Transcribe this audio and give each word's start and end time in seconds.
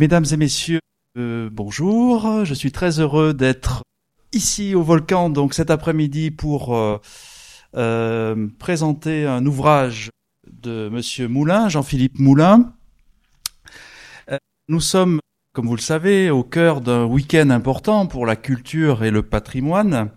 Mesdames 0.00 0.24
et 0.32 0.38
messieurs, 0.38 0.80
euh, 1.18 1.50
bonjour. 1.52 2.46
Je 2.46 2.54
suis 2.54 2.72
très 2.72 3.00
heureux 3.00 3.34
d'être 3.34 3.82
ici 4.32 4.74
au 4.74 4.82
volcan 4.82 5.28
donc 5.28 5.52
cet 5.52 5.70
après-midi 5.70 6.30
pour 6.30 6.74
euh, 6.74 6.98
euh, 7.76 8.48
présenter 8.58 9.26
un 9.26 9.44
ouvrage 9.44 10.08
de 10.50 10.88
Monsieur 10.88 11.28
Moulin, 11.28 11.68
Jean-Philippe 11.68 12.18
Moulin. 12.18 12.72
nous 14.70 14.80
sommes, 14.80 15.20
comme 15.52 15.66
vous 15.66 15.76
le 15.76 15.82
savez, 15.82 16.30
au 16.30 16.44
cœur 16.44 16.80
d'un 16.80 17.04
week-end 17.04 17.50
important 17.50 18.06
pour 18.06 18.24
la 18.24 18.36
culture 18.36 19.04
et 19.04 19.10
le 19.10 19.22
patrimoine. 19.22 20.12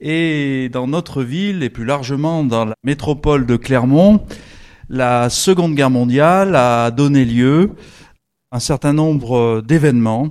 Et 0.00 0.68
dans 0.72 0.88
notre 0.88 1.22
ville 1.22 1.62
et 1.62 1.70
plus 1.70 1.84
largement 1.84 2.42
dans 2.42 2.64
la 2.64 2.74
métropole 2.82 3.46
de 3.46 3.54
Clermont, 3.54 4.26
la 4.88 5.30
Seconde 5.30 5.76
Guerre 5.76 5.90
mondiale 5.90 6.56
a 6.56 6.90
donné 6.90 7.24
lieu 7.24 7.76
un 8.50 8.60
certain 8.60 8.92
nombre 8.92 9.60
d'événements 9.60 10.30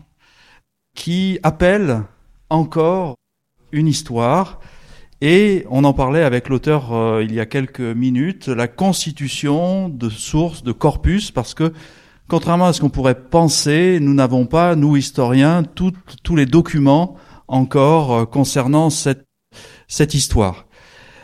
qui 0.96 1.40
appellent 1.44 2.04
encore 2.50 3.16
une 3.72 3.88
histoire. 3.88 4.60
Et 5.22 5.66
on 5.70 5.84
en 5.84 5.94
parlait 5.94 6.24
avec 6.24 6.48
l'auteur 6.48 6.94
euh, 6.94 7.24
il 7.24 7.34
y 7.34 7.40
a 7.40 7.46
quelques 7.46 7.80
minutes, 7.80 8.48
la 8.48 8.68
constitution 8.68 9.90
de 9.90 10.10
sources, 10.10 10.64
de 10.64 10.72
corpus, 10.72 11.32
parce 11.32 11.54
que 11.56 11.74
contrairement 12.28 12.68
à 12.68 12.74
ce 12.74 12.82
qu'on 12.82 12.90
pourrait 12.90 13.20
penser, 13.20 14.00
nous 14.00 14.14
n'avons 14.14 14.46
pas, 14.46 14.76
nous 14.76 14.96
historiens, 14.96 15.64
tous 15.64 16.36
les 16.36 16.46
documents 16.46 17.16
encore 17.48 18.14
euh, 18.14 18.26
concernant 18.26 18.90
cette 18.90 20.14
histoire. 20.14 20.68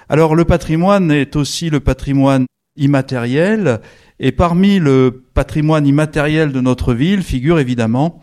Alors 0.10 0.36
le 0.36 0.46
patrimoine 0.46 1.12
est 1.12 1.36
aussi 1.36 1.70
le 1.70 1.80
patrimoine 1.80 2.46
immatériel, 2.76 3.80
et 4.20 4.32
parmi 4.32 4.80
le 4.80 5.24
patrimoine 5.34 5.88
immatériel 5.88 6.52
de 6.52 6.62
notre 6.62 6.94
ville 6.94 7.24
figure 7.24 7.60
évidemment 7.60 8.22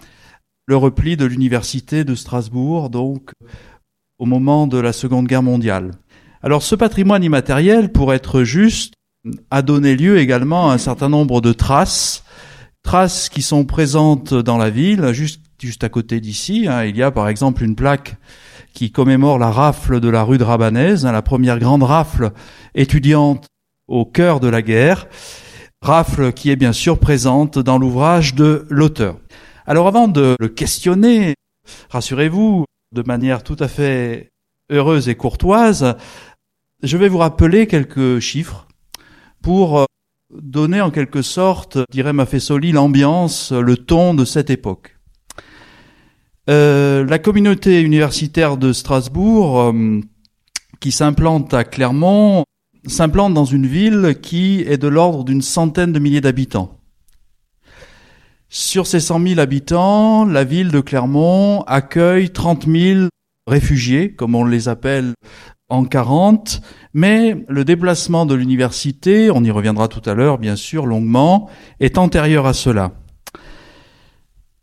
le 0.67 0.77
repli 0.77 1.17
de 1.17 1.25
l'université 1.25 2.05
de 2.05 2.15
Strasbourg, 2.15 2.91
donc 2.91 3.33
au 4.19 4.27
moment 4.27 4.69
de 4.69 4.79
la 4.79 4.93
Seconde 4.93 5.27
Guerre 5.27 5.43
mondiale. 5.43 5.91
Alors 6.43 6.63
ce 6.63 6.77
patrimoine 6.77 7.25
immatériel, 7.25 7.91
pour 7.91 8.15
être 8.15 8.45
juste, 8.45 8.95
a 9.51 9.63
donné 9.63 9.97
lieu 9.97 10.19
également 10.19 10.71
à 10.71 10.75
un 10.75 10.79
certain 10.79 11.09
nombre 11.09 11.41
de 11.41 11.53
traces, 11.53 12.23
traces 12.83 13.29
qui 13.29 13.43
sont 13.43 13.65
présentes 13.65 14.33
dans 14.33 14.59
la 14.59 14.71
ville, 14.71 15.13
juste, 15.13 15.43
juste 15.61 15.85
à 15.85 15.89
côté 15.89 16.21
d'ici. 16.21 16.67
Hein. 16.69 16.85
Il 16.85 16.97
y 16.97 17.03
a 17.03 17.11
par 17.11 17.29
exemple 17.29 17.65
une 17.65 17.75
plaque 17.75 18.17
qui 18.73 18.93
commémore 18.93 19.39
la 19.39 19.51
rafle 19.51 20.01
de 20.01 20.09
la 20.09 20.23
rue 20.23 20.39
de 20.39 20.45
Rabanès, 20.45 21.05
hein, 21.05 21.13
la 21.13 21.23
première 21.23 21.59
grande 21.59 21.83
rafle 21.83 22.31
étudiante 22.75 23.47
au 23.89 24.05
cœur 24.05 24.39
de 24.39 24.49
la 24.49 24.63
guerre 24.63 25.09
rafle 25.83 26.33
qui 26.33 26.51
est 26.51 26.57
bien 26.57 26.73
sûr 26.73 26.99
présente 26.99 27.59
dans 27.59 27.79
l'ouvrage 27.79 28.35
de 28.35 28.67
l'auteur. 28.69 29.17
Alors 29.67 29.89
avant 29.89 30.09
de 30.09 30.37
le 30.39 30.49
questionner, 30.49 31.35
rassurez-vous, 31.91 32.65
de 32.93 33.03
manière 33.07 33.43
tout 33.43 33.57
à 33.59 33.69
fait 33.69 34.31
heureuse 34.71 35.09
et 35.09 35.15
courtoise, 35.15 35.97
je 36.83 36.97
vais 36.97 37.09
vous 37.09 37.19
rappeler 37.19 37.67
quelques 37.67 38.21
chiffres 38.21 38.67
pour 39.43 39.81
euh, 39.81 39.85
donner 40.31 40.81
en 40.81 40.91
quelque 40.91 41.23
sorte, 41.23 41.79
dirait 41.91 42.13
Maffesoli, 42.13 42.73
l'ambiance, 42.73 43.53
le 43.53 43.77
ton 43.77 44.15
de 44.15 44.25
cette 44.25 44.51
époque. 44.51 44.97
Euh, 46.49 47.05
la 47.05 47.19
communauté 47.19 47.81
universitaire 47.81 48.57
de 48.57 48.73
Strasbourg, 48.73 49.61
euh, 49.61 50.01
qui 50.81 50.91
s'implante 50.91 51.53
à 51.55 51.65
Clermont, 51.65 52.45
s'implante 52.87 53.35
dans 53.35 53.45
une 53.45 53.67
ville 53.67 54.17
qui 54.23 54.63
est 54.67 54.79
de 54.79 54.89
l'ordre 54.89 55.25
d'une 55.25 55.43
centaine 55.43 55.93
de 55.93 55.99
milliers 55.99 56.21
d'habitants. 56.21 56.79
Sur 58.49 58.87
ces 58.87 59.01
100 59.01 59.27
000 59.29 59.41
habitants, 59.41 60.25
la 60.25 60.43
ville 60.43 60.71
de 60.71 60.81
Clermont 60.81 61.63
accueille 61.69 62.31
30 62.31 62.67
000 62.67 63.09
réfugiés, 63.47 64.13
comme 64.13 64.35
on 64.35 64.45
les 64.45 64.69
appelle 64.69 65.15
en 65.69 65.85
40, 65.85 66.61
mais 66.93 67.45
le 67.49 67.65
déplacement 67.65 68.27
de 68.27 68.35
l'université, 68.35 69.31
on 69.31 69.45
y 69.45 69.53
reviendra 69.53 69.87
tout 69.87 70.03
à 70.05 70.15
l'heure 70.15 70.39
bien 70.39 70.57
sûr 70.57 70.85
longuement, 70.87 71.49
est 71.79 71.97
antérieur 71.97 72.47
à 72.47 72.53
cela. 72.53 72.93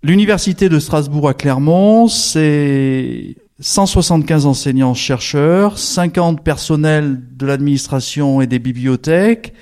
L'université 0.03 0.67
de 0.67 0.79
Strasbourg 0.79 1.29
à 1.29 1.33
Clermont, 1.33 2.07
c'est 2.07 3.37
175 3.59 4.45
enseignants-chercheurs, 4.45 5.79
50 5.79 6.43
personnels 6.43 7.19
de 7.35 7.45
l'administration 7.47 8.39
et 8.39 8.47
des 8.47 8.59
bibliothèques, 8.59 9.53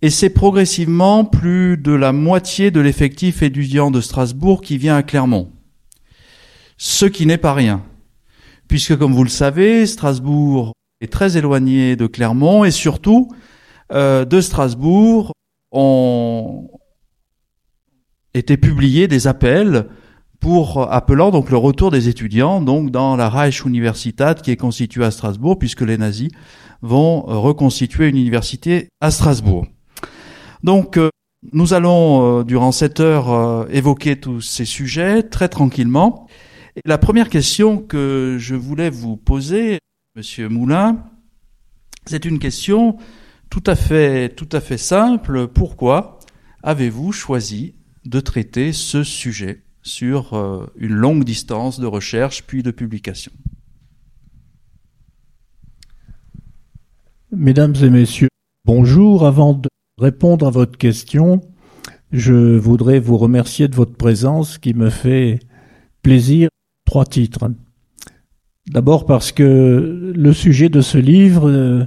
et 0.00 0.08
c'est 0.08 0.30
progressivement 0.30 1.24
plus 1.24 1.76
de 1.76 1.92
la 1.92 2.12
moitié 2.12 2.70
de 2.70 2.80
l'effectif 2.80 3.42
étudiant 3.42 3.90
de 3.90 4.00
Strasbourg 4.00 4.62
qui 4.62 4.78
vient 4.78 4.96
à 4.96 5.02
Clermont. 5.02 5.52
Ce 6.78 7.04
qui 7.04 7.26
n'est 7.26 7.38
pas 7.38 7.52
rien, 7.52 7.82
puisque 8.66 8.96
comme 8.96 9.12
vous 9.12 9.24
le 9.24 9.30
savez, 9.30 9.86
Strasbourg 9.86 10.72
est 11.02 11.12
très 11.12 11.36
éloigné 11.36 11.96
de 11.96 12.06
Clermont, 12.06 12.64
et 12.64 12.70
surtout, 12.70 13.28
euh, 13.92 14.24
de 14.24 14.40
Strasbourg 14.40 15.32
ont 15.70 16.70
été 18.32 18.56
publiés 18.56 19.06
des 19.06 19.26
appels 19.26 19.86
pour 20.44 20.92
appelant 20.92 21.30
donc 21.30 21.48
le 21.48 21.56
retour 21.56 21.90
des 21.90 22.10
étudiants 22.10 22.60
donc 22.60 22.90
dans 22.90 23.16
la 23.16 23.30
Reich 23.30 23.64
Universität 23.64 24.42
qui 24.42 24.50
est 24.50 24.58
constituée 24.58 25.02
à 25.02 25.10
Strasbourg 25.10 25.58
puisque 25.58 25.80
les 25.80 25.96
nazis 25.96 26.28
vont 26.82 27.22
reconstituer 27.22 28.10
une 28.10 28.18
université 28.18 28.88
à 29.00 29.10
Strasbourg. 29.10 29.66
Donc 30.62 30.98
euh, 30.98 31.08
nous 31.54 31.72
allons 31.72 32.40
euh, 32.40 32.44
durant 32.44 32.72
cette 32.72 33.00
heure 33.00 33.32
euh, 33.32 33.64
évoquer 33.70 34.20
tous 34.20 34.42
ces 34.42 34.66
sujets 34.66 35.22
très 35.22 35.48
tranquillement. 35.48 36.26
La 36.84 36.98
première 36.98 37.30
question 37.30 37.78
que 37.78 38.36
je 38.38 38.54
voulais 38.54 38.90
vous 38.90 39.16
poser, 39.16 39.78
Monsieur 40.14 40.50
Moulin, 40.50 41.04
c'est 42.04 42.26
une 42.26 42.38
question 42.38 42.98
tout 43.48 43.64
à 43.66 43.76
fait 43.76 44.28
tout 44.28 44.50
à 44.52 44.60
fait 44.60 44.76
simple. 44.76 45.48
Pourquoi 45.48 46.18
avez-vous 46.62 47.12
choisi 47.12 47.76
de 48.04 48.20
traiter 48.20 48.74
ce 48.74 49.04
sujet? 49.04 49.63
Sur 49.84 50.34
euh, 50.34 50.66
une 50.76 50.94
longue 50.94 51.24
distance 51.24 51.78
de 51.78 51.86
recherche 51.86 52.42
puis 52.46 52.62
de 52.62 52.70
publication. 52.70 53.30
Mesdames 57.30 57.74
et 57.82 57.90
messieurs, 57.90 58.28
bonjour. 58.64 59.26
Avant 59.26 59.52
de 59.52 59.68
répondre 59.98 60.46
à 60.46 60.50
votre 60.50 60.78
question, 60.78 61.42
je 62.10 62.56
voudrais 62.56 62.98
vous 62.98 63.18
remercier 63.18 63.68
de 63.68 63.76
votre 63.76 63.94
présence 63.94 64.58
qui 64.58 64.74
me 64.74 64.90
fait 64.90 65.38
plaisir. 66.02 66.48
Trois 66.86 67.04
titres. 67.06 67.50
D'abord 68.68 69.04
parce 69.04 69.32
que 69.32 70.12
le 70.14 70.32
sujet 70.32 70.68
de 70.68 70.80
ce 70.80 70.96
livre, 70.96 71.50
euh, 71.50 71.84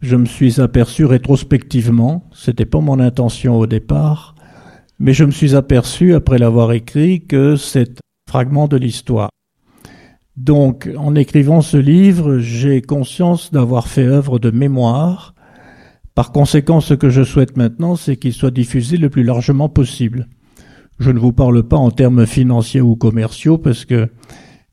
je 0.00 0.16
me 0.16 0.26
suis 0.26 0.60
aperçu 0.60 1.04
rétrospectivement, 1.04 2.28
c'était 2.32 2.66
pas 2.66 2.80
mon 2.80 3.00
intention 3.00 3.58
au 3.58 3.66
départ, 3.66 4.34
mais 4.98 5.12
je 5.12 5.24
me 5.24 5.30
suis 5.30 5.54
aperçu, 5.54 6.14
après 6.14 6.38
l'avoir 6.38 6.72
écrit, 6.72 7.24
que 7.26 7.56
c'est 7.56 8.00
fragment 8.28 8.68
de 8.68 8.76
l'histoire. 8.76 9.30
Donc, 10.36 10.88
en 10.96 11.14
écrivant 11.14 11.62
ce 11.62 11.76
livre, 11.76 12.38
j'ai 12.38 12.80
conscience 12.82 13.50
d'avoir 13.52 13.88
fait 13.88 14.06
œuvre 14.06 14.38
de 14.38 14.50
mémoire. 14.50 15.34
Par 16.14 16.30
conséquent, 16.30 16.80
ce 16.80 16.94
que 16.94 17.10
je 17.10 17.24
souhaite 17.24 17.56
maintenant, 17.56 17.96
c'est 17.96 18.16
qu'il 18.16 18.32
soit 18.32 18.50
diffusé 18.50 18.96
le 18.96 19.10
plus 19.10 19.24
largement 19.24 19.68
possible. 19.68 20.28
Je 20.98 21.10
ne 21.10 21.18
vous 21.18 21.32
parle 21.32 21.62
pas 21.62 21.76
en 21.76 21.90
termes 21.90 22.26
financiers 22.26 22.80
ou 22.80 22.96
commerciaux 22.96 23.58
parce 23.58 23.84
que 23.84 24.08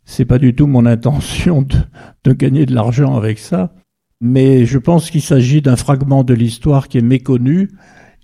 c'est 0.06 0.26
pas 0.26 0.38
du 0.38 0.56
tout 0.56 0.68
mon 0.68 0.86
intention 0.86 1.68
de 2.24 2.34
gagner 2.34 2.66
de 2.66 2.74
l'argent 2.74 3.16
avec 3.16 3.40
ça. 3.40 3.74
Mais 4.22 4.66
je 4.66 4.78
pense 4.78 5.10
qu'il 5.10 5.22
s'agit 5.22 5.62
d'un 5.62 5.76
fragment 5.76 6.24
de 6.24 6.34
l'histoire 6.34 6.88
qui 6.88 7.00
est 7.00 7.02
méconnu, 7.02 7.72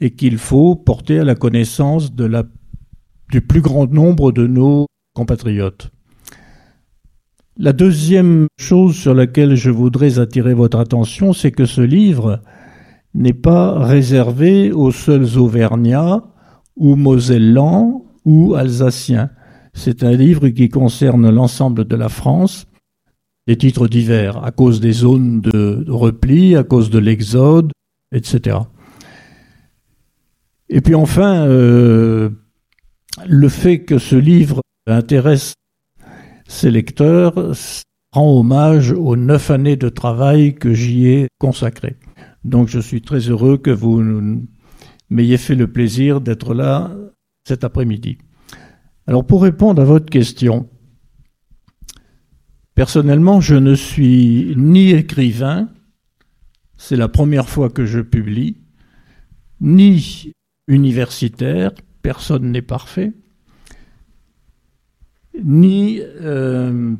et 0.01 0.11
qu'il 0.11 0.39
faut 0.39 0.75
porter 0.75 1.19
à 1.19 1.23
la 1.23 1.35
connaissance 1.35 2.11
du 2.13 3.41
plus 3.41 3.61
grand 3.61 3.89
nombre 3.89 4.31
de 4.31 4.47
nos 4.47 4.87
compatriotes. 5.13 5.91
La 7.57 7.73
deuxième 7.73 8.47
chose 8.59 8.95
sur 8.95 9.13
laquelle 9.13 9.55
je 9.55 9.69
voudrais 9.69 10.17
attirer 10.19 10.55
votre 10.55 10.79
attention, 10.79 11.31
c'est 11.31 11.51
que 11.51 11.65
ce 11.65 11.81
livre 11.81 12.41
n'est 13.13 13.33
pas 13.33 13.77
réservé 13.85 14.71
aux 14.71 14.91
seuls 14.91 15.37
Auvergnats 15.37 16.23
ou 16.75 16.95
Mosellans 16.95 18.05
ou 18.25 18.55
Alsaciens. 18.55 19.29
C'est 19.73 20.03
un 20.03 20.13
livre 20.13 20.47
qui 20.49 20.69
concerne 20.69 21.29
l'ensemble 21.29 21.85
de 21.85 21.95
la 21.95 22.09
France, 22.09 22.65
des 23.47 23.57
titres 23.57 23.87
divers, 23.87 24.43
à 24.43 24.51
cause 24.51 24.79
des 24.79 24.93
zones 24.93 25.41
de 25.41 25.85
repli, 25.87 26.55
à 26.55 26.63
cause 26.63 26.89
de 26.89 26.99
l'exode, 26.99 27.71
etc. 28.11 28.57
Et 30.73 30.79
puis 30.79 30.95
enfin, 30.95 31.45
euh, 31.47 32.29
le 33.27 33.49
fait 33.49 33.83
que 33.83 33.97
ce 33.97 34.15
livre 34.15 34.61
intéresse 34.87 35.53
ses 36.47 36.71
lecteurs 36.71 37.53
rend 38.13 38.39
hommage 38.39 38.93
aux 38.93 39.17
neuf 39.17 39.51
années 39.51 39.75
de 39.75 39.89
travail 39.89 40.55
que 40.55 40.73
j'y 40.73 41.07
ai 41.07 41.27
consacré. 41.39 41.97
Donc 42.45 42.69
je 42.69 42.79
suis 42.79 43.01
très 43.01 43.19
heureux 43.19 43.57
que 43.57 43.69
vous 43.69 44.01
m'ayez 45.09 45.37
fait 45.37 45.55
le 45.55 45.69
plaisir 45.69 46.21
d'être 46.21 46.53
là 46.53 46.95
cet 47.45 47.65
après-midi. 47.65 48.17
Alors 49.07 49.25
pour 49.25 49.43
répondre 49.43 49.81
à 49.81 49.85
votre 49.85 50.09
question, 50.09 50.69
personnellement, 52.75 53.41
je 53.41 53.55
ne 53.55 53.75
suis 53.75 54.53
ni 54.55 54.91
écrivain, 54.91 55.69
c'est 56.77 56.95
la 56.95 57.09
première 57.09 57.49
fois 57.49 57.69
que 57.69 57.85
je 57.85 57.99
publie, 57.99 58.57
ni 59.59 60.31
universitaire, 60.67 61.71
personne 62.01 62.51
n'est 62.51 62.61
parfait, 62.61 63.13
ni 65.43 65.99
euh, 66.01 66.95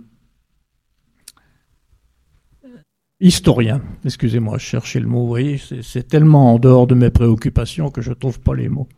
historien. 3.19 3.81
Excusez-moi, 4.03 4.57
je 4.57 4.65
cherchais 4.65 4.99
le 4.99 5.07
mot. 5.07 5.21
Vous 5.21 5.27
voyez, 5.27 5.59
c'est 5.81 6.07
tellement 6.07 6.53
en 6.53 6.59
dehors 6.59 6.87
de 6.87 6.95
mes 6.95 7.11
préoccupations 7.11 7.89
que 7.89 8.01
je 8.01 8.09
ne 8.09 8.15
trouve 8.15 8.39
pas 8.39 8.55
les 8.55 8.67
mots. 8.67 8.89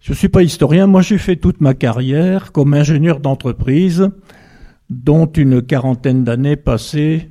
Je 0.00 0.12
ne 0.12 0.16
suis 0.16 0.28
pas 0.28 0.42
historien. 0.42 0.86
Moi, 0.86 1.02
j'ai 1.02 1.18
fait 1.18 1.36
toute 1.36 1.60
ma 1.60 1.74
carrière 1.74 2.52
comme 2.52 2.74
ingénieur 2.74 3.18
d'entreprise, 3.18 4.10
dont 4.88 5.26
une 5.26 5.62
quarantaine 5.62 6.22
d'années 6.22 6.56
passées 6.56 7.30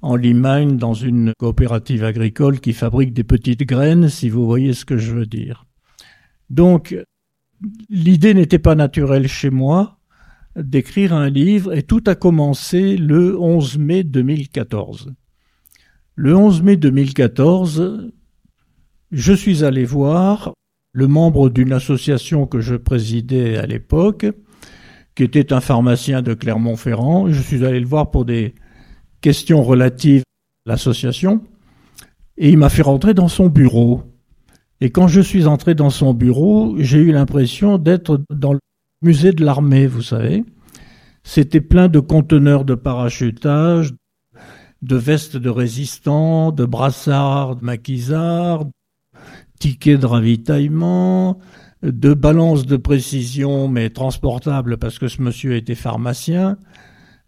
en 0.00 0.16
Limagne 0.16 0.78
dans 0.78 0.94
une 0.94 1.32
coopérative 1.38 2.04
agricole 2.04 2.60
qui 2.60 2.72
fabrique 2.72 3.12
des 3.12 3.24
petites 3.24 3.64
graines, 3.64 4.08
si 4.08 4.30
vous 4.30 4.46
voyez 4.46 4.72
ce 4.72 4.84
que 4.84 4.96
je 4.96 5.12
veux 5.12 5.26
dire. 5.26 5.67
Donc, 6.50 6.96
l'idée 7.88 8.34
n'était 8.34 8.58
pas 8.58 8.74
naturelle 8.74 9.28
chez 9.28 9.50
moi 9.50 9.98
d'écrire 10.56 11.12
un 11.12 11.28
livre 11.28 11.72
et 11.72 11.82
tout 11.82 12.02
a 12.06 12.14
commencé 12.14 12.96
le 12.96 13.38
11 13.38 13.78
mai 13.78 14.02
2014. 14.02 15.14
Le 16.14 16.36
11 16.36 16.62
mai 16.62 16.76
2014, 16.76 18.10
je 19.12 19.32
suis 19.32 19.64
allé 19.64 19.84
voir 19.84 20.52
le 20.92 21.06
membre 21.06 21.48
d'une 21.48 21.72
association 21.72 22.46
que 22.46 22.60
je 22.60 22.74
présidais 22.74 23.56
à 23.56 23.66
l'époque, 23.66 24.26
qui 25.14 25.22
était 25.22 25.52
un 25.52 25.60
pharmacien 25.60 26.22
de 26.22 26.34
Clermont-Ferrand. 26.34 27.30
Je 27.30 27.40
suis 27.40 27.64
allé 27.64 27.78
le 27.78 27.86
voir 27.86 28.10
pour 28.10 28.24
des 28.24 28.54
questions 29.20 29.62
relatives 29.62 30.22
à 30.66 30.70
l'association 30.70 31.42
et 32.36 32.50
il 32.50 32.58
m'a 32.58 32.68
fait 32.68 32.82
rentrer 32.82 33.14
dans 33.14 33.28
son 33.28 33.48
bureau. 33.48 34.02
Et 34.80 34.90
quand 34.90 35.08
je 35.08 35.20
suis 35.20 35.46
entré 35.46 35.74
dans 35.74 35.90
son 35.90 36.14
bureau, 36.14 36.76
j'ai 36.78 36.98
eu 36.98 37.12
l'impression 37.12 37.78
d'être 37.78 38.22
dans 38.30 38.52
le 38.52 38.60
musée 39.02 39.32
de 39.32 39.44
l'armée, 39.44 39.86
vous 39.86 40.02
savez. 40.02 40.44
C'était 41.24 41.60
plein 41.60 41.88
de 41.88 42.00
conteneurs 42.00 42.64
de 42.64 42.74
parachutage, 42.74 43.92
de 44.82 44.96
vestes 44.96 45.36
de 45.36 45.50
résistants, 45.50 46.52
de 46.52 46.64
brassards, 46.64 47.56
de 47.56 47.64
maquisards, 47.64 48.66
tickets 49.58 50.00
de 50.00 50.06
ravitaillement, 50.06 51.38
de 51.82 52.14
balances 52.14 52.66
de 52.66 52.76
précision 52.76 53.68
mais 53.68 53.90
transportables 53.90 54.78
parce 54.78 54.98
que 54.98 55.08
ce 55.08 55.22
monsieur 55.22 55.56
était 55.56 55.74
pharmacien, 55.74 56.56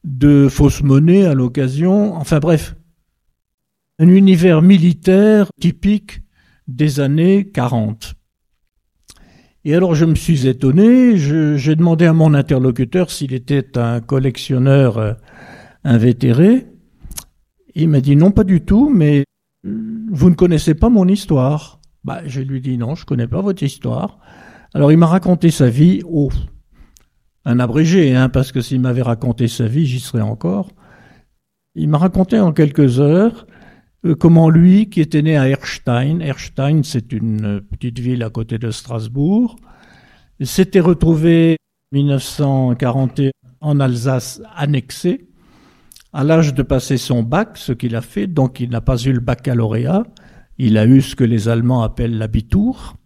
de 0.04 0.48
fausses 0.48 0.82
monnaies 0.82 1.26
à 1.26 1.34
l'occasion, 1.34 2.14
enfin 2.14 2.38
bref, 2.38 2.76
un 3.98 4.08
univers 4.08 4.62
militaire 4.62 5.48
typique 5.60 6.22
des 6.76 7.00
années 7.00 7.48
40. 7.48 8.14
Et 9.64 9.74
alors 9.74 9.94
je 9.94 10.04
me 10.04 10.14
suis 10.14 10.46
étonné, 10.46 11.16
j'ai 11.16 11.76
demandé 11.76 12.06
à 12.06 12.12
mon 12.12 12.32
interlocuteur 12.32 13.10
s'il 13.10 13.34
était 13.34 13.76
un 13.76 14.00
collectionneur 14.00 14.98
euh, 14.98 15.12
invétéré. 15.84 16.66
Il 17.74 17.90
m'a 17.90 18.00
dit 18.00 18.16
non, 18.16 18.30
pas 18.30 18.44
du 18.44 18.62
tout, 18.62 18.88
mais 18.88 19.24
vous 19.62 20.30
ne 20.30 20.34
connaissez 20.34 20.74
pas 20.74 20.88
mon 20.88 21.06
histoire. 21.06 21.80
Bah, 22.04 22.22
je 22.24 22.40
lui 22.40 22.62
dis 22.62 22.78
non, 22.78 22.94
je 22.94 23.04
connais 23.04 23.28
pas 23.28 23.42
votre 23.42 23.62
histoire. 23.62 24.18
Alors 24.72 24.92
il 24.92 24.98
m'a 24.98 25.06
raconté 25.06 25.50
sa 25.50 25.68
vie, 25.68 26.00
oh, 26.06 26.30
un 27.44 27.58
abrégé, 27.58 28.14
hein, 28.14 28.28
parce 28.30 28.52
que 28.52 28.62
s'il 28.62 28.80
m'avait 28.80 29.02
raconté 29.02 29.46
sa 29.48 29.66
vie, 29.66 29.84
j'y 29.84 30.00
serais 30.00 30.22
encore. 30.22 30.70
Il 31.74 31.88
m'a 31.88 31.98
raconté 31.98 32.40
en 32.40 32.52
quelques 32.52 32.98
heures 32.98 33.46
comment 34.18 34.48
lui, 34.48 34.88
qui 34.88 35.00
était 35.00 35.22
né 35.22 35.36
à 35.36 35.48
Erstein, 35.48 36.20
Erstein 36.20 36.82
c'est 36.82 37.12
une 37.12 37.60
petite 37.60 37.98
ville 37.98 38.22
à 38.22 38.30
côté 38.30 38.58
de 38.58 38.70
Strasbourg, 38.70 39.56
s'était 40.40 40.80
retrouvé 40.80 41.56
en 41.92 41.96
1941 41.96 43.30
en 43.60 43.78
Alsace 43.78 44.40
annexé, 44.56 45.28
à 46.12 46.24
l'âge 46.24 46.54
de 46.54 46.62
passer 46.62 46.96
son 46.96 47.22
bac, 47.22 47.56
ce 47.56 47.72
qu'il 47.72 47.94
a 47.94 48.00
fait, 48.00 48.26
donc 48.26 48.58
il 48.58 48.70
n'a 48.70 48.80
pas 48.80 48.96
eu 48.96 49.12
le 49.12 49.20
baccalauréat, 49.20 50.04
il 50.58 50.78
a 50.78 50.86
eu 50.86 51.02
ce 51.02 51.14
que 51.14 51.24
les 51.24 51.48
Allemands 51.48 51.82
appellent 51.82 52.16
l'habitour, 52.16 52.96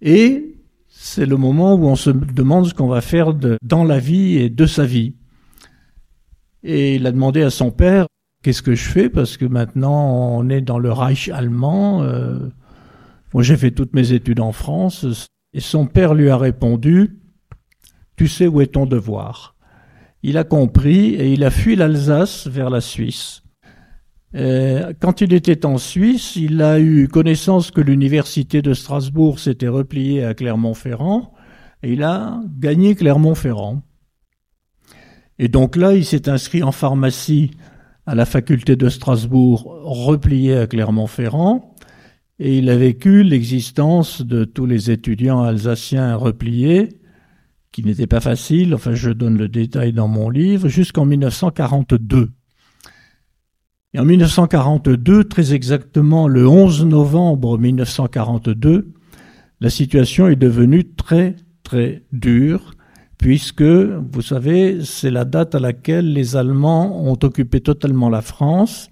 et 0.00 0.54
c'est 0.88 1.26
le 1.26 1.36
moment 1.36 1.74
où 1.74 1.86
on 1.86 1.96
se 1.96 2.10
demande 2.10 2.66
ce 2.66 2.74
qu'on 2.74 2.88
va 2.88 3.00
faire 3.00 3.34
dans 3.34 3.84
la 3.84 3.98
vie 3.98 4.38
et 4.38 4.48
de 4.48 4.64
sa 4.64 4.86
vie. 4.86 5.16
Et 6.62 6.94
il 6.94 7.06
a 7.06 7.12
demandé 7.12 7.42
à 7.42 7.50
son 7.50 7.70
père 7.70 8.06
qu'est-ce 8.44 8.62
que 8.62 8.74
je 8.74 8.88
fais? 8.88 9.08
Parce 9.08 9.36
que 9.36 9.46
maintenant 9.46 10.36
on 10.36 10.48
est 10.50 10.60
dans 10.60 10.78
le 10.78 10.92
Reich 10.92 11.30
allemand. 11.30 12.02
Euh, 12.02 12.38
moi 13.32 13.42
j'ai 13.42 13.56
fait 13.56 13.72
toutes 13.72 13.94
mes 13.94 14.12
études 14.12 14.40
en 14.40 14.52
France 14.52 15.06
et 15.54 15.60
son 15.60 15.86
père 15.86 16.14
lui 16.14 16.28
a 16.28 16.36
répondu 16.36 17.18
tu 18.16 18.28
sais 18.28 18.46
où 18.46 18.60
est 18.60 18.68
ton 18.68 18.86
devoir. 18.86 19.56
Il 20.22 20.38
a 20.38 20.44
compris 20.44 21.14
et 21.14 21.32
il 21.32 21.42
a 21.42 21.50
fui 21.50 21.74
l'Alsace 21.74 22.46
vers 22.46 22.70
la 22.70 22.80
Suisse. 22.80 23.42
Euh, 24.34 24.92
quand 25.00 25.20
il 25.20 25.32
était 25.32 25.66
en 25.66 25.78
Suisse, 25.78 26.36
il 26.36 26.62
a 26.62 26.78
eu 26.78 27.08
connaissance 27.08 27.70
que 27.70 27.80
l'université 27.80 28.62
de 28.62 28.74
Strasbourg 28.74 29.38
s'était 29.38 29.68
repliée 29.68 30.24
à 30.24 30.34
Clermont-Ferrand 30.34 31.32
et 31.82 31.92
il 31.92 32.02
a 32.02 32.40
gagné 32.58 32.94
Clermont-Ferrand. 32.94 33.82
Et 35.38 35.48
donc 35.48 35.76
là, 35.76 35.94
il 35.94 36.04
s'est 36.04 36.28
inscrit 36.28 36.62
en 36.62 36.72
pharmacie 36.72 37.50
à 38.06 38.14
la 38.14 38.26
faculté 38.26 38.76
de 38.76 38.88
Strasbourg, 38.88 39.80
repliée 39.82 40.56
à 40.56 40.66
Clermont-Ferrand, 40.66 41.74
et 42.38 42.58
il 42.58 42.68
a 42.68 42.76
vécu 42.76 43.22
l'existence 43.22 44.22
de 44.22 44.44
tous 44.44 44.66
les 44.66 44.90
étudiants 44.90 45.42
alsaciens 45.42 46.16
repliés, 46.16 47.00
qui 47.72 47.84
n'était 47.84 48.06
pas 48.06 48.20
facile, 48.20 48.74
enfin 48.74 48.94
je 48.94 49.10
donne 49.10 49.36
le 49.36 49.48
détail 49.48 49.92
dans 49.92 50.08
mon 50.08 50.30
livre, 50.30 50.68
jusqu'en 50.68 51.04
1942. 51.04 52.30
Et 53.94 53.98
en 53.98 54.04
1942, 54.04 55.24
très 55.24 55.54
exactement 55.54 56.26
le 56.26 56.46
11 56.46 56.84
novembre 56.84 57.58
1942, 57.58 58.92
la 59.60 59.70
situation 59.70 60.28
est 60.28 60.36
devenue 60.36 60.84
très 60.84 61.36
très 61.62 62.02
dure, 62.12 62.74
puisque, 63.18 63.62
vous 63.62 64.22
savez, 64.22 64.84
c'est 64.84 65.10
la 65.10 65.24
date 65.24 65.54
à 65.54 65.60
laquelle 65.60 66.12
les 66.12 66.36
Allemands 66.36 67.06
ont 67.08 67.18
occupé 67.22 67.60
totalement 67.60 68.08
la 68.08 68.22
France 68.22 68.90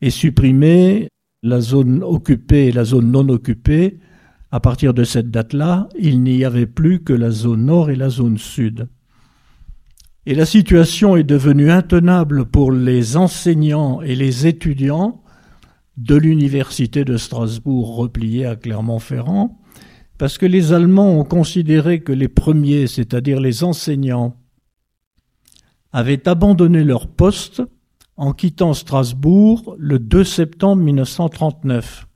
et 0.00 0.10
supprimé 0.10 1.08
la 1.42 1.60
zone 1.60 2.02
occupée 2.02 2.66
et 2.66 2.72
la 2.72 2.84
zone 2.84 3.10
non 3.10 3.28
occupée. 3.28 3.98
À 4.50 4.60
partir 4.60 4.94
de 4.94 5.04
cette 5.04 5.30
date-là, 5.30 5.88
il 5.98 6.22
n'y 6.22 6.44
avait 6.44 6.66
plus 6.66 7.02
que 7.02 7.12
la 7.12 7.30
zone 7.30 7.66
nord 7.66 7.90
et 7.90 7.96
la 7.96 8.10
zone 8.10 8.38
sud. 8.38 8.88
Et 10.24 10.34
la 10.34 10.46
situation 10.46 11.16
est 11.16 11.24
devenue 11.24 11.70
intenable 11.70 12.44
pour 12.44 12.70
les 12.70 13.16
enseignants 13.16 14.02
et 14.02 14.14
les 14.14 14.46
étudiants 14.46 15.22
de 15.96 16.14
l'université 16.14 17.04
de 17.04 17.16
Strasbourg 17.16 17.96
repliée 17.96 18.46
à 18.46 18.56
Clermont-Ferrand, 18.56 19.58
parce 20.22 20.38
que 20.38 20.46
les 20.46 20.72
Allemands 20.72 21.18
ont 21.18 21.24
considéré 21.24 21.98
que 21.98 22.12
les 22.12 22.28
premiers, 22.28 22.86
c'est-à-dire 22.86 23.40
les 23.40 23.64
enseignants, 23.64 24.36
avaient 25.90 26.28
abandonné 26.28 26.84
leur 26.84 27.08
poste 27.08 27.60
en 28.16 28.32
quittant 28.32 28.72
Strasbourg 28.72 29.74
le 29.80 29.98
2 29.98 30.22
septembre 30.22 30.80
1939. 30.80 32.06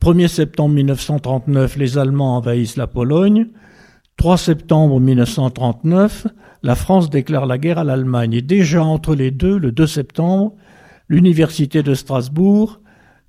1er 0.00 0.28
septembre 0.28 0.74
1939, 0.76 1.76
les 1.76 1.98
Allemands 1.98 2.38
envahissent 2.38 2.78
la 2.78 2.86
Pologne. 2.86 3.48
3 4.16 4.38
septembre 4.38 4.98
1939, 4.98 6.26
la 6.62 6.74
France 6.74 7.10
déclare 7.10 7.44
la 7.44 7.58
guerre 7.58 7.80
à 7.80 7.84
l'Allemagne. 7.84 8.32
Et 8.32 8.40
déjà 8.40 8.82
entre 8.82 9.14
les 9.14 9.30
deux, 9.30 9.58
le 9.58 9.72
2 9.72 9.86
septembre, 9.86 10.54
l'université 11.10 11.82
de 11.82 11.92
Strasbourg 11.92 12.80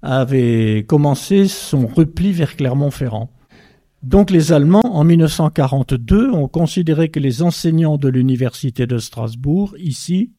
avait 0.01 0.86
commencé 0.88 1.48
son 1.48 1.88
repli 1.88 2.32
vers 2.32 2.56
Clermont-Ferrand. 2.56 3.32
Donc 4.04 4.30
les 4.30 4.51
Allemands, 4.51 4.96
en 4.96 5.04
1942, 5.04 6.30
ont 6.30 6.48
considéré 6.48 7.10
que 7.10 7.20
les 7.20 7.42
enseignants 7.42 7.98
de 7.98 8.08
l'université 8.08 8.86
de 8.86 9.00
Strasbourg, 9.00 9.75
ici, 9.80 10.32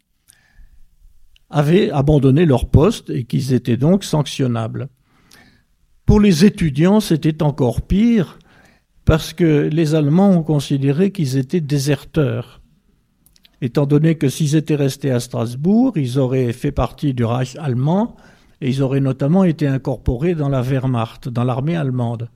avaient 1.51 1.91
abandonné 1.91 2.47
leur 2.47 2.69
poste 2.69 3.11
et 3.11 3.25
qu'ils 3.25 3.53
étaient 3.53 3.77
donc 3.77 4.05
sanctionnables. 4.05 4.89
Pour 6.07 6.21
les 6.21 6.45
étudiants, 6.45 7.01
c'était 7.01 7.43
encore 7.43 7.83
pire 7.83 8.39
parce 9.05 9.33
que 9.33 9.69
les 9.73 9.95
Allemands 9.95 10.31
ont 10.31 10.43
considéré 10.43 11.11
qu'ils 11.11 11.37
étaient 11.37 11.61
déserteurs. 11.61 12.61
Étant 13.61 13.87
donné 13.87 14.15
que 14.15 14.29
s'ils 14.29 14.55
étaient 14.55 14.77
restés 14.77 15.11
à 15.11 15.19
Strasbourg, 15.19 15.93
ils 15.97 16.19
auraient 16.19 16.53
fait 16.53 16.73
partie 16.73 17.13
du 17.13 17.25
Reich 17.25 17.57
allemand 17.57 18.17
et 18.61 18.69
ils 18.69 18.83
auraient 18.83 19.01
notamment 19.01 19.45
été 19.45 19.67
incorporés 19.67 20.35
dans 20.35 20.49
la 20.49 20.63
Wehrmacht, 20.63 21.29
dans 21.29 21.45
l'armée 21.45 21.77
allemande. 21.77 22.29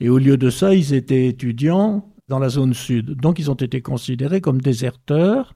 Et 0.00 0.08
au 0.08 0.18
lieu 0.18 0.36
de 0.36 0.50
ça, 0.50 0.74
ils 0.74 0.92
étaient 0.92 1.26
étudiants 1.26 2.12
dans 2.28 2.38
la 2.38 2.48
zone 2.48 2.74
sud. 2.74 3.12
Donc 3.12 3.38
ils 3.38 3.50
ont 3.50 3.54
été 3.54 3.80
considérés 3.80 4.40
comme 4.40 4.60
déserteurs 4.60 5.54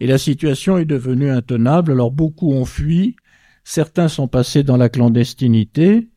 et 0.00 0.06
la 0.06 0.18
situation 0.18 0.78
est 0.78 0.84
devenue 0.84 1.30
intenable. 1.30 1.92
Alors 1.92 2.10
beaucoup 2.10 2.52
ont 2.52 2.64
fui, 2.64 3.16
certains 3.64 4.08
sont 4.08 4.28
passés 4.28 4.62
dans 4.62 4.76
la 4.76 4.88
clandestinité 4.88 6.08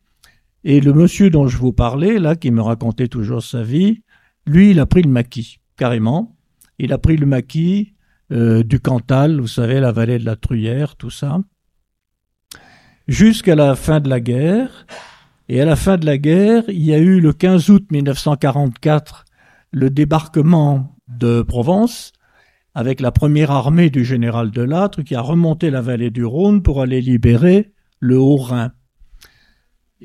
et 0.64 0.80
le 0.80 0.92
monsieur 0.92 1.30
dont 1.30 1.46
je 1.46 1.56
vous 1.56 1.72
parlais, 1.72 2.18
là, 2.18 2.36
qui 2.36 2.50
me 2.50 2.60
racontait 2.60 3.08
toujours 3.08 3.42
sa 3.42 3.62
vie, 3.62 4.02
lui, 4.46 4.70
il 4.70 4.80
a 4.80 4.86
pris 4.86 5.02
le 5.02 5.10
maquis, 5.10 5.60
carrément. 5.76 6.36
Il 6.78 6.92
a 6.92 6.98
pris 6.98 7.16
le 7.16 7.26
maquis 7.26 7.94
euh, 8.32 8.62
du 8.62 8.80
Cantal, 8.80 9.40
vous 9.40 9.46
savez, 9.46 9.80
la 9.80 9.92
vallée 9.92 10.18
de 10.18 10.24
la 10.24 10.36
Truyère, 10.36 10.96
tout 10.96 11.10
ça, 11.10 11.40
jusqu'à 13.08 13.56
la 13.56 13.74
fin 13.74 14.00
de 14.00 14.08
la 14.08 14.20
guerre. 14.20 14.86
Et 15.48 15.60
à 15.60 15.64
la 15.64 15.76
fin 15.76 15.96
de 15.96 16.04
la 16.04 16.18
guerre, 16.18 16.64
il 16.68 16.84
y 16.84 16.92
a 16.92 16.98
eu 16.98 17.20
le 17.20 17.32
15 17.32 17.70
août 17.70 17.86
1944 17.90 19.24
le 19.72 19.90
débarquement 19.90 20.94
de 21.08 21.42
Provence 21.42 22.12
avec 22.74 23.00
la 23.00 23.10
première 23.10 23.50
armée 23.50 23.90
du 23.90 24.04
général 24.04 24.50
Delattre 24.50 25.02
qui 25.02 25.14
a 25.14 25.20
remonté 25.20 25.70
la 25.70 25.80
vallée 25.80 26.10
du 26.10 26.24
Rhône 26.24 26.62
pour 26.62 26.82
aller 26.82 27.00
libérer 27.00 27.72
le 27.98 28.18
Haut-Rhin. 28.18 28.72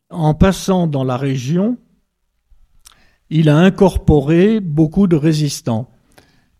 En 0.10 0.33
passant 0.33 0.88
dans 0.88 1.03
la 1.03 1.17
région, 1.17 1.77
il 3.29 3.50
a 3.50 3.57
incorporé 3.57 4.60
beaucoup 4.60 5.07
de 5.07 5.15
résistants. 5.15 5.91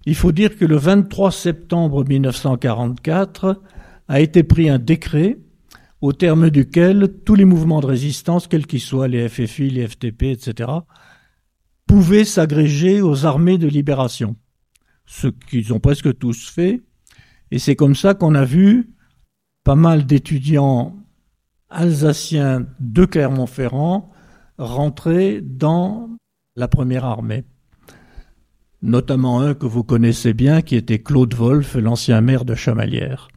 Il 0.06 0.16
faut 0.16 0.32
dire 0.32 0.58
que 0.58 0.66
le 0.66 0.76
23 0.76 1.32
septembre 1.32 2.06
1944 2.06 3.62
a 4.10 4.20
été 4.20 4.44
pris 4.44 4.70
un 4.70 4.78
décret 4.78 5.40
au 6.04 6.12
terme 6.12 6.50
duquel 6.50 7.14
tous 7.24 7.34
les 7.34 7.46
mouvements 7.46 7.80
de 7.80 7.86
résistance, 7.86 8.48
quels 8.48 8.68
qu'ils 8.68 8.82
soient, 8.82 9.08
les 9.08 9.30
FFI, 9.30 9.70
les 9.70 9.88
FTP, 9.88 10.24
etc., 10.24 10.70
pouvaient 11.88 12.26
s'agréger 12.26 13.02
aux 13.02 13.26
armées 13.26 13.58
de 13.58 13.70
libération. 13.70 14.36
Ce 15.06 15.28
qu'ils 15.28 15.72
ont 15.72 15.80
presque 15.80 16.18
tous 16.18 16.50
fait. 16.50 16.82
Et 17.52 17.58
c'est 17.58 17.78
comme 17.78 17.96
ça 17.96 18.16
qu'on 18.16 18.36
a 18.36 18.44
vu 18.44 18.92
pas 19.64 19.76
mal 19.76 20.06
d'étudiants 20.06 20.94
alsaciens 21.70 22.68
de 22.82 23.06
Clermont-Ferrand 23.06 24.12
rentrer 24.58 25.40
dans 25.42 26.10
la 26.58 26.68
première 26.68 27.06
armée. 27.06 27.46
Notamment 28.82 29.40
un 29.40 29.54
que 29.54 29.66
vous 29.66 29.86
connaissez 29.86 30.34
bien, 30.34 30.64
qui 30.64 30.76
était 30.76 31.00
Claude 31.00 31.34
Wolff, 31.34 31.76
l'ancien 31.76 32.20
maire 32.20 32.44
de 32.44 32.56
Chamalières. 32.56 33.30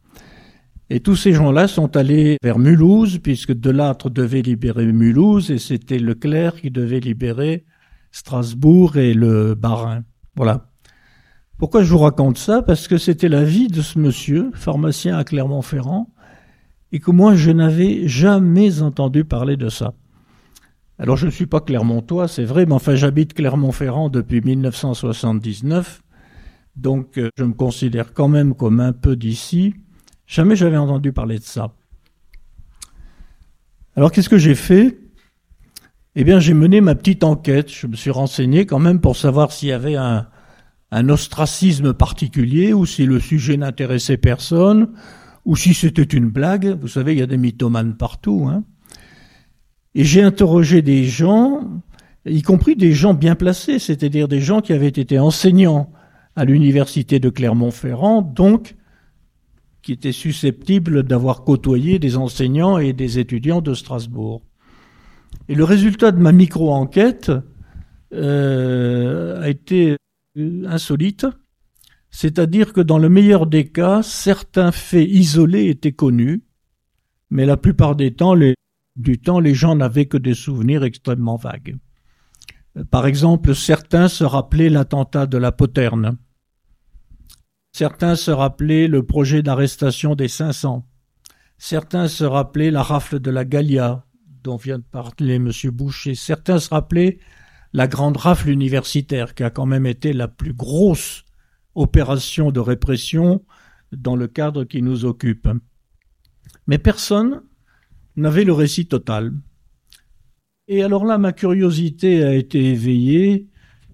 Et 0.89 1.01
tous 1.01 1.17
ces 1.17 1.33
gens-là 1.33 1.67
sont 1.67 1.97
allés 1.97 2.37
vers 2.41 2.59
Mulhouse, 2.59 3.19
puisque 3.19 3.53
Delattre 3.53 4.09
devait 4.09 4.41
libérer 4.41 4.85
Mulhouse, 4.85 5.51
et 5.51 5.57
c'était 5.57 5.99
Leclerc 5.99 6.55
qui 6.61 6.71
devait 6.71 7.01
libérer 7.01 7.65
Strasbourg 8.11 8.95
et 8.95 9.13
le 9.13 9.53
Bas-Rhin. 9.53 10.03
Voilà. 10.35 10.71
Pourquoi 11.57 11.83
je 11.83 11.91
vous 11.91 11.97
raconte 11.97 12.37
ça? 12.37 12.61
Parce 12.61 12.87
que 12.87 12.97
c'était 12.97 13.27
la 13.27 13.43
vie 13.43 13.67
de 13.67 13.81
ce 13.81 13.99
monsieur, 13.99 14.51
pharmacien 14.53 15.17
à 15.17 15.23
Clermont-Ferrand, 15.23 16.13
et 16.91 16.99
que 16.99 17.11
moi 17.11 17.35
je 17.35 17.51
n'avais 17.51 18.07
jamais 18.07 18.81
entendu 18.81 19.25
parler 19.25 19.57
de 19.57 19.67
ça. 19.67 19.93
Alors 20.99 21.17
je 21.17 21.25
ne 21.25 21.31
suis 21.31 21.47
pas 21.47 21.59
clermontois, 21.59 22.27
c'est 22.27 22.45
vrai, 22.45 22.65
mais 22.65 22.73
enfin 22.73 22.95
j'habite 22.95 23.33
Clermont-Ferrand 23.33 24.09
depuis 24.09 24.41
1979, 24.41 26.01
donc 26.75 27.17
euh, 27.17 27.29
je 27.37 27.43
me 27.43 27.53
considère 27.53 28.13
quand 28.13 28.27
même 28.27 28.55
comme 28.55 28.79
un 28.79 28.93
peu 28.93 29.15
d'ici. 29.15 29.73
Jamais 30.27 30.55
j'avais 30.55 30.77
entendu 30.77 31.13
parler 31.13 31.39
de 31.39 31.43
ça. 31.43 31.73
Alors 33.95 34.11
qu'est-ce 34.11 34.29
que 34.29 34.37
j'ai 34.37 34.55
fait? 34.55 34.99
Eh 36.15 36.23
bien 36.23 36.39
j'ai 36.39 36.53
mené 36.53 36.81
ma 36.81 36.95
petite 36.95 37.23
enquête, 37.23 37.71
je 37.71 37.87
me 37.87 37.95
suis 37.95 38.11
renseigné 38.11 38.65
quand 38.65 38.79
même 38.79 38.99
pour 38.99 39.15
savoir 39.15 39.51
s'il 39.51 39.69
y 39.69 39.71
avait 39.71 39.95
un, 39.95 40.27
un 40.91 41.09
ostracisme 41.09 41.93
particulier 41.93 42.73
ou 42.73 42.85
si 42.85 43.05
le 43.05 43.19
sujet 43.19 43.57
n'intéressait 43.57 44.17
personne 44.17 44.93
ou 45.45 45.55
si 45.55 45.73
c'était 45.73 46.03
une 46.03 46.29
blague. 46.29 46.77
Vous 46.79 46.87
savez, 46.87 47.13
il 47.13 47.19
y 47.19 47.23
a 47.23 47.27
des 47.27 47.37
mythomanes 47.37 47.95
partout. 47.95 48.47
Hein. 48.49 48.63
Et 49.95 50.03
j'ai 50.03 50.21
interrogé 50.21 50.81
des 50.81 51.05
gens, 51.05 51.81
y 52.25 52.41
compris 52.41 52.75
des 52.75 52.93
gens 52.93 53.13
bien 53.13 53.35
placés, 53.35 53.79
c'est-à-dire 53.79 54.27
des 54.27 54.41
gens 54.41 54.61
qui 54.61 54.73
avaient 54.73 54.87
été 54.87 55.17
enseignants 55.19 55.91
à 56.35 56.45
l'université 56.45 57.19
de 57.19 57.29
Clermont-Ferrand, 57.29 58.21
donc 58.21 58.75
qui 59.87 59.93
était 59.93 60.11
susceptible 60.11 61.03
d'avoir 61.03 61.45
côtoyé 61.45 61.97
des 61.97 62.17
enseignants 62.17 62.77
et 62.77 62.91
des 62.91 63.19
étudiants 63.19 63.61
de 63.61 63.73
Strasbourg. 63.73 64.41
Et 65.47 65.55
le 65.55 65.63
résultat 65.63 66.11
de 66.11 66.19
ma 66.19 66.33
micro-enquête 66.33 67.31
euh, 68.13 69.41
a 69.41 69.47
été 69.47 69.95
euh, 70.37 70.63
insolite, 70.67 71.25
c'est-à-dire 72.11 72.73
que 72.73 72.81
dans 72.81 72.97
le 72.97 73.07
meilleur 73.07 73.47
des 73.47 73.69
cas, 73.69 74.03
certains 74.03 74.73
faits 74.73 75.07
isolés 75.09 75.69
étaient 75.69 75.93
connus, 75.93 76.43
mais 77.29 77.45
la 77.45 77.55
plupart 77.55 77.95
du 77.95 78.13
temps, 78.13 78.33
les 78.35 79.53
gens 79.53 79.77
n'avaient 79.77 80.07
que 80.07 80.17
des 80.17 80.33
souvenirs 80.33 80.83
extrêmement 80.83 81.37
vagues. 81.37 81.77
Par 82.91 83.07
exemple, 83.07 83.55
certains 83.55 84.09
se 84.09 84.25
rappelaient 84.25 84.69
l'attentat 84.69 85.27
de 85.27 85.37
la 85.37 85.53
Poterne, 85.53 86.17
Certains 87.77 88.15
se 88.15 88.31
rappelaient 88.31 88.87
le 88.87 89.03
projet 89.03 89.43
d'arrestation 89.43 90.15
des 90.15 90.27
500. 90.27 90.83
Certains 91.59 92.07
se 92.07 92.23
rappelaient 92.23 92.71
la 92.71 92.81
rafle 92.81 93.19
de 93.19 93.29
la 93.29 93.45
Gallia, 93.45 94.03
dont 94.43 94.55
vient 94.55 94.79
de 94.79 94.83
parler 94.83 95.35
M. 95.35 95.51
Boucher. 95.65 96.15
Certains 96.15 96.57
se 96.57 96.69
rappelaient 96.69 97.19
la 97.73 97.87
grande 97.87 98.17
rafle 98.17 98.49
universitaire, 98.49 99.35
qui 99.35 99.43
a 99.43 99.51
quand 99.51 99.67
même 99.67 99.85
été 99.85 100.11
la 100.11 100.27
plus 100.27 100.53
grosse 100.53 101.23
opération 101.75 102.49
de 102.49 102.59
répression 102.59 103.45
dans 103.91 104.15
le 104.15 104.27
cadre 104.27 104.63
qui 104.63 104.81
nous 104.81 105.05
occupe. 105.05 105.47
Mais 106.65 106.79
personne 106.79 107.43
n'avait 108.15 108.43
le 108.43 108.53
récit 108.53 108.87
total. 108.87 109.33
Et 110.67 110.81
alors 110.81 111.05
là, 111.05 111.19
ma 111.19 111.31
curiosité 111.31 112.23
a 112.23 112.33
été 112.33 112.71
éveillée. 112.71 113.49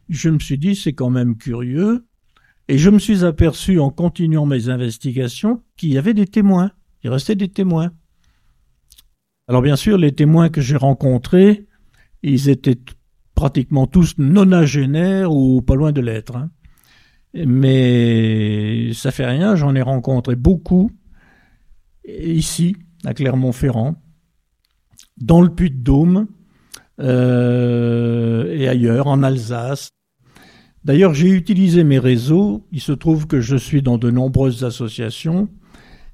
Je 0.08 0.30
me 0.30 0.40
suis 0.40 0.58
dit, 0.58 0.74
c'est 0.74 0.94
quand 0.94 1.10
même 1.10 1.36
curieux. 1.36 2.06
Et 2.68 2.78
je 2.78 2.90
me 2.90 3.00
suis 3.00 3.26
aperçu 3.26 3.80
en 3.80 3.90
continuant 3.90 4.46
mes 4.46 4.70
investigations 4.70 5.62
qu'il 5.76 5.92
y 5.92 5.98
avait 5.98 6.14
des 6.14 6.28
témoins. 6.28 6.72
Il 7.04 7.10
restait 7.10 7.36
des 7.36 7.50
témoins. 7.50 7.92
Alors 9.48 9.62
bien 9.62 9.76
sûr, 9.76 9.98
les 9.98 10.14
témoins 10.14 10.50
que 10.50 10.62
j'ai 10.62 10.78
rencontrés, 10.78 11.68
ils 12.22 12.50
étaient 12.50 12.80
pratiquement 13.36 13.88
tous 13.88 14.18
nonagénaires 14.18 15.32
ou 15.32 15.62
pas 15.62 15.76
loin 15.76 15.92
de 15.92 16.00
l'être. 16.00 16.38
Hein. 16.38 16.52
Mais 17.34 18.94
ça 18.94 19.12
fait 19.12 19.26
rien, 19.26 19.56
j'en 19.56 19.76
ai 19.76 19.82
rencontré 19.82 20.36
beaucoup 20.36 20.92
ici, 22.06 22.76
à 23.06 23.14
Clermont-Ferrand, 23.14 23.96
dans 25.18 25.42
le 25.42 25.50
Puy-de-Dôme 25.50 26.28
euh, 27.00 28.54
et 28.54 28.68
ailleurs, 28.68 29.08
en 29.08 29.24
Alsace, 29.24 29.90
D'ailleurs, 30.86 31.14
j'ai 31.14 31.30
utilisé 31.30 31.84
mes 31.84 32.00
réseaux. 32.00 32.68
Il 32.72 32.82
se 32.82 32.92
trouve 32.92 33.28
que 33.28 33.40
je 33.40 33.56
suis 33.56 33.82
dans 33.82 33.98
de 33.98 34.12
nombreuses 34.12 34.64
associations. 34.64 35.50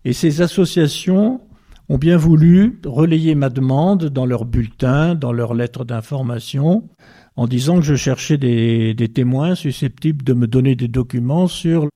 Et 0.05 0.13
ces 0.13 0.41
associations 0.41 1.41
ont 1.89 1.97
bien 1.97 2.17
voulu 2.17 2.79
relayer 2.85 3.33
ma 3.33 3.49
demande 3.49 4.05
dans 4.05 4.27
leurs 4.27 4.45
bulletins, 4.45 5.15
dans 5.15 5.33
leurs 5.33 5.55
lettres 5.55 5.85
d'information, 5.85 6.87
en 7.35 7.47
disant 7.47 7.77
que 7.77 7.85
je 7.85 7.95
cherchais 7.95 8.37
des, 8.37 9.11
témoins 9.13 9.55
susceptibles 9.55 10.23
de 10.23 10.33
me 10.33 10.45
donner 10.45 10.75
des 10.75 10.87
documents 10.87 11.47
sur 11.47 11.87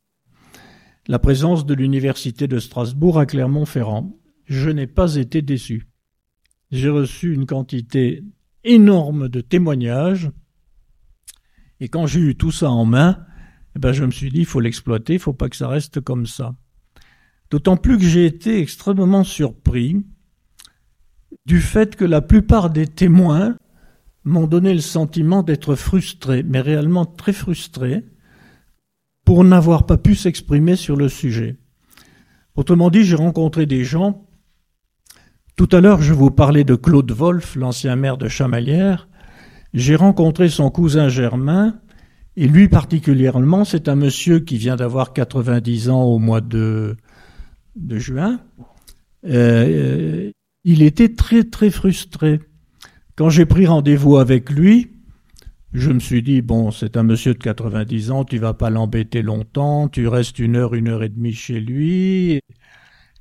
la 1.08 1.20
présence 1.20 1.66
de 1.66 1.76
l'Université 1.76 2.48
de 2.48 2.58
Strasbourg 2.58 3.20
à 3.20 3.28
Clermont-Ferrand. 3.28 4.18
Je 4.46 4.72
n'ai 4.72 4.88
pas 4.88 5.16
été 5.16 5.44
déçu. 5.44 5.90
J'ai 6.72 6.90
reçu 6.90 7.34
une 7.34 7.46
quantité 7.46 8.24
énorme 8.64 9.30
de 9.30 9.42
témoignages 9.42 10.32
et 11.80 11.90
quand 11.90 12.08
j'ai 12.08 12.20
eu 12.20 12.36
tout 12.36 12.52
ça 12.52 12.70
en 12.70 12.86
main, 12.86 13.26
eh 13.76 13.80
ben 13.80 13.92
je 13.92 14.04
me 14.04 14.12
suis 14.12 14.30
dit, 14.30 14.40
il 14.40 14.46
faut 14.46 14.60
l'exploiter, 14.60 15.14
il 15.14 15.20
faut 15.20 15.34
pas 15.34 15.50
que 15.50 15.56
ça 15.56 15.68
reste 15.68 16.02
comme 16.02 16.26
ça. 16.26 16.56
D'autant 17.50 17.78
plus 17.78 17.98
que 17.98 18.06
j'ai 18.06 18.26
été 18.26 18.60
extrêmement 18.60 19.24
surpris 19.24 20.04
du 21.46 21.60
fait 21.60 21.96
que 21.96 22.06
la 22.06 22.22
plupart 22.22 22.70
des 22.70 22.88
témoins 22.88 23.58
m'ont 24.24 24.48
donné 24.48 24.74
le 24.74 24.80
sentiment 24.80 25.44
d'être 25.44 25.76
frustrés, 25.76 26.44
mais 26.44 26.62
réellement 26.62 27.06
très 27.06 27.34
frustrés, 27.34 28.06
pour 29.26 29.44
n'avoir 29.44 29.86
pas 29.86 29.98
pu 29.98 30.16
s'exprimer 30.16 30.76
sur 30.76 30.96
le 30.96 31.10
sujet. 31.10 31.58
Autrement 32.56 32.90
dit, 32.90 33.04
j'ai 33.04 33.16
rencontré 33.16 33.66
des 33.66 33.84
gens. 33.84 34.26
Tout 35.56 35.70
à 35.72 35.82
l'heure, 35.82 36.02
je 36.02 36.14
vous 36.14 36.32
parlais 36.32 36.64
de 36.64 36.76
Claude 36.76 37.12
Wolff, 37.12 37.56
l'ancien 37.56 37.96
maire 37.96 38.18
de 38.18 38.28
Chamalières, 38.28 39.08
j'ai 39.74 39.96
rencontré 39.96 40.50
son 40.50 40.70
cousin 40.70 41.10
Germain, 41.10 41.80
et 42.36 42.48
lui 42.48 42.68
particulièrement, 42.68 43.66
c'est 43.66 43.88
un 43.90 43.96
monsieur 43.96 44.40
qui 44.40 44.58
vient 44.58 44.76
d'avoir 44.76 45.14
90 45.14 45.90
ans 45.90 46.04
au 46.04 46.20
mois 46.20 46.42
de, 46.42 46.98
de 47.76 47.98
juin. 48.00 48.40
Euh, 49.26 50.32
il 50.64 50.82
était 50.82 51.14
très 51.16 51.44
très 51.44 51.70
frustré. 51.70 52.40
Quand 53.16 53.30
j'ai 53.30 53.46
pris 53.46 53.66
rendez-vous 53.68 54.18
avec 54.18 54.50
lui, 54.50 54.90
Je 55.74 55.90
me 55.92 56.00
suis 56.00 56.22
dit, 56.22 56.42
bon, 56.44 56.70
c'est 56.70 56.98
un 56.98 57.04
monsieur 57.04 57.34
de 57.34 57.40
90 57.40 58.12
ans, 58.12 58.26
tu 58.26 58.38
vas 58.38 58.54
pas 58.54 58.70
l'embêter 58.70 59.24
longtemps, 59.24 59.90
tu 59.90 60.08
restes 60.08 60.38
une 60.38 60.56
heure, 60.56 60.76
une 60.76 60.88
heure 60.88 61.02
et 61.04 61.10
demie 61.10 61.34
chez 61.34 61.60
lui, 61.60 62.40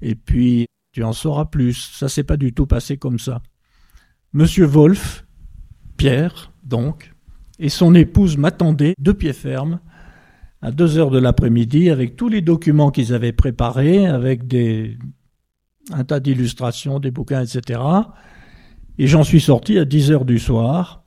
et 0.02 0.14
puis 0.14 0.66
tu 0.92 1.02
en 1.02 1.14
sauras 1.14 1.46
plus. 1.46 1.90
Ça 1.94 2.08
s'est 2.10 2.24
pas 2.24 2.36
du 2.36 2.52
tout 2.52 2.66
passé 2.66 2.98
comme 2.98 3.18
ça. 3.18 3.42
Monsieur 4.34 4.66
Wolf, 4.66 5.24
Pierre, 6.02 6.50
donc, 6.64 7.12
et 7.60 7.68
son 7.68 7.94
épouse 7.94 8.36
m'attendaient 8.36 8.94
de 8.98 9.12
pied 9.12 9.32
ferme 9.32 9.78
à 10.60 10.72
deux 10.72 10.98
heures 10.98 11.12
de 11.12 11.18
l'après-midi 11.20 11.90
avec 11.90 12.16
tous 12.16 12.28
les 12.28 12.40
documents 12.40 12.90
qu'ils 12.90 13.14
avaient 13.14 13.30
préparés, 13.30 14.08
avec 14.08 14.48
des, 14.48 14.98
un 15.92 16.02
tas 16.02 16.18
d'illustrations, 16.18 16.98
des 16.98 17.12
bouquins, 17.12 17.44
etc. 17.44 17.80
Et 18.98 19.06
j'en 19.06 19.22
suis 19.22 19.40
sorti 19.40 19.78
à 19.78 19.84
10 19.84 20.10
heures 20.10 20.24
du 20.24 20.40
soir, 20.40 21.04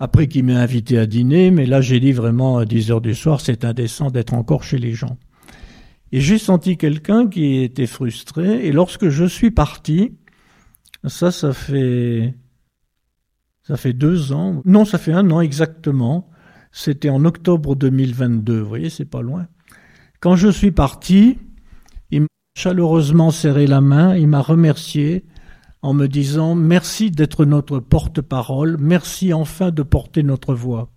après 0.00 0.26
qu'il 0.26 0.44
m'ait 0.46 0.54
invité 0.54 0.96
à 0.96 1.04
dîner, 1.04 1.50
mais 1.50 1.66
là 1.66 1.82
j'ai 1.82 2.00
dit 2.00 2.12
vraiment 2.12 2.56
à 2.56 2.64
10 2.64 2.92
heures 2.92 3.02
du 3.02 3.14
soir, 3.14 3.42
c'est 3.42 3.62
indécent 3.62 4.10
d'être 4.10 4.32
encore 4.32 4.64
chez 4.64 4.78
les 4.78 4.94
gens. 4.94 5.18
Et 6.12 6.22
j'ai 6.22 6.38
senti 6.38 6.78
quelqu'un 6.78 7.28
qui 7.28 7.62
était 7.62 7.86
frustré, 7.86 8.66
et 8.66 8.72
lorsque 8.72 9.10
je 9.10 9.26
suis 9.26 9.50
parti, 9.50 10.12
ça, 11.06 11.30
ça 11.30 11.52
fait, 11.52 12.32
ça 13.64 13.76
fait 13.76 13.94
deux 13.94 14.32
ans, 14.32 14.62
non, 14.64 14.84
ça 14.84 14.98
fait 14.98 15.12
un 15.12 15.30
an 15.30 15.40
exactement, 15.40 16.28
c'était 16.70 17.08
en 17.08 17.24
octobre 17.24 17.74
2022, 17.74 18.60
vous 18.60 18.68
voyez, 18.68 18.90
c'est 18.90 19.04
pas 19.04 19.22
loin. 19.22 19.46
Quand 20.20 20.36
je 20.36 20.48
suis 20.48 20.70
parti, 20.70 21.38
il 22.10 22.22
m'a 22.22 22.26
chaleureusement 22.56 23.30
serré 23.30 23.66
la 23.66 23.80
main, 23.80 24.16
il 24.16 24.28
m'a 24.28 24.40
remercié 24.40 25.24
en 25.82 25.94
me 25.94 26.06
disant 26.06 26.54
merci 26.54 27.10
d'être 27.10 27.44
notre 27.44 27.78
porte-parole, 27.78 28.76
merci 28.78 29.32
enfin 29.32 29.70
de 29.70 29.82
porter 29.82 30.22
notre 30.22 30.54
voix. 30.54 30.90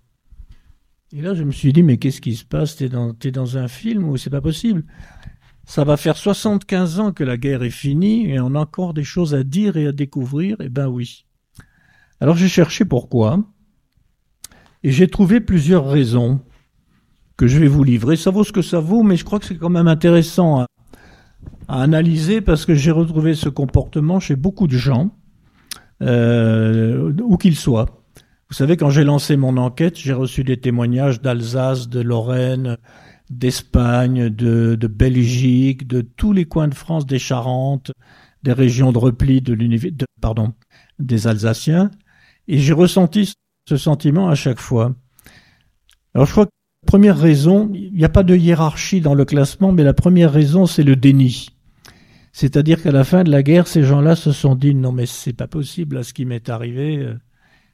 Et 1.12 1.22
là, 1.22 1.34
je 1.34 1.44
me 1.44 1.52
suis 1.52 1.72
dit, 1.72 1.82
mais 1.82 1.96
qu'est-ce 1.96 2.20
qui 2.20 2.36
se 2.36 2.44
passe? 2.44 2.76
T'es 2.76 2.90
dans, 2.90 3.14
dans 3.32 3.56
un 3.56 3.68
film 3.68 4.08
ou 4.08 4.18
c'est 4.18 4.28
pas 4.28 4.42
possible 4.42 4.84
Ça 5.64 5.84
va 5.84 5.96
faire 5.96 6.18
75 6.18 7.00
ans 7.00 7.12
que 7.12 7.24
la 7.24 7.38
guerre 7.38 7.62
est 7.62 7.70
finie 7.70 8.30
et 8.30 8.40
on 8.40 8.54
a 8.54 8.60
encore 8.60 8.92
des 8.92 9.04
choses 9.04 9.34
à 9.34 9.42
dire 9.42 9.78
et 9.78 9.86
à 9.86 9.92
découvrir. 9.92 10.56
Eh 10.60 10.68
ben 10.68 10.86
oui. 10.86 11.24
Alors 12.20 12.36
j'ai 12.36 12.48
cherché 12.48 12.84
pourquoi. 12.84 13.44
Et 14.82 14.90
j'ai 14.90 15.08
trouvé 15.08 15.40
plusieurs 15.40 15.88
raisons 15.88 16.40
que 17.36 17.46
je 17.46 17.58
vais 17.58 17.68
vous 17.68 17.84
livrer. 17.84 18.16
Ça 18.16 18.30
vaut 18.30 18.44
ce 18.44 18.52
que 18.52 18.62
ça 18.62 18.80
vaut, 18.80 19.02
mais 19.02 19.16
je 19.16 19.24
crois 19.24 19.38
que 19.38 19.46
c'est 19.46 19.56
quand 19.56 19.70
même 19.70 19.88
intéressant 19.88 20.60
à, 20.60 20.66
analyser 21.68 22.40
parce 22.40 22.64
que 22.64 22.74
j'ai 22.74 22.90
retrouvé 22.90 23.34
ce 23.34 23.48
comportement 23.48 24.20
chez 24.20 24.36
beaucoup 24.36 24.66
de 24.66 24.76
gens, 24.76 25.10
euh, 26.02 27.12
où 27.22 27.36
qu'ils 27.36 27.56
soient. 27.56 27.86
Vous 28.48 28.54
savez, 28.54 28.78
quand 28.78 28.88
j'ai 28.88 29.04
lancé 29.04 29.36
mon 29.36 29.58
enquête, 29.58 29.98
j'ai 29.98 30.14
reçu 30.14 30.42
des 30.42 30.58
témoignages 30.58 31.20
d'Alsace, 31.20 31.88
de 31.88 32.00
Lorraine, 32.00 32.78
d'Espagne, 33.28 34.30
de, 34.30 34.76
Belgique, 34.86 35.86
de 35.86 36.00
tous 36.00 36.32
les 36.32 36.46
coins 36.46 36.68
de 36.68 36.74
France, 36.74 37.04
des 37.04 37.18
Charentes, 37.18 37.92
des 38.42 38.54
régions 38.54 38.90
de 38.90 38.98
repli 38.98 39.42
des 40.98 41.26
Alsaciens, 41.26 41.90
et 42.48 42.58
j'ai 42.58 42.72
ressenti 42.72 43.34
ce 43.68 43.76
sentiment 43.76 44.28
à 44.28 44.34
chaque 44.34 44.58
fois. 44.58 44.94
Alors 46.14 46.26
je 46.26 46.32
crois 46.32 46.46
que 46.46 46.50
la 46.82 46.86
première 46.86 47.18
raison, 47.18 47.70
il 47.74 47.92
n'y 47.92 48.04
a 48.04 48.08
pas 48.08 48.22
de 48.22 48.34
hiérarchie 48.34 49.00
dans 49.00 49.14
le 49.14 49.24
classement, 49.24 49.72
mais 49.72 49.84
la 49.84 49.94
première 49.94 50.32
raison, 50.32 50.66
c'est 50.66 50.82
le 50.82 50.96
déni. 50.96 51.50
C'est-à-dire 52.32 52.82
qu'à 52.82 52.92
la 52.92 53.04
fin 53.04 53.24
de 53.24 53.30
la 53.30 53.42
guerre, 53.42 53.66
ces 53.66 53.82
gens-là 53.82 54.16
se 54.16 54.32
sont 54.32 54.54
dit 54.54 54.74
non 54.74 54.92
mais 54.92 55.06
c'est 55.06 55.32
pas 55.32 55.46
possible, 55.46 55.98
à 55.98 56.02
ce 56.02 56.14
qui 56.14 56.24
m'est 56.24 56.48
arrivé, 56.48 56.98
euh, 56.98 57.14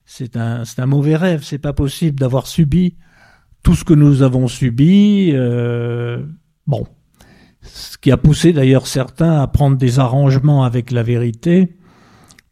c'est 0.04 0.36
un, 0.36 0.64
mauvais 0.86 1.16
rêve, 1.16 1.42
c'est 1.44 1.58
pas 1.58 1.72
possible 1.72 2.18
d'avoir 2.18 2.46
subi 2.46 2.96
tout 3.62 3.74
ce 3.74 3.84
que 3.84 3.94
nous 3.94 4.22
avons 4.22 4.48
subi. 4.48 5.30
Euh, 5.32 6.24
bon, 6.66 6.86
ce 7.62 7.96
qui 7.98 8.10
a 8.10 8.16
poussé 8.16 8.52
d'ailleurs 8.52 8.86
certains 8.86 9.40
à 9.40 9.46
prendre 9.46 9.76
des 9.76 9.98
arrangements 9.98 10.64
avec 10.64 10.90
la 10.90 11.02
vérité, 11.02 11.76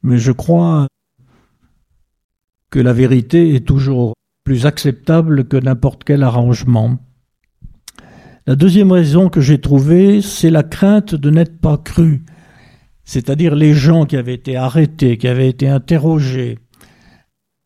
mais 0.02 0.18
je 0.18 0.32
crois 0.32 0.86
que 2.72 2.80
la 2.80 2.94
vérité 2.94 3.54
est 3.54 3.66
toujours 3.66 4.14
plus 4.44 4.64
acceptable 4.64 5.44
que 5.44 5.58
n'importe 5.58 6.04
quel 6.04 6.22
arrangement. 6.22 6.98
La 8.46 8.56
deuxième 8.56 8.90
raison 8.90 9.28
que 9.28 9.42
j'ai 9.42 9.60
trouvée, 9.60 10.22
c'est 10.22 10.50
la 10.50 10.62
crainte 10.62 11.14
de 11.14 11.30
n'être 11.30 11.60
pas 11.60 11.76
cru. 11.76 12.24
C'est-à-dire 13.04 13.54
les 13.54 13.74
gens 13.74 14.06
qui 14.06 14.16
avaient 14.16 14.34
été 14.34 14.56
arrêtés, 14.56 15.18
qui 15.18 15.28
avaient 15.28 15.50
été 15.50 15.68
interrogés, 15.68 16.58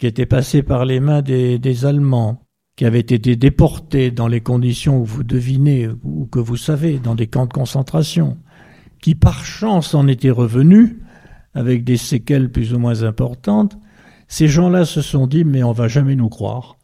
qui 0.01 0.09
étaient 0.09 0.27
passés 0.27 0.65
par 0.65 0.85
les 0.85 0.99
mains 0.99 1.23
des, 1.23 1.85
Allemands, 1.85 2.43
qui 2.77 2.85
avaient 2.85 2.99
été 2.99 3.37
déportés 3.37 4.11
dans 4.11 4.29
les 4.29 4.41
conditions 4.41 5.01
où 5.01 5.05
vous 5.05 5.23
devinez 5.23 5.89
ou 6.03 6.27
que 6.27 6.41
vous 6.41 6.57
savez, 6.57 6.99
dans 6.99 7.15
des 7.15 7.29
camps 7.29 7.47
de 7.47 7.53
concentration, 7.53 8.39
qui 9.01 9.15
par 9.15 9.45
chance 9.45 9.95
en 9.95 10.09
étaient 10.09 10.31
revenus, 10.31 10.97
avec 11.55 11.85
des 11.85 11.97
séquelles 11.97 12.51
plus 12.51 12.75
ou 12.75 12.79
moins 12.81 13.05
importantes, 13.05 13.79
ces 14.29 14.49
gens-là 14.49 14.85
se 14.85 15.03
sont 15.03 15.27
dit, 15.27 15.45
mais 15.45 15.63
on 15.63 15.73
va 15.73 15.89
jamais 15.89 16.17
nous 16.17 16.29
croire. 16.29 16.77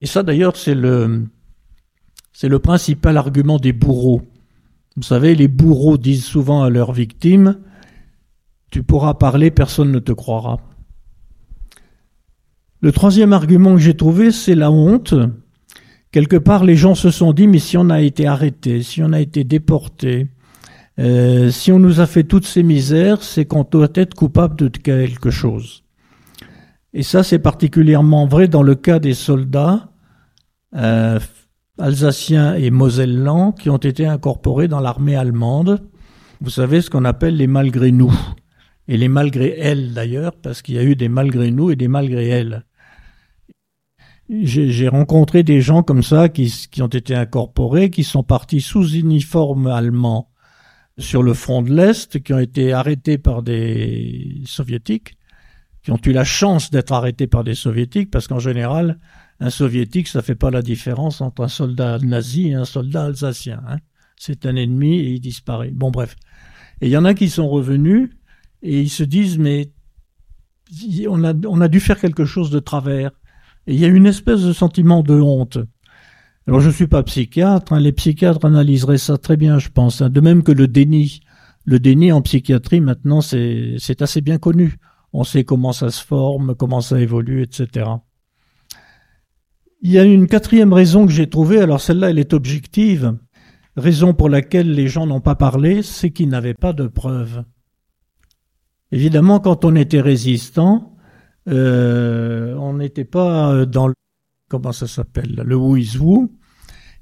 Et 0.00 0.06
ça, 0.06 0.22
d'ailleurs, 0.22 0.56
c'est 0.56 0.74
le, 0.74 1.26
c'est 2.32 2.48
le 2.48 2.58
principal 2.58 3.16
argument 3.16 3.58
des 3.58 3.72
bourreaux. 3.72 4.22
Vous 4.96 5.02
savez, 5.02 5.34
les 5.34 5.48
bourreaux 5.48 5.98
disent 5.98 6.24
souvent 6.24 6.62
à 6.62 6.70
leurs 6.70 6.92
victimes, 6.92 7.58
tu 8.70 8.82
pourras 8.82 9.14
parler, 9.14 9.50
personne 9.50 9.92
ne 9.92 9.98
te 9.98 10.12
croira. 10.12 10.58
Le 12.80 12.92
troisième 12.92 13.32
argument 13.32 13.74
que 13.74 13.80
j'ai 13.80 13.96
trouvé, 13.96 14.30
c'est 14.30 14.54
la 14.54 14.70
honte. 14.70 15.14
Quelque 16.10 16.36
part, 16.36 16.64
les 16.64 16.76
gens 16.76 16.94
se 16.94 17.10
sont 17.10 17.32
dit, 17.32 17.46
mais 17.46 17.58
si 17.58 17.76
on 17.76 17.88
a 17.88 18.00
été 18.02 18.26
arrêté, 18.26 18.82
si 18.82 19.02
on 19.02 19.12
a 19.12 19.20
été 19.20 19.42
déporté, 19.42 20.28
euh, 20.98 21.50
si 21.50 21.72
on 21.72 21.78
nous 21.78 22.00
a 22.00 22.06
fait 22.06 22.24
toutes 22.24 22.46
ces 22.46 22.62
misères, 22.62 23.22
c'est 23.22 23.44
qu'on 23.44 23.64
doit 23.64 23.88
être 23.94 24.14
coupable 24.14 24.56
de 24.56 24.68
quelque 24.68 25.30
chose. 25.30 25.83
Et 26.96 27.02
ça, 27.02 27.24
c'est 27.24 27.40
particulièrement 27.40 28.26
vrai 28.26 28.46
dans 28.46 28.62
le 28.62 28.76
cas 28.76 29.00
des 29.00 29.14
soldats 29.14 29.90
euh, 30.76 31.18
alsaciens 31.76 32.54
et 32.54 32.70
mosellans 32.70 33.50
qui 33.50 33.68
ont 33.68 33.78
été 33.78 34.06
incorporés 34.06 34.68
dans 34.68 34.78
l'armée 34.78 35.16
allemande. 35.16 35.82
Vous 36.40 36.50
savez 36.50 36.80
ce 36.80 36.90
qu'on 36.90 37.04
appelle 37.04 37.36
les 37.36 37.48
malgré 37.48 37.90
nous. 37.90 38.14
Et 38.86 38.96
les 38.96 39.08
malgré 39.08 39.58
elles 39.58 39.92
d'ailleurs, 39.92 40.36
parce 40.36 40.62
qu'il 40.62 40.76
y 40.76 40.78
a 40.78 40.84
eu 40.84 40.94
des 40.94 41.08
malgré 41.08 41.50
nous 41.50 41.72
et 41.72 41.76
des 41.76 41.88
malgré 41.88 42.28
elles. 42.28 42.64
J'ai 44.28 44.88
rencontré 44.88 45.42
des 45.42 45.60
gens 45.60 45.82
comme 45.82 46.02
ça 46.02 46.28
qui, 46.28 46.52
qui 46.70 46.80
ont 46.80 46.86
été 46.86 47.14
incorporés, 47.14 47.90
qui 47.90 48.04
sont 48.04 48.22
partis 48.22 48.60
sous 48.60 48.94
uniforme 48.94 49.66
allemand 49.66 50.30
sur 50.96 51.24
le 51.24 51.34
front 51.34 51.60
de 51.62 51.74
l'Est, 51.74 52.22
qui 52.22 52.32
ont 52.32 52.38
été 52.38 52.72
arrêtés 52.72 53.18
par 53.18 53.42
des 53.42 54.42
soviétiques 54.46 55.16
qui 55.84 55.92
ont 55.92 56.00
eu 56.06 56.12
la 56.12 56.24
chance 56.24 56.70
d'être 56.70 56.92
arrêtés 56.92 57.26
par 57.26 57.44
des 57.44 57.54
soviétiques, 57.54 58.10
parce 58.10 58.26
qu'en 58.26 58.38
général, 58.38 58.98
un 59.38 59.50
soviétique, 59.50 60.08
ça 60.08 60.22
fait 60.22 60.34
pas 60.34 60.50
la 60.50 60.62
différence 60.62 61.20
entre 61.20 61.44
un 61.44 61.48
soldat 61.48 61.98
nazi 61.98 62.48
et 62.48 62.54
un 62.54 62.64
soldat 62.64 63.04
alsacien. 63.04 63.60
Hein. 63.68 63.76
C'est 64.16 64.46
un 64.46 64.56
ennemi 64.56 64.96
et 64.96 65.10
il 65.10 65.20
disparaît. 65.20 65.70
Bon, 65.70 65.90
bref. 65.90 66.16
Et 66.80 66.86
il 66.86 66.90
y 66.90 66.96
en 66.96 67.04
a 67.04 67.12
qui 67.12 67.28
sont 67.28 67.48
revenus 67.48 68.10
et 68.62 68.80
ils 68.80 68.90
se 68.90 69.02
disent, 69.02 69.36
mais 69.36 69.72
on 71.06 71.22
a, 71.22 71.34
on 71.46 71.60
a 71.60 71.68
dû 71.68 71.80
faire 71.80 72.00
quelque 72.00 72.24
chose 72.24 72.50
de 72.50 72.60
travers. 72.60 73.10
Et 73.66 73.74
il 73.74 73.80
y 73.80 73.84
a 73.84 73.88
une 73.88 74.06
espèce 74.06 74.42
de 74.42 74.54
sentiment 74.54 75.02
de 75.02 75.20
honte. 75.20 75.58
Alors 76.46 76.60
je 76.60 76.70
suis 76.70 76.86
pas 76.86 77.02
psychiatre, 77.02 77.74
hein. 77.74 77.80
les 77.80 77.92
psychiatres 77.92 78.44
analyseraient 78.44 78.98
ça 78.98 79.18
très 79.18 79.36
bien, 79.36 79.58
je 79.58 79.68
pense. 79.68 80.00
Hein. 80.00 80.08
De 80.08 80.20
même 80.20 80.42
que 80.42 80.52
le 80.52 80.66
déni. 80.66 81.20
Le 81.66 81.78
déni 81.78 82.12
en 82.12 82.20
psychiatrie, 82.20 82.80
maintenant, 82.80 83.22
c'est 83.22 84.02
assez 84.02 84.20
bien 84.20 84.38
connu 84.38 84.78
on 85.14 85.22
sait 85.22 85.44
comment 85.44 85.72
ça 85.72 85.90
se 85.90 86.04
forme, 86.04 86.56
comment 86.56 86.80
ça 86.80 87.00
évolue, 87.00 87.42
etc. 87.42 87.86
Il 89.80 89.92
y 89.92 89.98
a 89.98 90.02
une 90.02 90.26
quatrième 90.26 90.72
raison 90.72 91.06
que 91.06 91.12
j'ai 91.12 91.30
trouvée, 91.30 91.60
alors 91.60 91.80
celle-là 91.80 92.10
elle 92.10 92.18
est 92.18 92.34
objective, 92.34 93.16
raison 93.76 94.12
pour 94.12 94.28
laquelle 94.28 94.72
les 94.72 94.88
gens 94.88 95.06
n'ont 95.06 95.20
pas 95.20 95.36
parlé, 95.36 95.82
c'est 95.82 96.10
qu'ils 96.10 96.28
n'avaient 96.28 96.54
pas 96.54 96.72
de 96.72 96.88
preuves. 96.88 97.44
Évidemment, 98.90 99.38
quand 99.38 99.64
on 99.64 99.76
était 99.76 100.00
résistant, 100.00 100.96
euh, 101.48 102.56
on 102.56 102.74
n'était 102.74 103.04
pas 103.04 103.66
dans 103.66 103.86
le, 103.86 103.94
comment 104.50 104.72
ça 104.72 104.88
s'appelle, 104.88 105.42
le 105.46 105.54
who 105.54 105.76
is 105.76 105.96
who, 105.96 106.32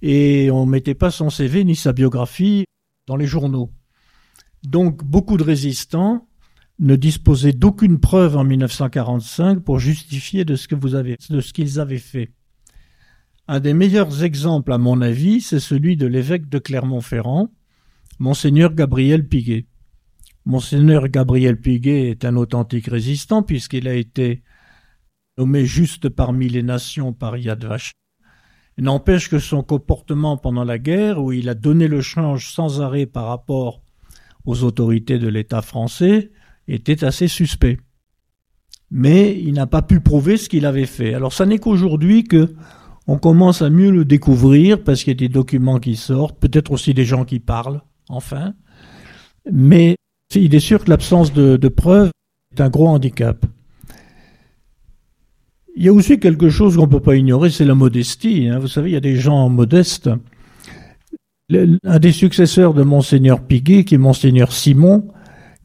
et 0.03 0.51
on 0.51 0.66
mettait 0.66 0.94
pas 0.94 1.11
son 1.11 1.31
CV 1.31 1.64
ni 1.64 1.77
sa 1.77 1.94
biographie 1.94 2.66
dans 3.07 3.16
les 3.16 3.27
journaux. 3.27 3.70
Donc 4.64 5.03
beaucoup 5.03 5.38
de 5.38 5.44
résistants 5.44 6.29
ne 6.83 6.97
disposaient 6.97 7.53
d'aucune 7.53 8.01
preuve 8.01 8.37
en 8.37 8.42
1945 8.42 9.61
pour 9.61 9.79
justifier 9.79 10.45
de 10.45 10.57
ce 10.57 10.66
que 10.66 10.75
vous 10.75 10.97
avez, 10.97 11.16
de 11.31 11.40
ce 11.40 11.53
qu'ils 11.53 11.79
avaient 11.79 11.99
fait. 11.99 12.33
Un 13.47 13.61
des 13.61 13.73
meilleurs 13.73 14.25
exemples, 14.25 14.73
à 14.73 14.79
mon 14.79 15.01
avis, 15.01 15.40
c'est 15.40 15.61
celui 15.61 15.97
de 15.97 16.07
l'évêque 16.07 16.49
de 16.49 16.59
Clermont-Ferrand, 16.59 17.53
Monseigneur 18.18 18.75
Gabriel 18.75 19.29
Piguet. 19.29 19.66
Monseigneur 20.45 21.07
Gabriel 21.07 21.61
Piguet 21.61 22.11
est 22.11 22.25
un 22.25 22.35
authentique 22.35 22.87
résistant 22.87 23.45
puisqu'il 23.45 23.87
a 23.87 23.95
été 23.95 24.42
nommé 25.38 25.64
juste 25.64 26.09
parmi 26.09 26.49
les 26.49 26.64
nations 26.64 27.12
par 27.12 27.37
Yad 27.37 27.64
Vashem. 27.64 27.92
N'empêche 28.79 29.29
que 29.29 29.38
son 29.38 29.62
comportement 29.62 30.37
pendant 30.37 30.64
la 30.64 30.81
guerre, 30.81 31.23
où 31.23 31.31
il 31.31 31.49
a 31.49 31.55
donné 31.55 31.87
le 31.87 32.01
change 32.01 32.53
sans 32.53 32.81
arrêt 32.81 33.07
par 33.07 33.27
rapport 33.27 33.83
aux 34.47 34.64
autorités 34.64 35.21
de 35.21 35.29
l'État 35.29 35.62
français, 35.62 36.33
était 36.68 37.05
assez 37.05 37.29
suspect. 37.29 37.79
Mais 38.90 39.38
il 39.38 39.55
n'a 39.55 39.66
pas 39.66 39.83
pu 39.83 40.01
prouver 40.01 40.37
ce 40.37 40.48
qu'il 40.48 40.66
avait 40.66 40.87
fait. 40.87 41.14
Alors 41.14 41.33
ça 41.33 41.46
n'est 41.46 41.59
qu'aujourd'hui 41.59 42.25
que 42.25 42.55
on 43.07 43.18
commence 43.18 43.62
à 43.62 43.70
mieux 43.70 43.90
le 43.90 44.05
découvrir 44.05 44.83
parce 44.83 45.03
qu'il 45.03 45.12
y 45.12 45.16
a 45.16 45.29
des 45.29 45.33
documents 45.33 45.79
qui 45.79 45.96
sortent, 45.96 46.38
peut-être 46.38 46.70
aussi 46.70 46.94
des 46.94 47.05
gens 47.05 47.25
qui 47.25 47.40
parlent, 47.40 47.83
enfin. 48.09 48.55
Mais 49.51 49.96
il 50.35 50.55
est 50.55 50.61
sûr 50.61 50.85
que 50.85 50.90
l'absence 50.90 51.33
de, 51.33 51.57
preuves 51.68 52.11
est 52.55 52.61
un 52.61 52.68
gros 52.68 52.88
handicap. 52.88 53.44
Il 55.75 55.85
y 55.85 55.88
a 55.88 55.92
aussi 55.92 56.20
quelque 56.20 56.51
chose 56.51 56.77
qu'on 56.77 56.87
ne 56.87 56.90
peut 56.92 57.01
pas 57.01 57.16
ignorer, 57.16 57.51
c'est 57.51 57.64
la 57.64 57.75
modestie. 57.75 58.48
Hein. 58.48 58.59
Vous 58.59 58.68
savez, 58.68 58.90
il 58.90 58.92
y 58.92 58.96
a 58.96 59.01
des 59.01 59.16
gens 59.16 59.48
modestes. 59.48 60.11
un 61.51 61.98
des 61.98 62.12
successeurs 62.12 62.75
de 62.75 62.83
Monseigneur 62.83 63.42
Piguet, 63.42 63.85
qui 63.85 63.94
est 63.94 63.98
Monseigneur 63.98 64.53
Simon, 64.53 65.12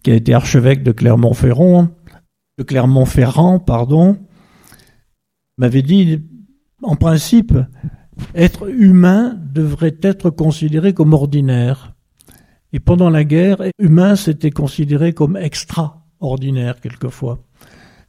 qui 0.07 0.11
a 0.13 0.15
été 0.15 0.33
archevêque 0.33 0.83
de 0.83 0.93
Clermont-Ferrand, 0.93 1.89
de 2.57 2.63
Clermont-Ferrand, 2.63 3.59
pardon, 3.59 4.17
m'avait 5.57 5.81
dit, 5.81 6.23
en 6.81 6.95
principe, 6.95 7.53
être 8.33 8.69
humain 8.69 9.37
devrait 9.51 9.97
être 10.01 10.29
considéré 10.29 10.93
comme 10.93 11.11
ordinaire. 11.11 11.93
Et 12.71 12.79
pendant 12.79 13.09
la 13.09 13.25
guerre, 13.25 13.57
humain 13.79 14.15
c'était 14.15 14.49
considéré 14.49 15.11
comme 15.11 15.35
extraordinaire 15.35 16.79
quelquefois. 16.79 17.43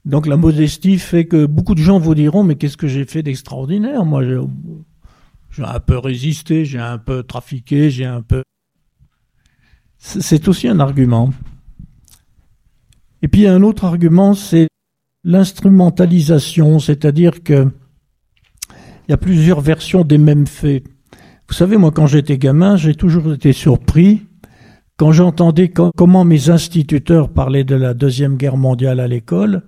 Donc 0.04 0.28
la 0.28 0.36
modestie 0.36 1.00
fait 1.00 1.26
que 1.26 1.46
beaucoup 1.46 1.74
de 1.74 1.82
gens 1.82 1.98
vous 1.98 2.14
diront 2.14 2.44
mais 2.44 2.54
qu'est-ce 2.54 2.76
que 2.76 2.86
j'ai 2.86 3.06
fait 3.06 3.24
d'extraordinaire? 3.24 4.04
Moi 4.04 4.22
j'ai 4.24 5.64
un 5.64 5.80
peu 5.80 5.98
résisté, 5.98 6.64
j'ai 6.64 6.78
un 6.78 6.98
peu 6.98 7.24
trafiqué, 7.24 7.90
j'ai 7.90 8.04
un 8.04 8.22
peu... 8.22 8.44
C'est 9.98 10.46
aussi 10.46 10.68
un 10.68 10.78
argument. 10.78 11.30
Et 13.22 13.28
puis 13.28 13.46
un 13.46 13.62
autre 13.62 13.84
argument, 13.84 14.34
c'est 14.34 14.68
l'instrumentalisation, 15.24 16.78
c'est-à-dire 16.78 17.42
que 17.42 17.68
il 19.06 19.12
y 19.12 19.14
a 19.14 19.16
plusieurs 19.16 19.60
versions 19.60 20.04
des 20.04 20.18
mêmes 20.18 20.46
faits. 20.46 20.84
Vous 21.48 21.54
savez, 21.54 21.78
moi, 21.78 21.90
quand 21.90 22.06
j'étais 22.06 22.36
gamin, 22.36 22.76
j'ai 22.76 22.94
toujours 22.94 23.32
été 23.32 23.54
surpris 23.54 24.26
quand 24.98 25.12
j'entendais 25.12 25.72
comment 25.96 26.24
mes 26.24 26.50
instituteurs 26.50 27.32
parlaient 27.32 27.64
de 27.64 27.76
la 27.76 27.94
Deuxième 27.94 28.36
Guerre 28.36 28.56
mondiale 28.56 28.98
à 28.98 29.06
l'école, 29.06 29.62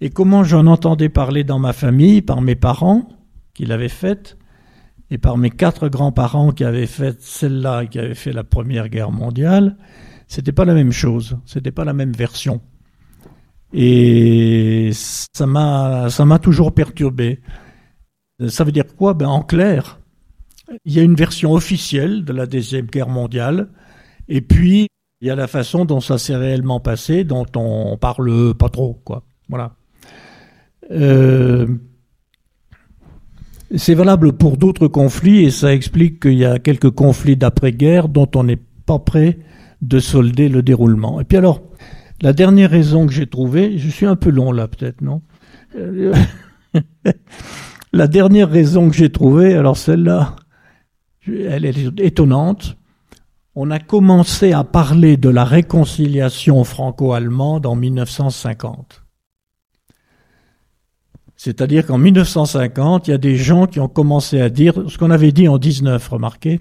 et 0.00 0.10
comment 0.10 0.44
j'en 0.44 0.66
entendais 0.66 1.08
parler 1.08 1.44
dans 1.44 1.58
ma 1.58 1.72
famille, 1.72 2.22
par 2.22 2.40
mes 2.40 2.54
parents, 2.54 3.08
qui 3.52 3.66
l'avaient 3.66 3.88
faite, 3.88 4.38
et 5.10 5.18
par 5.18 5.36
mes 5.38 5.50
quatre 5.50 5.88
grands-parents 5.88 6.52
qui 6.52 6.64
avaient 6.64 6.86
fait 6.86 7.20
celle-là 7.20 7.82
et 7.82 7.88
qui 7.88 7.98
avaient 7.98 8.14
fait 8.14 8.32
la 8.32 8.44
Première 8.44 8.88
Guerre 8.88 9.10
mondiale, 9.10 9.76
c'était 10.28 10.52
pas 10.52 10.64
la 10.64 10.74
même 10.74 10.92
chose, 10.92 11.38
c'était 11.46 11.72
pas 11.72 11.84
la 11.84 11.92
même 11.92 12.12
version. 12.12 12.60
Et 13.72 14.90
ça 14.92 15.46
m'a, 15.46 16.38
toujours 16.40 16.72
perturbé. 16.74 17.40
Ça 18.48 18.64
veut 18.64 18.72
dire 18.72 18.84
quoi? 18.96 19.14
Ben 19.14 19.26
en 19.26 19.42
clair, 19.42 20.00
il 20.84 20.92
y 20.92 21.00
a 21.00 21.02
une 21.02 21.16
version 21.16 21.52
officielle 21.52 22.24
de 22.24 22.32
la 22.32 22.46
deuxième 22.46 22.86
guerre 22.86 23.08
mondiale 23.08 23.68
et 24.28 24.40
puis, 24.40 24.88
il 25.20 25.28
y 25.28 25.30
a 25.30 25.34
la 25.34 25.46
façon 25.46 25.84
dont 25.84 26.00
ça 26.00 26.18
s'est 26.18 26.36
réellement 26.36 26.80
passé, 26.80 27.24
dont 27.24 27.46
on 27.56 27.96
parle 27.96 28.54
pas 28.54 28.68
trop. 28.68 29.00
Voilà. 29.48 29.76
Euh, 30.90 31.66
c'est 33.76 33.94
valable 33.94 34.34
pour 34.34 34.56
d'autres 34.56 34.88
conflits 34.88 35.44
et 35.44 35.50
ça 35.50 35.72
explique 35.72 36.20
qu'il 36.20 36.34
y 36.34 36.44
a 36.44 36.58
quelques 36.58 36.90
conflits 36.90 37.36
d'après-guerre 37.36 38.08
dont 38.08 38.30
on 38.34 38.44
n'est 38.44 38.60
pas 38.86 38.98
prêt 38.98 39.38
de 39.88 39.98
solder 39.98 40.48
le 40.48 40.62
déroulement. 40.62 41.20
Et 41.20 41.24
puis 41.24 41.36
alors, 41.36 41.62
la 42.22 42.32
dernière 42.32 42.70
raison 42.70 43.06
que 43.06 43.12
j'ai 43.12 43.26
trouvée, 43.26 43.78
je 43.78 43.88
suis 43.88 44.06
un 44.06 44.16
peu 44.16 44.30
long 44.30 44.52
là 44.52 44.68
peut-être, 44.68 45.02
non 45.02 45.22
La 47.92 48.08
dernière 48.08 48.50
raison 48.50 48.90
que 48.90 48.96
j'ai 48.96 49.10
trouvée, 49.12 49.54
alors 49.54 49.76
celle-là, 49.76 50.34
elle 51.28 51.64
est 51.64 52.00
étonnante, 52.00 52.76
on 53.54 53.70
a 53.70 53.78
commencé 53.78 54.52
à 54.52 54.64
parler 54.64 55.16
de 55.16 55.28
la 55.28 55.44
réconciliation 55.44 56.64
franco-allemande 56.64 57.66
en 57.66 57.76
1950. 57.76 59.04
C'est-à-dire 61.36 61.86
qu'en 61.86 61.98
1950, 61.98 63.06
il 63.06 63.10
y 63.12 63.14
a 63.14 63.18
des 63.18 63.36
gens 63.36 63.66
qui 63.66 63.78
ont 63.78 63.88
commencé 63.88 64.40
à 64.40 64.48
dire 64.48 64.74
ce 64.88 64.98
qu'on 64.98 65.10
avait 65.10 65.30
dit 65.30 65.46
en 65.46 65.58
19, 65.58 66.08
remarquez. 66.08 66.60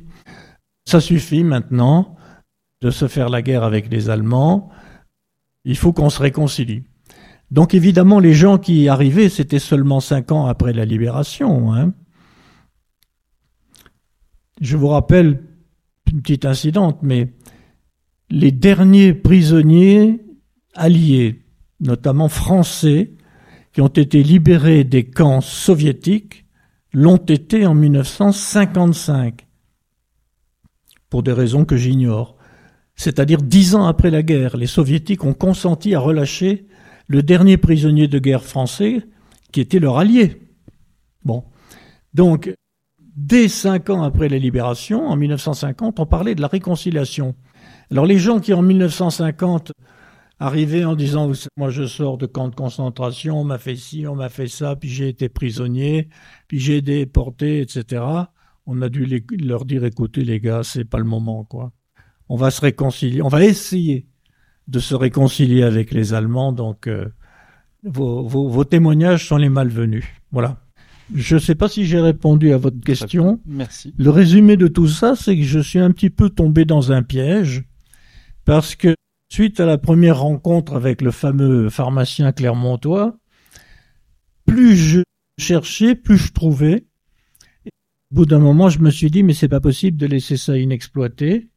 Ça 0.86 1.00
suffit 1.00 1.44
maintenant 1.44 2.16
de 2.84 2.91
se 2.91 3.08
faire 3.08 3.30
la 3.30 3.41
guerre 3.41 3.63
avec 3.63 3.89
les 3.89 4.10
Allemands. 4.10 4.69
Il 5.63 5.78
faut 5.78 5.93
qu'on 5.93 6.10
se 6.10 6.22
réconcilie. 6.22 6.84
Donc 7.50 7.74
évidemment, 7.74 8.19
les 8.19 8.34
gens 8.34 8.58
qui 8.58 8.84
y 8.84 8.89
arrivaient, 8.89 9.30
c'était 9.30 9.60
seulement 9.60 10.02
cinq 10.02 10.34
ans 10.34 10.48
après 10.48 10.74
la 10.74 10.84
libération. 10.84 11.74
Hein. 11.74 11.93
Je 14.60 14.76
vous 14.76 14.89
rappelle 14.89 15.43
une 16.12 16.22
petite 16.22 16.43
incidente, 16.43 17.00
mais 17.02 17.34
les 18.30 18.52
derniers 18.52 19.13
prisonniers 19.13 20.19
alliés, 20.76 21.46
notamment 21.80 22.28
français, 22.28 23.13
qui 23.72 23.80
ont 23.80 23.88
été 23.88 24.24
libérés 24.24 24.84
des 24.84 25.10
camps 25.10 25.41
soviétiques, 25.41 26.46
l'ont 26.91 27.17
été 27.17 27.65
en 27.65 27.76
1955, 27.76 29.48
pour 31.10 31.24
des 31.24 31.32
raisons 31.32 31.63
que 31.63 31.78
j'ignore. 31.78 32.33
C'est-à-dire 32.95 33.41
dix 33.41 33.75
ans 33.75 33.86
après 33.86 34.12
la 34.12 34.23
guerre, 34.23 34.58
les 34.58 34.67
soviétiques 34.67 35.23
ont 35.23 35.34
consenti 35.34 35.95
à 35.95 35.99
relâcher 35.99 36.67
le 37.08 37.23
dernier 37.23 37.58
prisonnier 37.58 38.08
de 38.08 38.19
guerre 38.19 38.43
français, 38.43 39.03
qui 39.51 39.62
était 39.62 39.79
leur 39.79 39.97
allié. 39.97 40.41
Bon. 41.23 41.43
Donc, 42.13 42.53
dès 43.15 43.47
cinq 43.47 43.89
ans 43.89 44.03
après 44.03 44.29
la 44.29 44.38
libération, 44.38 45.08
en 45.08 45.15
1950, 45.15 45.99
on 45.99 46.06
parlait 46.06 46.36
de 46.36 46.41
la 46.41 46.47
réconciliation. 46.47 47.36
Alors 47.91 48.06
les 48.06 48.17
gens 48.17 48.39
qui 48.39 48.53
en 48.53 48.62
1950 48.62 49.71
arrivaient 50.39 50.86
en 50.86 50.95
disant 50.95 51.32
moi 51.58 51.69
je 51.69 51.86
sors 51.86 52.17
de 52.17 52.25
camp 52.25 52.47
de 52.47 52.56
concentration, 52.56 53.39
on 53.39 53.43
m'a 53.43 53.58
fait 53.58 53.75
ci, 53.75 54.08
on 54.08 54.15
m'a 54.15 54.29
fait 54.29 54.47
ça, 54.47 54.75
puis 54.75 54.89
j'ai 54.89 55.10
été 55.10 55.29
prisonnier, 55.29 56.10
puis 56.47 56.60
j'ai 56.60 56.77
été 56.77 57.06
déporté, 57.06 57.62
etc. 57.62 58.03
On 58.65 58.82
a 58.82 58.89
dû 58.89 59.06
leur 59.39 59.65
dire 59.65 59.86
écoutez 59.86 60.23
les 60.23 60.39
gars, 60.39 60.63
c'est 60.63 60.86
pas 60.86 60.97
le 60.97 61.06
moment 61.06 61.43
quoi. 61.43 61.71
On 62.30 62.36
va 62.36 62.52
se 62.52 62.62
réconcilier, 62.62 63.22
on 63.22 63.28
va 63.28 63.44
essayer 63.44 64.08
de 64.68 64.80
se 64.80 64.96
réconcilier 64.96 65.64
avec 65.64 65.92
les 65.92 66.14
Allemands. 66.14 66.52
Donc 66.52 66.88
euh, 66.88 67.10
vos, 67.84 68.28
vos 68.28 68.64
témoignages 68.64 69.28
sont 69.28 69.38
les 69.38 69.50
malvenus. 69.50 70.06
Voilà. 70.32 70.60
Je 71.14 71.36
ne 71.36 71.40
sais 71.40 71.56
pas 71.56 71.68
si 71.68 71.86
j'ai 71.86 72.00
répondu 72.00 72.54
à 72.54 72.58
votre 72.58 72.80
question. 72.80 73.40
Merci. 73.46 73.94
Le 73.98 74.10
résumé 74.10 74.58
de 74.58 74.68
tout 74.68 74.88
ça, 74.88 75.16
c'est 75.16 75.36
que 75.36 75.44
je 75.44 75.60
suis 75.60 75.80
un 75.80 75.92
petit 75.92 76.10
peu 76.10 76.30
tombé 76.30 76.66
dans 76.66 76.92
un 76.92 77.04
piège 77.04 77.66
parce 78.46 78.76
que 78.76 78.96
suite 79.32 79.60
à 79.60 79.66
la 79.66 79.78
première 79.78 80.20
rencontre 80.20 80.76
avec 80.76 81.02
le 81.02 81.12
fameux 81.12 81.70
pharmacien 81.70 82.32
clermontois, 82.32 83.18
plus 84.46 84.76
je 84.76 85.02
cherchais, 85.40 85.96
plus 85.96 86.18
je 86.18 86.32
trouvais. 86.32 86.86
Au 88.12 88.16
bout 88.16 88.26
d'un 88.26 88.40
moment, 88.40 88.70
je 88.70 88.80
me 88.80 88.92
suis 88.92 89.10
dit, 89.10 89.24
mais 89.24 89.34
c'est 89.34 89.48
pas 89.50 89.60
possible 89.60 89.98
de 89.98 90.06
laisser 90.06 90.38
ça 90.38 90.58
inexploité. 90.58 91.50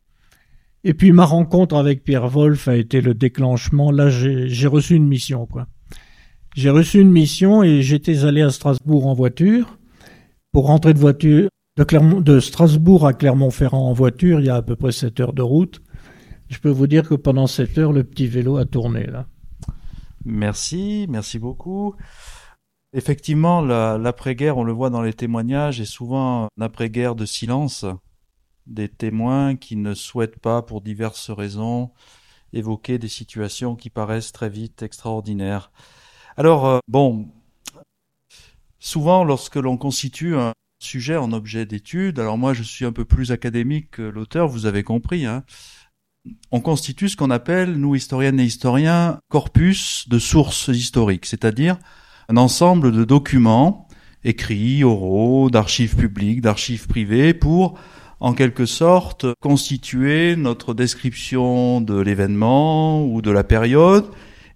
Et 0.88 0.94
puis 0.94 1.10
ma 1.10 1.24
rencontre 1.24 1.74
avec 1.74 2.04
Pierre 2.04 2.28
Wolf 2.28 2.68
a 2.68 2.76
été 2.76 3.00
le 3.00 3.12
déclenchement. 3.12 3.90
Là, 3.90 4.08
j'ai 4.08 4.68
reçu 4.68 4.94
une 4.94 5.08
mission, 5.08 5.44
quoi. 5.44 5.66
J'ai 6.54 6.70
reçu 6.70 7.00
une 7.00 7.10
mission 7.10 7.64
et 7.64 7.82
j'étais 7.82 8.24
allé 8.24 8.40
à 8.40 8.50
Strasbourg 8.50 9.08
en 9.08 9.12
voiture. 9.12 9.80
Pour 10.52 10.68
rentrer 10.68 10.94
de 10.94 11.00
voiture 11.00 11.48
de, 11.76 12.38
Strasbourg 12.38 13.04
à 13.04 13.14
Clermont-Ferrand 13.14 13.90
en 13.90 13.92
voiture, 13.94 14.38
il 14.38 14.46
y 14.46 14.48
a 14.48 14.54
à 14.54 14.62
peu 14.62 14.76
près 14.76 14.92
7 14.92 15.18
heures 15.18 15.32
de 15.32 15.42
route. 15.42 15.82
Je 16.48 16.60
peux 16.60 16.70
vous 16.70 16.86
dire 16.86 17.08
que 17.08 17.16
pendant 17.16 17.48
7 17.48 17.78
heures, 17.78 17.92
le 17.92 18.04
petit 18.04 18.28
vélo 18.28 18.56
a 18.56 18.64
tourné 18.64 19.06
là. 19.06 19.26
Merci, 20.24 21.06
merci 21.08 21.40
beaucoup. 21.40 21.96
Effectivement, 22.92 23.60
l'après-guerre, 23.60 24.56
on 24.56 24.62
le 24.62 24.72
voit 24.72 24.90
dans 24.90 25.02
les 25.02 25.14
témoignages, 25.14 25.80
est 25.80 25.84
souvent 25.84 26.44
un 26.44 26.62
après-guerre 26.62 27.16
de 27.16 27.26
silence 27.26 27.84
des 28.66 28.88
témoins 28.88 29.56
qui 29.56 29.76
ne 29.76 29.94
souhaitent 29.94 30.38
pas, 30.38 30.62
pour 30.62 30.80
diverses 30.80 31.30
raisons, 31.30 31.90
évoquer 32.52 32.98
des 32.98 33.08
situations 33.08 33.76
qui 33.76 33.90
paraissent 33.90 34.32
très 34.32 34.48
vite 34.48 34.82
extraordinaires. 34.82 35.70
Alors, 36.36 36.66
euh, 36.66 36.78
bon, 36.88 37.28
souvent 38.78 39.24
lorsque 39.24 39.56
l'on 39.56 39.76
constitue 39.76 40.36
un 40.36 40.52
sujet 40.78 41.16
en 41.16 41.32
objet 41.32 41.66
d'étude, 41.66 42.18
alors 42.18 42.38
moi 42.38 42.52
je 42.52 42.62
suis 42.62 42.84
un 42.84 42.92
peu 42.92 43.04
plus 43.04 43.32
académique 43.32 43.92
que 43.92 44.02
l'auteur, 44.02 44.48
vous 44.48 44.66
avez 44.66 44.82
compris, 44.82 45.24
hein, 45.26 45.44
on 46.50 46.60
constitue 46.60 47.08
ce 47.08 47.16
qu'on 47.16 47.30
appelle, 47.30 47.76
nous 47.76 47.94
historiennes 47.94 48.40
et 48.40 48.44
historiens, 48.44 49.20
corpus 49.28 50.08
de 50.08 50.18
sources 50.18 50.68
historiques, 50.68 51.26
c'est-à-dire 51.26 51.78
un 52.28 52.36
ensemble 52.36 52.92
de 52.92 53.04
documents 53.04 53.88
écrits, 54.24 54.82
oraux, 54.82 55.50
d'archives 55.50 55.96
publiques, 55.96 56.40
d'archives 56.40 56.88
privées, 56.88 57.32
pour 57.32 57.78
en 58.20 58.32
quelque 58.32 58.66
sorte 58.66 59.26
constituer 59.40 60.36
notre 60.36 60.74
description 60.74 61.80
de 61.80 62.00
l'événement 62.00 63.04
ou 63.04 63.22
de 63.22 63.30
la 63.30 63.44
période. 63.44 64.06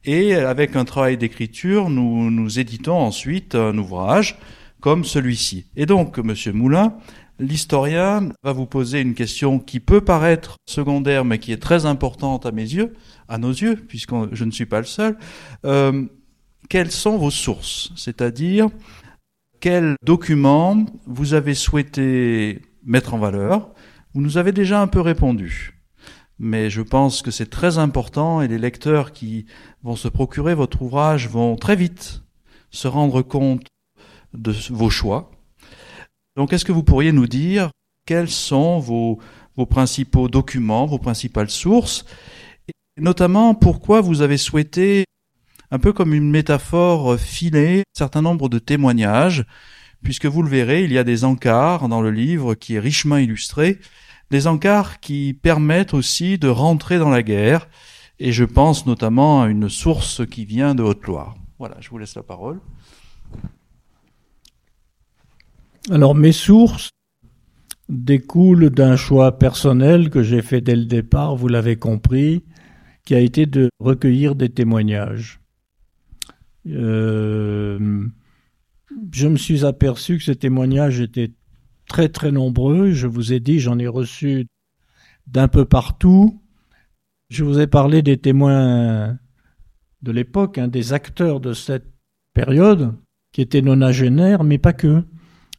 Et 0.05 0.35
avec 0.35 0.77
un 0.77 0.85
travail 0.85 1.19
d'écriture, 1.19 1.91
nous, 1.91 2.31
nous 2.31 2.59
éditons 2.59 2.97
ensuite 2.97 3.55
un 3.55 3.77
ouvrage 3.77 4.39
comme 4.81 5.05
celui-ci. 5.05 5.67
Et 5.77 5.85
donc, 5.85 6.19
Monsieur 6.19 6.53
Moulin, 6.53 6.95
l'historien 7.39 8.31
va 8.43 8.53
vous 8.53 8.65
poser 8.65 9.01
une 9.01 9.15
question 9.15 9.59
qui 9.59 9.79
peut 9.79 10.01
paraître 10.01 10.57
secondaire, 10.67 11.27
mais 11.27 11.39
qui 11.39 11.53
est 11.53 11.63
très 11.63 11.85
importante 11.85 12.47
à 12.47 12.53
mes 12.53 12.63
yeux, 12.63 12.95
à 13.29 13.37
nos 13.37 13.51
yeux, 13.51 13.77
puisque 13.77 14.15
je 14.33 14.45
ne 14.45 14.51
suis 14.51 14.67
pas 14.67 14.79
le 14.79 14.87
seul. 14.87 15.19
Euh, 15.67 16.07
quelles 16.71 16.91
sont 16.91 17.19
vos 17.19 17.31
sources? 17.31 17.93
C'est-à-dire, 17.95 18.69
quels 19.61 19.97
documents 20.03 20.87
vous 21.07 21.35
avez 21.35 21.55
souhaité 21.55 22.63
mettre 22.85 23.15
en 23.15 23.19
valeur 23.19 23.71
Vous 24.15 24.21
nous 24.21 24.39
avez 24.39 24.53
déjà 24.53 24.81
un 24.81 24.87
peu 24.87 25.01
répondu. 25.01 25.81
Mais 26.39 26.71
je 26.71 26.81
pense 26.81 27.21
que 27.21 27.31
c'est 27.31 27.51
très 27.51 27.79
important 27.79 28.41
et 28.41 28.49
les 28.49 28.59
lecteurs 28.59 29.13
qui 29.13 29.47
vont 29.83 29.97
se 29.97 30.09
procurer 30.09 30.55
votre 30.55 30.81
ouvrage 30.83 31.29
vont 31.29 31.57
très 31.57 31.77
vite 31.77 32.23
se 32.71 32.89
rendre 32.89 33.23
compte 33.23 33.67
de 34.33 34.55
vos 34.71 34.91
choix. 34.91 35.31
Donc, 36.37 36.53
est-ce 36.53 36.65
que 36.65 36.73
vous 36.73 36.83
pourriez 36.83 37.13
nous 37.13 37.27
dire 37.27 37.71
quels 38.07 38.31
sont 38.31 38.79
vos, 38.79 39.19
principaux 39.69 40.29
documents, 40.29 40.87
vos 40.87 40.99
principales 40.99 41.51
sources, 41.51 42.07
et 42.67 43.03
notamment 43.03 43.55
pourquoi 43.55 44.01
vous 44.01 44.23
avez 44.23 44.39
souhaité, 44.39 45.05
un 45.71 45.79
peu 45.79 45.93
comme 45.93 46.15
une 46.15 46.31
métaphore, 46.31 47.19
filer 47.19 47.81
un 47.81 47.99
certain 47.99 48.23
nombre 48.23 48.49
de 48.49 48.59
témoignages, 48.59 49.45
puisque 50.03 50.27
vous 50.27 50.43
le 50.43 50.49
verrez, 50.49 50.85
il 50.85 50.93
y 50.93 50.99
a 50.99 51.05
des 51.05 51.25
encarts 51.25 51.89
dans 51.89 52.01
le 52.01 52.11
livre 52.11 52.55
qui 52.55 52.77
est 52.77 52.81
richement 52.81 53.17
illustré, 53.17 53.79
des 54.31 54.47
encarts 54.47 55.01
qui 55.01 55.35
permettent 55.35 55.95
aussi 55.95 56.39
de 56.39 56.49
rentrer 56.49 56.99
dans 56.99 57.11
la 57.11 57.23
guerre, 57.23 57.69
et 58.19 58.33
je 58.33 58.45
pense 58.45 58.87
notamment 58.87 59.43
à 59.43 59.49
une 59.49 59.69
source 59.69 60.27
qui 60.27 60.45
vient 60.45 60.75
de 60.75 60.83
Haute-Loire. 60.83 61.37
Voilà, 61.59 61.77
je 61.81 61.91
vous 61.91 61.99
laisse 61.99 62.15
la 62.15 62.23
parole. 62.23 62.61
Alors 65.91 66.15
mes 66.15 66.33
sources 66.33 66.91
découlent 67.89 68.71
d'un 68.71 68.97
choix 68.97 69.39
personnel 69.39 70.11
que 70.11 70.23
j'ai 70.23 70.43
fait 70.43 70.61
dès 70.61 70.77
le 70.77 70.85
départ, 70.85 71.35
vous 71.37 71.49
l'avez 71.49 71.77
compris, 71.77 72.45
qui 73.05 73.15
a 73.15 73.21
été 73.21 73.47
de 73.47 73.69
recueillir 73.81 74.35
des 74.35 74.51
témoignages. 74.51 75.41
Euh, 76.69 78.07
je 79.13 79.29
me 79.29 79.37
suis 79.37 79.65
aperçu 79.65 80.19
que 80.19 80.25
ces 80.25 80.37
témoignages 80.37 81.01
étaient 81.01 81.33
très 81.89 82.09
très 82.09 82.33
nombreux. 82.33 82.93
Je 82.93 83.07
vous 83.07 83.33
ai 83.33 83.41
dit, 83.41 83.61
j'en 83.61 83.79
ai 83.79 83.89
reçu 83.89 84.47
d'un 85.27 85.49
peu 85.49 85.65
partout. 85.65 86.41
Je 87.29 87.45
vous 87.45 87.61
ai 87.61 87.67
parlé 87.67 88.03
des 88.03 88.17
témoins 88.17 89.19
de 90.03 90.13
l'époque, 90.13 90.59
hein, 90.59 90.69
des 90.69 90.93
acteurs 90.93 91.41
de 91.41 91.53
cette 91.53 91.87
période, 92.35 92.95
qui 93.33 93.41
étaient 93.41 93.63
nonagénaires, 93.63 94.45
mais 94.45 94.59
pas 94.59 94.73
que. 94.73 95.05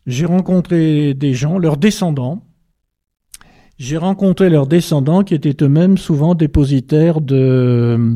J'ai 0.08 0.26
rencontré 0.26 1.13
des 1.13 1.34
gens, 1.34 1.60
leurs 1.60 1.78
descendants. 1.78 2.44
J'ai 3.78 3.98
rencontré 3.98 4.50
leurs 4.50 4.67
descendants 4.67 5.24
qui 5.24 5.34
étaient 5.34 5.63
eux-mêmes 5.63 5.98
souvent 5.98 6.36
dépositaires 6.36 7.22
de, 7.22 8.15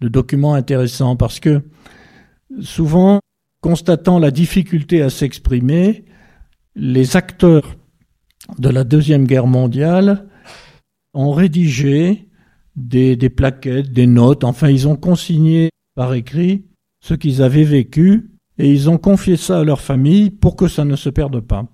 de 0.00 0.08
documents 0.08 0.54
intéressants 0.54 1.16
parce 1.16 1.38
que 1.38 1.62
souvent, 2.60 3.20
constatant 3.64 4.18
la 4.18 4.30
difficulté 4.30 5.00
à 5.00 5.08
s'exprimer, 5.08 6.04
les 6.76 7.16
acteurs 7.16 7.78
de 8.58 8.68
la 8.68 8.84
Deuxième 8.84 9.24
Guerre 9.24 9.46
mondiale 9.46 10.28
ont 11.14 11.32
rédigé 11.32 12.28
des, 12.76 13.16
plaquettes, 13.30 13.90
des 13.90 14.06
notes, 14.06 14.44
enfin 14.44 14.68
ils 14.68 14.86
ont 14.86 14.96
consigné 14.96 15.70
par 15.94 16.12
écrit 16.12 16.66
ce 17.00 17.14
qu'ils 17.14 17.40
avaient 17.40 17.64
vécu 17.64 18.32
et 18.58 18.70
ils 18.70 18.90
ont 18.90 18.98
confié 18.98 19.38
ça 19.38 19.60
à 19.60 19.64
leur 19.64 19.80
famille 19.80 20.28
pour 20.28 20.56
que 20.56 20.68
ça 20.68 20.84
ne 20.84 20.94
se 20.94 21.08
perde 21.08 21.40
pas. 21.40 21.66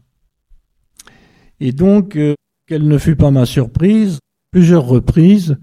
Et 1.59 1.73
donc, 1.73 2.15
euh, 2.15 2.35
quelle 2.69 2.87
ne 2.87 2.99
fut 2.99 3.17
pas 3.17 3.33
ma 3.33 3.47
surprise, 3.47 4.21
plusieurs 4.53 4.87
reprises, 4.87 5.59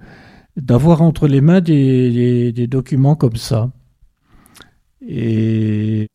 d'avoir 0.58 1.02
entre 1.02 1.30
les 1.30 1.40
mains 1.40 1.62
des, 1.62 2.52
des, 2.52 2.68
documents 2.68 3.16
comme 3.16 3.38
ça. 3.38 3.72
Et 5.08 6.08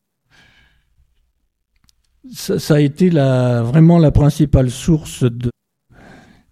ça, 2.32 2.58
ça, 2.58 2.74
a 2.74 2.80
été 2.80 3.10
la, 3.10 3.62
vraiment 3.62 3.98
la 3.98 4.10
principale 4.10 4.70
source 4.70 5.24
de, 5.24 5.50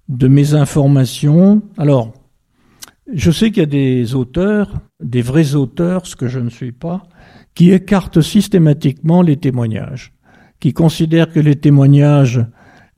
de 0.09 0.29
mes 0.29 0.55
informations. 0.55 1.63
Alors, 1.79 2.13
je 3.13 3.31
sais 3.31 3.51
qu'il 3.51 3.61
y 3.61 3.65
a 3.65 3.67
des 3.67 4.15
auteurs, 4.15 4.81
des 5.03 5.23
vrais 5.23 5.55
auteurs, 5.55 6.07
ce 6.07 6.17
que 6.17 6.29
je 6.29 6.39
ne 6.39 6.51
suis 6.51 6.73
pas, 6.73 7.03
qui 7.55 7.73
écarte 7.73 8.21
systématiquement 8.21 9.23
les 9.23 9.37
témoignages, 9.37 10.13
qui 10.61 10.73
considère 10.73 11.33
que 11.33 11.41
les 11.41 11.57
témoignages 11.57 12.45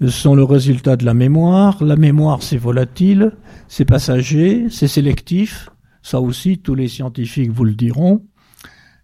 sont 0.09 0.35
le 0.35 0.45
résultat 0.45 0.97
de 0.97 1.05
la 1.05 1.15
mémoire. 1.15 1.83
La 1.85 1.97
mémoire, 1.97 2.43
c'est 2.43 2.57
volatile, 2.57 3.33
c'est 3.69 3.85
passager, 3.85 4.67
c'est 4.69 4.89
sélectif. 4.89 5.71
Ça 6.03 6.21
aussi, 6.21 6.59
tous 6.59 6.75
les 6.75 6.89
scientifiques 6.89 7.53
vous 7.53 7.65
le 7.65 7.75
diront. 7.75 8.27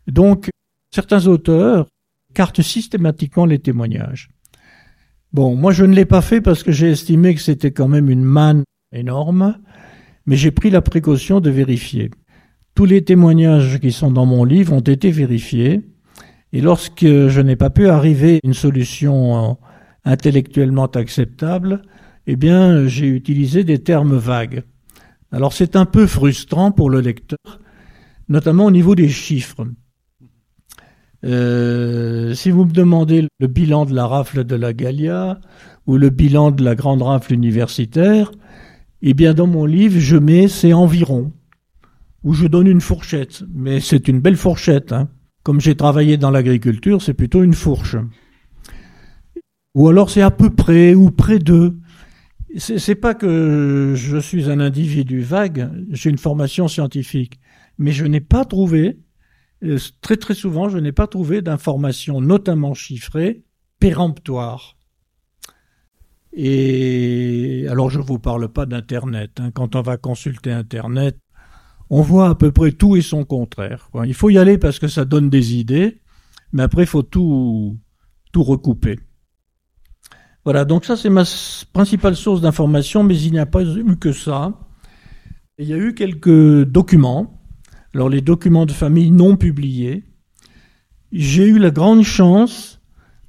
Donc, 0.09 0.51
certains 0.91 1.27
auteurs 1.27 1.87
écartent 2.31 2.63
systématiquement 2.63 3.47
les 3.47 3.59
témoignages. 3.59 4.31
Bon, 5.33 5.55
moi 5.55 5.73
je 5.73 5.85
ne 5.85 5.95
l'ai 5.95 6.05
pas 6.05 6.23
fait 6.23 6.41
parce 6.41 6.63
que 6.63 6.73
j'ai 6.73 6.91
estimé 6.91 7.35
que 7.35 7.41
c'était 7.41 7.73
quand 7.73 7.89
même 7.89 8.09
une 8.09 8.25
manne 8.25 8.65
énorme, 8.93 9.59
mais 10.27 10.37
j'ai 10.37 10.51
pris 10.51 10.71
la 10.71 10.81
précaution 10.81 11.41
de 11.41 11.51
vérifier. 11.51 12.11
Tous 12.75 12.85
les 12.85 13.03
témoignages 13.03 13.81
qui 13.81 13.93
sont 13.93 14.11
dans 14.11 14.27
mon 14.27 14.45
livre 14.45 14.73
ont 14.73 14.81
été 14.81 15.11
vérifiés. 15.11 15.83
Et 16.53 16.61
lorsque 16.61 17.05
je 17.05 17.41
n'ai 17.41 17.57
pas 17.57 17.71
pu 17.71 17.89
arriver 17.89 18.37
à 18.37 18.47
une 18.47 18.55
solution 18.55 19.59
intellectuellement 20.05 20.87
acceptable, 20.87 21.83
eh 22.27 22.37
bien, 22.37 22.87
j'ai 22.87 23.09
utilisé 23.09 23.65
des 23.65 23.79
termes 23.81 24.17
vagues. 24.17 24.63
Alors 25.33 25.53
c'est 25.53 25.77
un 25.77 25.85
peu 25.85 26.07
frustrant 26.07 26.73
pour 26.73 26.89
le 26.89 27.01
lecteur, 27.01 27.61
notamment 28.29 28.67
au 28.67 28.71
niveau 28.71 28.95
des 28.95 29.09
chiffres. 29.09 29.67
Euh, 31.25 32.35
si 32.35 32.51
vous 32.51 32.65
me 32.65 32.73
demandez 32.73 33.27
le 33.39 33.47
bilan 33.47 33.85
de 33.87 33.95
la 33.95 34.07
rafle 34.07 34.45
de 34.45 34.55
la 34.55 34.73
Gallia 34.73 35.41
ou 35.87 35.97
le 35.97 36.11
bilan 36.11 36.51
de 36.51 36.63
la 36.63 36.75
grande 36.75 37.03
rafle 37.03 37.33
universitaire, 37.33 38.31
eh 39.03 39.15
bien 39.15 39.35
dans 39.35 39.47
mon 39.47 39.65
livre 39.65 39.99
je 39.99 40.17
mets 40.17 40.49
c'est 40.49 40.73
environ 40.73 41.33
où 42.25 42.35
je 42.35 42.47
donne 42.47 42.67
une 42.67 42.81
fourchette. 42.81 43.43
Mais 43.53 43.81
c'est 43.81 44.09
une 44.09 44.21
belle 44.21 44.37
fourchette. 44.37 44.93
Hein. 44.93 45.09
Comme 45.43 45.61
j'ai 45.61 45.75
travaillé 45.75 46.17
dans 46.17 46.31
l'agriculture, 46.31 47.03
c'est 47.03 47.15
plutôt 47.15 47.43
une 47.43 47.55
fourche. 47.55 47.97
Ou 49.75 49.89
alors 49.89 50.11
c'est 50.11 50.23
à 50.23 50.31
peu 50.31 50.51
près 50.51 50.95
ou 50.95 51.11
près 51.11 51.39
de. 51.39 51.79
C'est 52.57 52.95
pas 52.95 53.15
que 53.15 53.93
je 53.95 54.17
suis 54.17 54.51
un 54.51 54.59
individu 54.59 55.21
vague, 55.21 55.71
j'ai 55.91 56.09
une 56.09 56.19
formation 56.19 56.67
scientifique, 56.67 57.39
mais 57.77 57.93
je 57.93 58.07
n'ai 58.07 58.23
pas 58.23 58.47
trouvé, 58.47 58.99
très 60.01 60.17
très 60.17 60.35
souvent, 60.35 60.69
je 60.69 60.79
n'ai 60.79 60.93
pas 60.93 61.07
trouvé 61.07 61.43
d'informations, 61.43 62.21
notamment 62.21 62.75
chiffrées, 62.75 63.45
péremptoires. 63.79 64.77
Et 66.33 67.67
alors 67.69 67.91
je 67.91 67.99
ne 67.99 68.05
vous 68.05 68.19
parle 68.19 68.49
pas 68.49 68.67
d'Internet. 68.67 69.41
Hein. 69.41 69.51
Quand 69.51 69.75
on 69.75 69.83
va 69.83 69.97
consulter 69.97 70.53
Internet, 70.53 71.19
on 71.91 72.03
voit 72.03 72.29
à 72.29 72.35
peu 72.35 72.53
près 72.53 72.73
tout 72.73 72.97
et 72.97 73.03
son 73.03 73.25
contraire. 73.25 73.91
Il 74.05 74.15
faut 74.15 74.31
y 74.31 74.39
aller 74.39 74.59
parce 74.59 74.79
que 74.79 74.89
ça 74.89 75.05
donne 75.05 75.31
des 75.31 75.55
idées, 75.57 76.01
mais 76.53 76.63
après 76.63 76.83
il 76.83 76.89
faut 76.89 77.03
tout, 77.03 77.79
tout 78.33 78.43
recouper. 78.43 79.01
Voilà, 80.45 80.65
donc 80.65 80.85
ça 80.85 80.97
c'est 80.97 81.11
ma 81.11 81.25
principale 81.73 82.17
source 82.17 82.41
d'information, 82.41 83.03
mais 83.03 83.19
il 83.19 83.33
n'y 83.33 83.39
a 83.39 83.47
pas 83.47 83.63
eu 83.63 83.97
que 83.97 84.13
ça. 84.13 84.53
Il 85.59 85.67
y 85.67 85.73
a 85.73 85.77
eu 85.77 85.95
quelques 85.95 86.65
documents. 86.65 87.38
Alors 87.95 88.09
les 88.09 88.21
documents 88.21 88.67
de 88.67 88.73
famille 88.73 89.11
non 89.11 89.37
publiés. 89.37 90.05
J'ai 91.11 91.47
eu 91.47 91.59
la 91.59 91.71
grande 91.71 92.03
chance, 92.03 92.81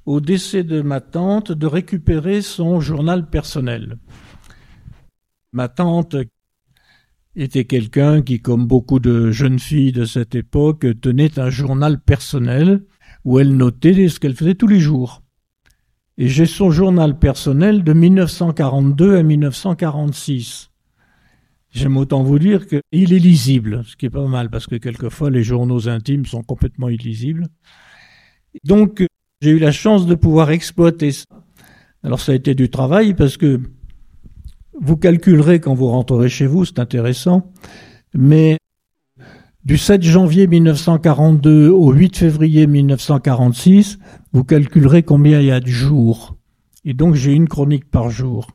au 0.04 0.20
décès 0.20 0.64
de 0.64 0.82
ma 0.82 1.00
tante, 1.00 1.52
de 1.52 1.66
récupérer 1.66 2.42
son 2.42 2.80
journal 2.80 3.30
personnel. 3.30 3.98
Ma 5.52 5.68
tante, 5.68 6.16
était 7.36 7.64
quelqu'un 7.64 8.22
qui, 8.22 8.40
comme 8.40 8.66
beaucoup 8.66 8.98
de 8.98 9.30
jeunes 9.30 9.58
filles 9.58 9.92
de 9.92 10.04
cette 10.04 10.34
époque, 10.34 10.86
tenait 11.00 11.38
un 11.38 11.50
journal 11.50 12.00
personnel 12.00 12.84
où 13.24 13.38
elle 13.38 13.56
notait 13.56 14.08
ce 14.08 14.18
qu'elle 14.18 14.34
faisait 14.34 14.54
tous 14.54 14.66
les 14.66 14.80
jours. 14.80 15.22
Et 16.18 16.28
j'ai 16.28 16.46
son 16.46 16.70
journal 16.70 17.18
personnel 17.18 17.84
de 17.84 17.92
1942 17.92 19.16
à 19.16 19.22
1946. 19.22 20.69
J'aime 21.72 21.96
autant 21.96 22.22
vous 22.22 22.38
dire 22.38 22.66
qu'il 22.66 23.12
est 23.12 23.18
lisible, 23.18 23.84
ce 23.86 23.96
qui 23.96 24.06
est 24.06 24.10
pas 24.10 24.26
mal, 24.26 24.50
parce 24.50 24.66
que 24.66 24.76
quelquefois 24.76 25.30
les 25.30 25.44
journaux 25.44 25.88
intimes 25.88 26.26
sont 26.26 26.42
complètement 26.42 26.88
illisibles. 26.88 27.46
Donc, 28.64 29.04
j'ai 29.40 29.50
eu 29.50 29.58
la 29.58 29.70
chance 29.70 30.06
de 30.06 30.14
pouvoir 30.16 30.50
exploiter 30.50 31.12
ça. 31.12 31.26
Alors, 32.02 32.20
ça 32.20 32.32
a 32.32 32.34
été 32.34 32.54
du 32.54 32.70
travail, 32.70 33.14
parce 33.14 33.36
que 33.36 33.60
vous 34.80 34.96
calculerez 34.96 35.60
quand 35.60 35.74
vous 35.74 35.88
rentrerez 35.88 36.28
chez 36.28 36.46
vous, 36.46 36.64
c'est 36.64 36.78
intéressant, 36.78 37.52
mais 38.14 38.58
du 39.64 39.76
7 39.76 40.02
janvier 40.02 40.46
1942 40.46 41.68
au 41.68 41.92
8 41.92 42.16
février 42.16 42.66
1946, 42.66 43.98
vous 44.32 44.42
calculerez 44.42 45.02
combien 45.02 45.40
il 45.40 45.46
y 45.46 45.50
a 45.50 45.60
de 45.60 45.66
jours. 45.66 46.36
Et 46.86 46.94
donc 46.94 47.14
j'ai 47.14 47.32
une 47.32 47.46
chronique 47.46 47.90
par 47.90 48.08
jour. 48.08 48.48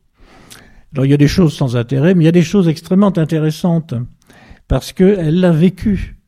Alors 0.96 1.06
il 1.06 1.10
y 1.10 1.14
a 1.14 1.18
des 1.18 1.28
choses 1.28 1.54
sans 1.54 1.76
intérêt, 1.76 2.16
mais 2.16 2.24
il 2.24 2.26
y 2.26 2.30
a 2.30 2.32
des 2.32 2.42
choses 2.42 2.70
extrêmement 2.70 3.18
intéressantes 3.18 3.94
parce 4.70 4.94
qu'elle 4.94 5.42
l'a 5.42 5.52
vécu. 5.52 6.22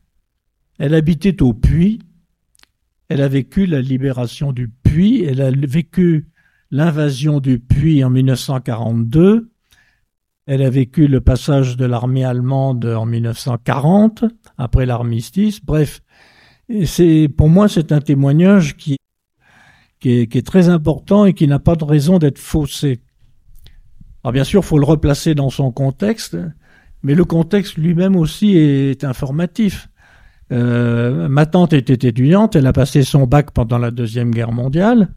Elle 0.78 0.94
habitait 0.94 1.42
au 1.42 1.54
puits, 1.54 2.00
elle 3.08 3.22
a 3.22 3.28
vécu 3.28 3.64
la 3.64 3.80
libération 3.80 4.52
du 4.52 4.68
puits, 4.68 5.24
elle 5.24 5.40
a 5.40 5.50
vécu 5.50 6.28
l'invasion 6.70 7.40
du 7.40 7.58
puits 7.58 8.04
en 8.04 8.10
1942, 8.10 9.50
elle 10.44 10.60
a 10.60 10.68
vécu 10.68 11.08
le 11.08 11.22
passage 11.22 11.78
de 11.78 11.86
l'armée 11.86 12.24
allemande 12.24 12.84
en 12.84 13.06
1940, 13.06 14.26
après 14.58 14.84
l'armistice. 14.84 15.64
Bref, 15.64 16.02
c'est 16.84 17.28
pour 17.34 17.48
moi 17.48 17.68
c'est 17.68 17.90
un 17.90 18.02
témoignage 18.02 18.76
qui 18.76 18.98
qui 19.98 20.10
est, 20.10 20.46
très 20.46 20.68
important 20.68 21.24
et 21.24 21.32
qui 21.32 21.48
n'a 21.48 21.58
pas 21.58 21.74
de 21.74 21.84
raison 21.84 22.18
d'être 22.18 22.38
faussé. 22.38 23.00
Alors 24.28 24.34
bien 24.34 24.44
sûr, 24.44 24.62
faut 24.62 24.78
le 24.78 24.84
replacer 24.84 25.34
dans 25.34 25.48
son 25.48 25.72
contexte, 25.72 26.36
mais 27.02 27.14
le 27.14 27.24
contexte 27.24 27.78
lui-même 27.78 28.14
aussi 28.14 28.58
est 28.58 29.02
informatif. 29.02 29.88
Euh, 30.52 31.28
ma 31.28 31.46
tante 31.46 31.72
était 31.72 32.10
étudiante, 32.10 32.54
elle 32.54 32.66
a 32.66 32.74
passé 32.74 33.04
son 33.04 33.26
bac 33.26 33.52
pendant 33.52 33.78
la 33.78 33.90
Deuxième 33.90 34.30
Guerre 34.30 34.52
mondiale, 34.52 35.14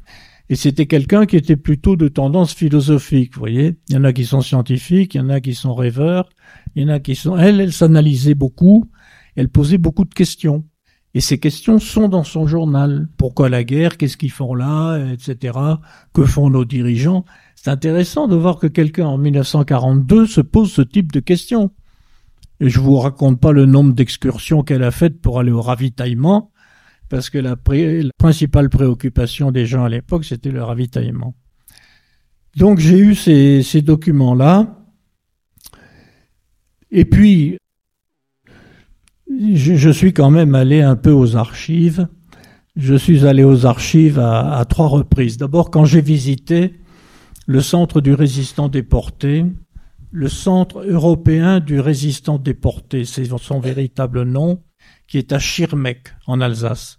et 0.48 0.56
c'était 0.56 0.86
quelqu'un 0.86 1.26
qui 1.26 1.36
était 1.36 1.58
plutôt 1.58 1.98
de 1.98 2.08
tendance 2.08 2.54
philosophique, 2.54 3.34
vous 3.34 3.42
voyez. 3.42 3.76
Il 3.90 3.96
y 3.96 3.98
en 3.98 4.06
a 4.06 4.14
qui 4.14 4.24
sont 4.24 4.40
scientifiques, 4.40 5.14
il 5.16 5.18
y 5.18 5.22
en 5.22 5.28
a 5.30 5.42
qui 5.42 5.56
sont 5.56 5.76
rêveurs, 5.76 6.30
il 6.76 6.84
y 6.84 6.86
en 6.86 6.94
a 6.94 7.02
qui 7.02 7.16
sont... 7.16 7.36
Elle, 7.36 7.60
elle 7.60 7.74
s'analysait 7.74 8.34
beaucoup, 8.34 8.90
elle 9.36 9.50
posait 9.50 9.78
beaucoup 9.78 10.06
de 10.06 10.14
questions. 10.14 10.64
Et 11.14 11.20
ces 11.20 11.38
questions 11.38 11.80
sont 11.80 12.08
dans 12.08 12.24
son 12.24 12.48
journal. 12.48 13.10
Pourquoi 13.18 13.50
la 13.50 13.66
guerre? 13.66 13.98
Qu'est-ce 13.98 14.16
qu'ils 14.16 14.32
font 14.32 14.56
là? 14.56 14.98
Etc. 15.12 15.58
Que 16.14 16.24
font 16.24 16.50
nos 16.50 16.64
dirigeants? 16.64 17.26
C'est 17.64 17.70
intéressant 17.70 18.28
de 18.28 18.36
voir 18.36 18.58
que 18.58 18.66
quelqu'un 18.66 19.06
en 19.06 19.20
1942 19.20 20.26
se 20.26 20.42
pose 20.42 20.72
ce 20.72 20.82
type 20.82 21.12
de 21.12 21.20
questions. 21.20 21.70
Et 22.60 22.72
je 22.72 22.80
vous 22.80 22.98
raconte 22.98 23.40
pas 23.40 23.52
le 23.52 23.68
nombre 23.68 23.94
d'excursions 23.94 24.64
qu'elle 24.64 24.82
a 24.82 24.90
faites 24.90 25.22
pour 25.22 25.40
aller 25.40 25.52
au 25.52 25.62
ravitaillement, 25.62 26.52
parce 27.08 27.30
que 27.30 27.38
la, 27.38 27.56
principale 28.18 28.72
préoccupation 28.72 29.52
des 29.52 29.68
gens 29.68 29.84
à 29.84 29.90
l'époque, 29.90 30.26
c'était 30.26 30.50
le 30.50 30.64
ravitaillement. 30.64 31.36
Donc 32.58 32.80
j'ai 32.80 32.98
eu 32.98 33.14
ces, 33.14 33.62
ces 33.62 33.84
documents-là. 33.84 34.84
Et 36.90 37.06
puis, 37.06 37.60
je, 39.54 39.92
suis 39.92 40.14
quand 40.14 40.32
même 40.32 40.56
allé 40.56 40.82
un 40.82 40.96
peu 40.96 41.12
aux 41.12 41.36
archives. 41.36 42.08
Je 42.76 42.96
suis 42.96 43.28
allé 43.28 43.44
aux 43.44 43.68
archives 43.68 44.18
à, 44.18 44.66
trois 44.68 44.88
reprises. 44.88 45.38
D'abord 45.38 45.70
quand 45.70 45.86
j'ai 45.86 46.02
visité 46.02 46.81
le 47.52 47.60
centre 47.60 48.00
du 48.00 48.14
résistant 48.14 48.70
déporté, 48.70 49.46
le 50.10 50.30
centre 50.30 50.86
européen 50.88 51.60
du 51.60 51.82
résistant 51.82 52.38
déporté, 52.38 53.04
c'est 53.04 53.26
son 53.26 53.60
véritable 53.60 54.24
nom, 54.24 54.64
qui 55.06 55.18
est 55.18 55.34
à 55.34 55.40
Schirmeck, 55.40 56.14
en 56.28 56.40
Alsace. 56.40 56.98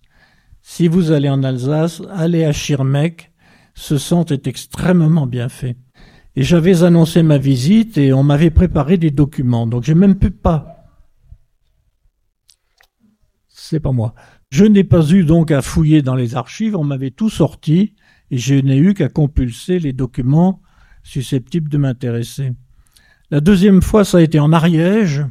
Si 0.60 0.88
vous 0.88 1.10
allez 1.10 1.30
en 1.30 1.42
Alsace, 1.42 2.02
allez 2.10 2.44
à 2.44 2.52
Schirmeck, 2.52 3.32
ce 3.72 3.96
centre 3.96 4.32
est 4.32 4.46
extrêmement 4.46 5.26
bien 5.26 5.48
fait. 5.48 5.78
Et 6.36 6.42
j'avais 6.42 6.82
annoncé 6.82 7.22
ma 7.22 7.38
visite 7.38 7.96
et 7.96 8.12
on 8.12 8.22
m'avait 8.22 8.50
préparé 8.50 8.98
des 8.98 9.10
documents, 9.10 9.66
donc 9.66 9.84
j'ai 9.84 9.94
même 9.94 10.18
pu 10.18 10.30
pas 10.30 10.82
c'est 13.48 13.80
pas 13.80 13.92
moi. 13.92 14.14
Je 14.50 14.66
n'ai 14.66 14.84
pas 14.84 15.08
eu 15.12 15.24
donc 15.24 15.50
à 15.50 15.62
fouiller 15.62 16.02
dans 16.02 16.14
les 16.14 16.34
archives, 16.34 16.76
on 16.76 16.84
m'avait 16.84 17.10
tout 17.10 17.30
sorti 17.30 17.94
et 18.32 18.38
je 18.38 18.54
n'ai 18.54 18.78
eu 18.78 18.94
qu'à 18.94 19.10
compulser 19.10 19.78
les 19.78 19.92
documents 19.92 20.62
susceptibles 21.04 21.68
de 21.68 21.76
m'intéresser. 21.76 22.52
La 23.30 23.40
deuxième 23.40 23.82
fois, 23.82 24.04
ça 24.04 24.18
a 24.18 24.20
été 24.22 24.40
en 24.40 24.52
Ariège. 24.52 25.24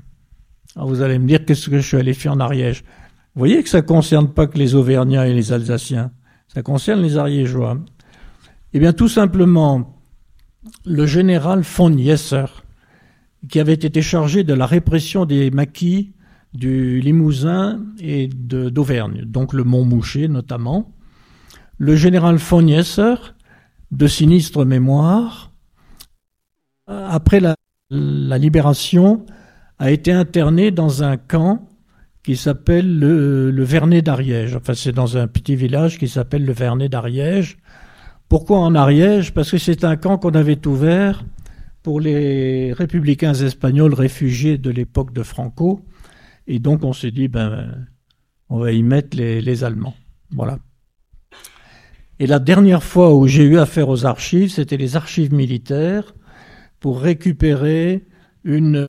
Alors 0.75 0.87
vous 0.87 1.01
allez 1.01 1.17
me 1.17 1.27
dire 1.27 1.43
qu'est-ce 1.43 1.69
que 1.69 1.79
je 1.79 1.87
suis 1.87 1.97
allé 1.97 2.13
faire 2.13 2.33
en 2.33 2.39
Ariège? 2.39 2.83
Vous 3.33 3.39
voyez 3.39 3.61
que 3.63 3.69
ça 3.69 3.81
ne 3.81 3.87
concerne 3.87 4.31
pas 4.31 4.45
que 4.45 4.57
les 4.57 4.75
Auvergnats 4.75 5.27
et 5.27 5.33
les 5.33 5.51
Alsaciens, 5.51 6.11
ça 6.47 6.61
concerne 6.61 7.01
les 7.01 7.17
Ariégeois. 7.17 7.79
Eh 8.73 8.79
bien, 8.79 8.93
tout 8.93 9.07
simplement, 9.07 9.97
le 10.85 11.05
général 11.07 11.61
von 11.61 11.97
Jesser, 11.97 12.45
qui 13.49 13.59
avait 13.59 13.73
été 13.73 14.01
chargé 14.03 14.43
de 14.43 14.53
la 14.53 14.67
répression 14.67 15.25
des 15.25 15.49
maquis 15.49 16.13
du 16.53 16.99
Limousin 16.99 17.83
et 17.99 18.27
d'Auvergne, 18.27 19.23
donc 19.25 19.53
le 19.53 19.63
Mont 19.63 19.85
Moucher 19.85 20.27
notamment. 20.27 20.93
Le 21.81 21.95
général 21.95 22.35
von 22.35 22.61
de 23.91 24.07
sinistre 24.07 24.65
mémoire, 24.65 25.51
après 26.85 27.39
la, 27.39 27.55
libération, 27.89 29.25
a 29.79 29.89
été 29.89 30.11
interné 30.11 30.69
dans 30.69 31.01
un 31.01 31.17
camp 31.17 31.67
qui 32.23 32.35
s'appelle 32.35 32.99
le, 32.99 33.49
le, 33.49 33.63
Vernet 33.63 34.03
d'Ariège. 34.03 34.55
Enfin, 34.55 34.75
c'est 34.75 34.91
dans 34.91 35.17
un 35.17 35.25
petit 35.25 35.55
village 35.55 35.97
qui 35.97 36.07
s'appelle 36.07 36.45
le 36.45 36.53
Vernet 36.53 36.87
d'Ariège. 36.87 37.57
Pourquoi 38.29 38.59
en 38.59 38.75
Ariège? 38.75 39.33
Parce 39.33 39.49
que 39.49 39.57
c'est 39.57 39.83
un 39.83 39.95
camp 39.95 40.19
qu'on 40.19 40.35
avait 40.35 40.67
ouvert 40.67 41.25
pour 41.81 41.99
les 41.99 42.73
républicains 42.73 43.33
espagnols 43.33 43.95
réfugiés 43.95 44.59
de 44.59 44.69
l'époque 44.69 45.13
de 45.13 45.23
Franco 45.23 45.83
et 46.45 46.59
donc 46.59 46.83
on 46.83 46.93
s'est 46.93 47.09
dit, 47.09 47.27
ben, 47.27 47.87
on 48.49 48.59
va 48.59 48.71
y 48.71 48.83
mettre 48.83 49.17
les, 49.17 49.63
Allemands. 49.63 49.95
Voilà. 50.29 50.59
Et 52.21 52.27
la 52.27 52.37
dernière 52.37 52.83
fois 52.83 53.15
où 53.15 53.25
j'ai 53.25 53.41
eu 53.41 53.57
affaire 53.57 53.89
aux 53.89 54.05
archives, 54.05 54.51
c'était 54.51 54.77
les 54.77 54.95
archives 54.95 55.33
militaires 55.33 56.13
pour 56.79 57.01
récupérer 57.01 58.05
une, 58.43 58.85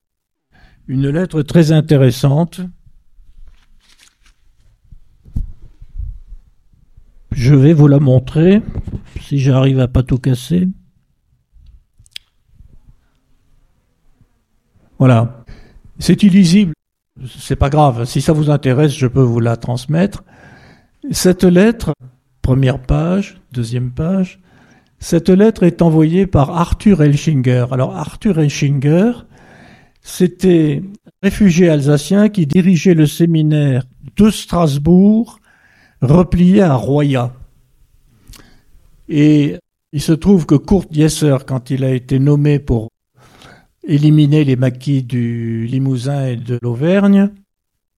une 0.87 1.09
lettre 1.09 1.41
très 1.41 1.73
intéressante. 1.73 2.61
Je 7.31 7.55
vais 7.55 7.73
vous 7.73 7.89
la 7.89 8.01
montrer, 8.01 8.61
si 9.23 9.39
j'arrive 9.39 9.81
à 9.81 9.89
pas 9.89 10.03
tout 10.03 10.19
casser. 10.19 10.69
Voilà. 14.99 15.43
C'est 15.99 16.23
illisible 16.23 16.75
c'est 17.39 17.57
pas 17.57 17.71
grave. 17.71 18.05
Si 18.05 18.21
ça 18.21 18.35
vous 18.35 18.51
intéresse, 18.51 18.93
je 18.93 19.07
peux 19.07 19.23
vous 19.23 19.41
la 19.41 19.57
transmettre. 19.57 20.23
Cette 21.11 21.45
lettre, 21.45 21.95
première 22.43 22.81
page, 22.81 23.41
deuxième 23.53 23.93
page, 23.93 24.41
cette 24.99 25.31
lettre 25.31 25.63
est 25.63 25.83
envoyée 25.83 26.27
par 26.27 26.51
Arthur 26.51 27.03
Elschinger. 27.03 27.67
Alors 27.71 27.97
Arthur 27.97 28.39
Elschinger, 28.39 29.13
c'était 30.01 30.83
réfugié 31.23 31.69
alsacien 31.69 32.29
qui 32.29 32.47
dirigeait 32.47 32.95
le 32.95 33.07
séminaire 33.07 33.85
de 34.17 34.31
Strasbourg, 34.31 35.41
replié 36.03 36.63
à 36.63 36.75
Roya. 36.75 37.35
Et 39.09 39.57
il 39.93 40.01
se 40.01 40.13
trouve 40.13 40.47
que 40.47 40.55
Kurt 40.55 40.93
Jesser, 40.93 41.37
quand 41.47 41.71
il 41.71 41.85
a 41.85 41.93
été 41.93 42.19
nommé 42.19 42.59
pour 42.59 42.89
éliminé 43.85 44.45
les 44.45 44.57
maquis 44.57 45.03
du 45.03 45.67
Limousin 45.67 46.27
et 46.27 46.37
de 46.37 46.59
l'Auvergne, 46.63 47.31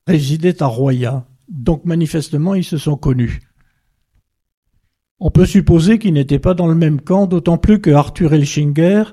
résidait 0.07 0.62
à 0.62 0.66
Roya. 0.66 1.27
Donc 1.48 1.85
manifestement, 1.85 2.54
ils 2.54 2.64
se 2.64 2.79
sont 2.79 2.96
connus. 2.96 3.40
On 5.21 5.31
peut 5.31 5.46
supposer 5.46 5.98
qu'ils 5.98 6.15
n'étaient 6.15 6.38
pas 6.38 6.54
dans 6.54 6.67
le 6.67 6.75
même 6.75 7.00
camp, 7.00 7.27
d'autant 7.27 7.58
plus 7.58 7.81
que 7.81 7.90
Arthur 7.90 8.35
Elschinger 8.35 9.04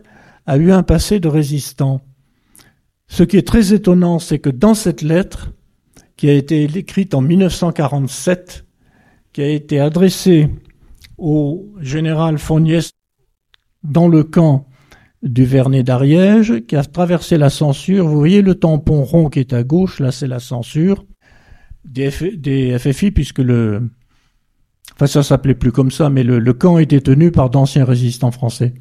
a 0.45 0.57
eu 0.57 0.71
un 0.71 0.83
passé 0.83 1.19
de 1.19 1.27
résistant. 1.27 2.01
Ce 3.07 3.23
qui 3.23 3.37
est 3.37 3.47
très 3.47 3.73
étonnant, 3.73 4.19
c'est 4.19 4.39
que 4.39 4.49
dans 4.49 4.73
cette 4.73 5.01
lettre, 5.01 5.51
qui 6.17 6.29
a 6.29 6.33
été 6.33 6.63
écrite 6.63 7.13
en 7.13 7.21
1947, 7.21 8.65
qui 9.33 9.41
a 9.41 9.47
été 9.47 9.79
adressée 9.79 10.49
au 11.17 11.73
général 11.79 12.37
Fognès 12.37 12.91
dans 13.83 14.07
le 14.07 14.23
camp 14.23 14.67
du 15.23 15.45
Vernet 15.45 15.83
d'Ariège 15.83 16.65
qui 16.67 16.75
a 16.75 16.83
traversé 16.83 17.37
la 17.37 17.49
censure. 17.49 18.07
Vous 18.07 18.17
voyez 18.17 18.41
le 18.41 18.55
tampon 18.55 19.03
rond 19.03 19.29
qui 19.29 19.39
est 19.39 19.53
à 19.53 19.63
gauche, 19.63 19.99
là 19.99 20.11
c'est 20.11 20.27
la 20.27 20.39
censure 20.39 21.05
des, 21.85 22.11
FFI 22.79 23.11
puisque 23.11 23.39
le... 23.39 23.89
Enfin 25.01 25.07
ça 25.07 25.23
s'appelait 25.23 25.55
plus 25.55 25.71
comme 25.71 25.89
ça, 25.89 26.11
mais 26.11 26.21
le, 26.21 26.53
camp 26.53 26.77
était 26.77 27.01
tenu 27.01 27.31
par 27.31 27.49
d'anciens 27.49 27.85
résistants 27.85 28.29
français. 28.29 28.75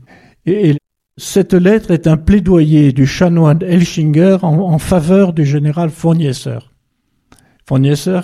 Et, 0.45 0.77
Cette 1.17 1.55
lettre 1.55 1.93
est 1.93 2.07
un 2.07 2.19
plaidoyer 2.19 2.93
du 2.93 3.07
chanoine 3.07 3.63
Elschinger 3.63 4.37
en, 4.43 4.79
faveur 4.79 5.33
du 5.33 5.47
général. 5.47 5.89
Von 5.89 6.17
Yesser 6.19 6.59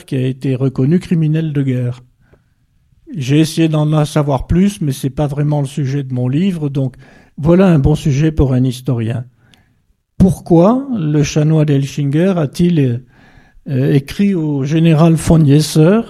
qui 0.06 0.14
a 0.14 0.26
été 0.26 0.56
reconnu 0.56 0.98
criminel 0.98 1.54
de 1.54 1.62
guerre. 1.62 2.02
J'ai 3.14 3.40
essayé 3.40 3.68
d'en 3.68 4.04
savoir 4.04 4.46
plus, 4.46 4.82
mais 4.82 4.92
c'est 4.92 5.08
pas 5.08 5.26
vraiment 5.26 5.62
le 5.62 5.66
sujet 5.66 6.02
de 6.02 6.12
mon 6.12 6.28
livre, 6.28 6.68
donc 6.68 6.96
voilà 7.38 7.66
un 7.66 7.78
bon 7.78 7.94
sujet 7.94 8.30
pour 8.30 8.52
un 8.52 8.64
historien. 8.64 9.24
Pourquoi 10.18 10.86
le 10.94 11.22
chanoine 11.22 11.70
Elschinger 11.70 12.34
a-t-il 12.36 13.06
euh, 13.70 13.94
écrit 13.94 14.34
au 14.34 14.64
général 14.64 15.14
von 15.14 15.42
Yesser 15.42 16.00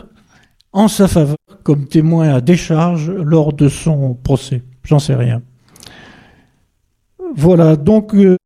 en 0.72 0.89
sa 0.89 1.07
faveur? 1.07 1.37
Comme 1.66 1.88
témoin 1.88 2.32
à 2.32 2.40
décharge 2.40 3.10
lors 3.10 3.52
de 3.52 3.68
son 3.68 4.14
procès 4.14 4.62
J'en 4.84 5.00
sais 5.00 5.16
rien. 5.16 5.42
Voilà, 7.34 7.74
donc 7.74 8.14
euh, 8.14 8.36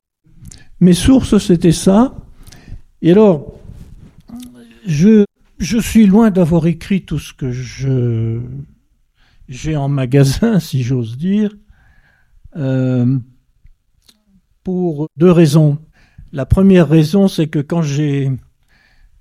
mes 0.81 0.95
sources 0.95 1.37
c'était 1.37 1.71
ça. 1.71 2.15
Et 3.03 3.11
alors, 3.11 3.59
je, 4.87 5.27
suis 5.59 6.07
loin 6.07 6.31
d'avoir 6.31 6.67
écrit 6.67 7.03
tout 7.03 7.19
ce 7.19 7.35
que 7.35 7.53
j'ai 9.51 9.77
en 9.77 9.91
magasin, 9.91 10.59
si 10.69 10.83
j'ose 10.83 11.19
dire, 11.19 11.55
euh, 12.57 13.19
pour 14.65 15.09
deux 15.19 15.31
raisons. 15.31 15.77
La 16.33 16.47
première 16.47 16.89
raison, 16.89 17.29
c'est 17.29 17.49
que 17.49 17.59
quand 17.59 17.83
j'ai 17.83 18.31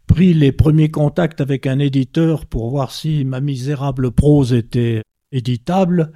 pris 0.10 0.34
les 0.34 0.52
premiers 0.52 0.90
contacts 0.90 1.40
avec 1.40 1.68
un 1.68 1.78
éditeur 1.78 2.48
pour 2.48 2.72
voir 2.72 2.92
si 2.92 3.24
ma 3.26 3.40
misérable 3.40 4.12
prose 4.12 4.54
était 4.54 5.04
éditable, 5.32 6.12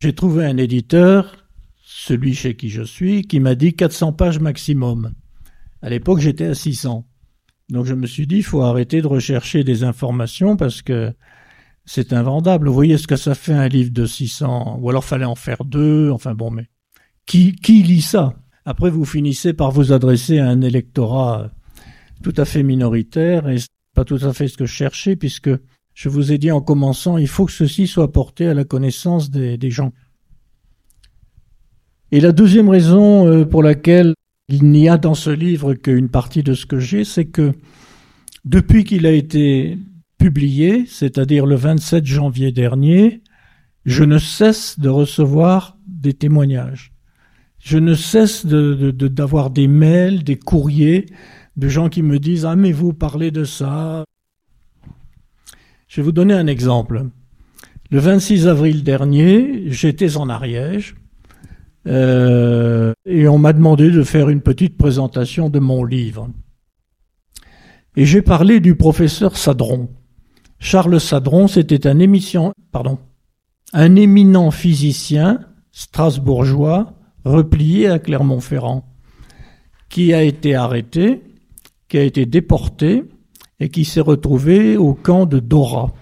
j'ai 0.00 0.14
trouvé 0.14 0.46
un 0.46 0.56
éditeur 0.56 1.46
celui 1.84 2.34
chez 2.34 2.56
qui 2.56 2.70
je 2.70 2.82
suis, 2.82 3.22
qui 3.22 3.38
m'a 3.38 3.54
dit 3.54 3.74
400 3.74 4.14
pages 4.14 4.40
maximum. 4.40 5.12
À 5.82 5.90
l'époque, 5.90 6.20
j'étais 6.20 6.46
à 6.46 6.54
600. 6.54 7.06
Donc 7.68 7.84
je 7.84 7.94
me 7.94 8.06
suis 8.06 8.26
dit, 8.26 8.36
il 8.36 8.42
faut 8.42 8.62
arrêter 8.62 9.02
de 9.02 9.06
rechercher 9.06 9.62
des 9.62 9.84
informations 9.84 10.56
parce 10.56 10.80
que 10.80 11.12
c'est 11.84 12.14
invendable. 12.14 12.68
Vous 12.68 12.74
voyez 12.74 12.96
ce 12.96 13.06
que 13.06 13.16
ça 13.16 13.34
fait 13.34 13.52
un 13.52 13.68
livre 13.68 13.92
de 13.92 14.06
600, 14.06 14.78
ou 14.80 14.88
alors 14.88 15.04
fallait 15.04 15.26
en 15.26 15.34
faire 15.34 15.64
deux, 15.64 16.10
enfin 16.10 16.34
bon, 16.34 16.50
mais 16.50 16.68
qui, 17.26 17.54
qui 17.56 17.82
lit 17.82 18.02
ça? 18.02 18.34
Après, 18.64 18.90
vous 18.90 19.04
finissez 19.04 19.52
par 19.52 19.70
vous 19.70 19.92
adresser 19.92 20.38
à 20.38 20.48
un 20.48 20.62
électorat 20.62 21.50
tout 22.26 22.42
à 22.42 22.44
fait 22.44 22.64
minoritaire, 22.64 23.48
et 23.48 23.58
pas 23.94 24.04
tout 24.04 24.18
à 24.22 24.32
fait 24.32 24.48
ce 24.48 24.56
que 24.56 24.66
je 24.66 24.72
cherchais, 24.72 25.14
puisque 25.14 25.50
je 25.94 26.08
vous 26.08 26.32
ai 26.32 26.38
dit 26.38 26.50
en 26.50 26.60
commençant, 26.60 27.18
il 27.18 27.28
faut 27.28 27.46
que 27.46 27.52
ceci 27.52 27.86
soit 27.86 28.10
porté 28.10 28.48
à 28.48 28.54
la 28.54 28.64
connaissance 28.64 29.30
des, 29.30 29.70
gens. 29.70 29.92
Et 32.10 32.18
la 32.18 32.32
deuxième 32.32 32.68
raison 32.68 33.28
euh, 33.28 33.44
pour 33.44 33.62
laquelle 33.62 34.14
il 34.48 34.64
n'y 34.64 34.88
a 34.88 34.98
dans 34.98 35.14
ce 35.14 35.30
livre 35.30 35.74
qu'une 35.74 36.08
partie 36.08 36.42
de 36.42 36.54
ce 36.54 36.66
que 36.66 36.80
j'ai, 36.80 37.04
c'est 37.04 37.26
que 37.26 37.52
depuis 38.44 38.82
qu'il 38.82 39.06
a 39.06 39.12
été 39.12 39.78
publié, 40.18 40.84
c'est-à-dire 40.88 41.46
le 41.46 41.54
27 41.54 42.04
janvier 42.06 42.50
dernier, 42.50 43.22
je 43.84 44.02
ne 44.02 44.18
cesse 44.18 44.80
de 44.80 44.88
recevoir 44.88 45.78
des 45.86 46.14
témoignages. 46.14 46.92
Je 47.60 47.78
ne 47.78 47.94
cesse 47.94 48.44
d'avoir 48.44 49.50
de, 49.50 49.54
des 49.54 49.68
mails, 49.68 50.24
des 50.24 50.36
courriers 50.36 51.06
de 51.56 51.68
gens 51.68 51.88
qui 51.88 52.02
me 52.02 52.18
disent 52.18 52.44
Ah, 52.44 52.56
mais 52.56 52.72
vous 52.72 52.92
parlez 52.92 53.30
de 53.30 53.44
ça. 53.44 54.04
Je 55.88 56.00
vais 56.00 56.04
vous 56.04 56.12
donner 56.12 56.34
un 56.34 56.46
exemple. 56.46 57.06
Le 57.90 57.98
26 58.00 58.48
avril 58.48 58.82
dernier, 58.82 59.70
j'étais 59.70 60.16
en 60.16 60.28
Ariège 60.28 60.96
euh, 61.86 62.92
et 63.04 63.28
on 63.28 63.38
m'a 63.38 63.52
demandé 63.52 63.90
de 63.90 64.02
faire 64.02 64.28
une 64.28 64.40
petite 64.40 64.76
présentation 64.76 65.48
de 65.48 65.60
mon 65.60 65.84
livre. 65.84 66.28
Et 67.94 68.04
j'ai 68.04 68.22
parlé 68.22 68.60
du 68.60 68.74
professeur 68.74 69.36
Sadron. 69.36 69.88
Charles 70.58 71.00
Sadron, 71.00 71.46
c'était 71.46 71.86
un 71.86 71.98
émission, 71.98 72.52
pardon, 72.72 72.98
un 73.72 73.94
éminent 73.94 74.50
physicien 74.50 75.40
strasbourgeois 75.70 76.94
replié 77.24 77.88
à 77.88 77.98
Clermont-Ferrand, 77.98 78.84
qui 79.88 80.12
a 80.12 80.22
été 80.22 80.54
arrêté, 80.54 81.22
qui 81.88 81.98
a 81.98 82.02
été 82.02 82.26
déporté 82.26 83.04
et 83.60 83.68
qui 83.68 83.84
s'est 83.84 84.00
retrouvé 84.00 84.76
au 84.76 84.94
camp 84.94 85.26
de 85.26 85.38
Dora. 85.38 85.92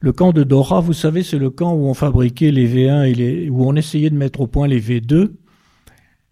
Le 0.00 0.12
camp 0.12 0.32
de 0.32 0.44
Dora, 0.44 0.80
vous 0.80 0.92
savez, 0.92 1.22
c'est 1.22 1.38
le 1.38 1.50
camp 1.50 1.72
où 1.72 1.86
on 1.86 1.94
fabriquait 1.94 2.50
les 2.50 2.68
V1 2.68 3.18
et 3.18 3.48
où 3.48 3.64
on 3.64 3.74
essayait 3.74 4.10
de 4.10 4.16
mettre 4.16 4.40
au 4.40 4.46
point 4.46 4.66
les 4.66 4.80
V2. 4.80 5.32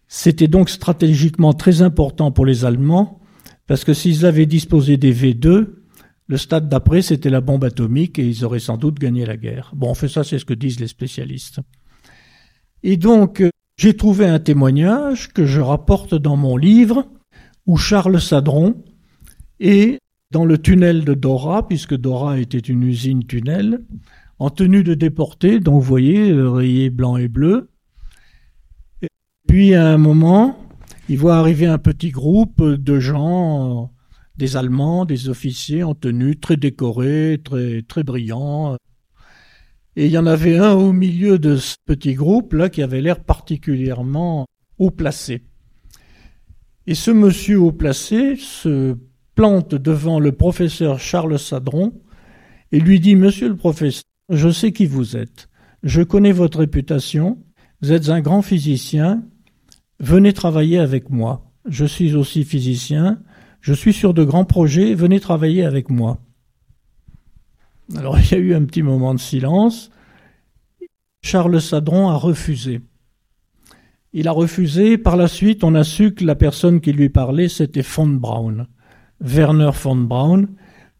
C'était 0.07 0.47
donc 0.47 0.69
stratégiquement 0.69 1.53
très 1.53 1.81
important 1.81 2.31
pour 2.31 2.45
les 2.45 2.65
Allemands, 2.65 3.19
parce 3.65 3.83
que 3.83 3.95
s'ils 3.95 4.27
avaient 4.27 4.45
disposé 4.45 4.97
des 4.97 5.11
V2, 5.11 5.69
le 6.27 6.37
stade 6.37 6.69
d'après, 6.69 7.01
c'était 7.01 7.31
la 7.31 7.41
bombe 7.41 7.63
atomique 7.63 8.19
et 8.19 8.27
ils 8.27 8.45
auraient 8.45 8.59
sans 8.59 8.77
doute 8.77 8.99
gagné 8.99 9.25
la 9.25 9.37
guerre. 9.37 9.71
Bon, 9.75 9.89
en 9.89 9.93
fait, 9.93 10.07
ça, 10.07 10.23
c'est 10.23 10.37
ce 10.37 10.45
que 10.45 10.53
disent 10.53 10.79
les 10.79 10.87
spécialistes. 10.87 11.59
Et 12.83 12.97
donc, 12.97 13.43
j'ai 13.77 13.95
trouvé 13.95 14.27
un 14.27 14.39
témoignage 14.39 15.33
que 15.33 15.45
je 15.45 15.61
rapporte 15.61 16.13
dans 16.13 16.37
mon 16.37 16.57
livre, 16.57 17.07
où 17.65 17.77
Charles 17.77 18.21
Sadron 18.21 18.83
est 19.59 19.99
dans 20.31 20.45
le 20.45 20.57
tunnel 20.57 21.05
de 21.05 21.13
Dora, 21.13 21.67
puisque 21.67 21.95
Dora 21.95 22.39
était 22.39 22.57
une 22.57 22.83
usine 22.83 23.25
tunnel, 23.25 23.83
en 24.39 24.49
tenue 24.49 24.83
de 24.83 24.93
déporté, 24.93 25.59
donc 25.59 25.75
vous 25.75 25.87
voyez, 25.87 26.33
rayé 26.33 26.89
blanc 26.89 27.17
et 27.17 27.27
bleu. 27.27 27.69
Puis 29.47 29.75
à 29.75 29.87
un 29.87 29.97
moment, 29.97 30.57
il 31.09 31.17
voit 31.17 31.37
arriver 31.37 31.67
un 31.67 31.77
petit 31.77 32.09
groupe 32.09 32.63
de 32.63 32.99
gens, 32.99 33.91
des 34.35 34.57
Allemands, 34.57 35.05
des 35.05 35.29
officiers 35.29 35.83
en 35.83 35.93
tenue 35.93 36.37
très 36.37 36.57
décorés, 36.57 37.39
très, 37.43 37.83
très 37.83 38.03
brillants. 38.03 38.75
Et 39.95 40.07
il 40.07 40.11
y 40.11 40.17
en 40.17 40.25
avait 40.25 40.57
un 40.57 40.73
au 40.73 40.91
milieu 40.91 41.37
de 41.37 41.57
ce 41.57 41.75
petit 41.85 42.15
groupe 42.15 42.53
là 42.53 42.69
qui 42.69 42.81
avait 42.81 43.01
l'air 43.01 43.23
particulièrement 43.23 44.47
haut 44.79 44.91
placé. 44.91 45.43
Et 46.85 46.95
ce 46.95 47.11
monsieur 47.11 47.59
haut 47.59 47.71
placé, 47.71 48.35
ce 48.35 48.97
plante 49.35 49.73
devant 49.73 50.19
le 50.19 50.33
professeur 50.33 50.99
Charles 50.99 51.39
Sadron 51.39 51.93
et 52.71 52.79
lui 52.79 52.99
dit 52.99 53.15
Monsieur 53.15 53.47
le 53.47 53.55
professeur, 53.55 54.03
je 54.29 54.49
sais 54.49 54.71
qui 54.71 54.85
vous 54.85 55.15
êtes, 55.15 55.49
je 55.83 56.01
connais 56.01 56.31
votre 56.31 56.59
réputation, 56.59 57.37
vous 57.81 57.91
êtes 57.91 58.09
un 58.09 58.21
grand 58.21 58.41
physicien, 58.41 59.23
venez 59.99 60.33
travailler 60.33 60.79
avec 60.79 61.09
moi. 61.09 61.51
Je 61.65 61.85
suis 61.85 62.15
aussi 62.15 62.43
physicien, 62.43 63.21
je 63.61 63.73
suis 63.73 63.93
sur 63.93 64.13
de 64.13 64.25
grands 64.25 64.45
projets, 64.45 64.93
venez 64.93 65.21
travailler 65.21 65.63
avec 65.63 65.89
moi. 65.89 66.19
Alors 67.95 68.19
il 68.19 68.31
y 68.31 68.35
a 68.35 68.37
eu 68.37 68.53
un 68.53 68.65
petit 68.65 68.83
moment 68.83 69.13
de 69.13 69.19
silence. 69.19 69.89
Charles 71.21 71.61
Sadron 71.61 72.09
a 72.09 72.15
refusé. 72.15 72.81
Il 74.13 74.27
a 74.27 74.31
refusé. 74.31 74.99
Par 74.99 75.17
la 75.17 75.27
suite, 75.27 75.63
on 75.63 75.73
a 75.73 75.83
su 75.83 76.13
que 76.13 76.23
la 76.23 76.35
personne 76.35 76.81
qui 76.81 76.93
lui 76.93 77.09
parlait, 77.09 77.49
c'était 77.49 77.81
von 77.81 78.07
Braun. 78.07 78.67
Werner 79.19 79.71
von 79.73 79.95
Braun, 79.95 80.47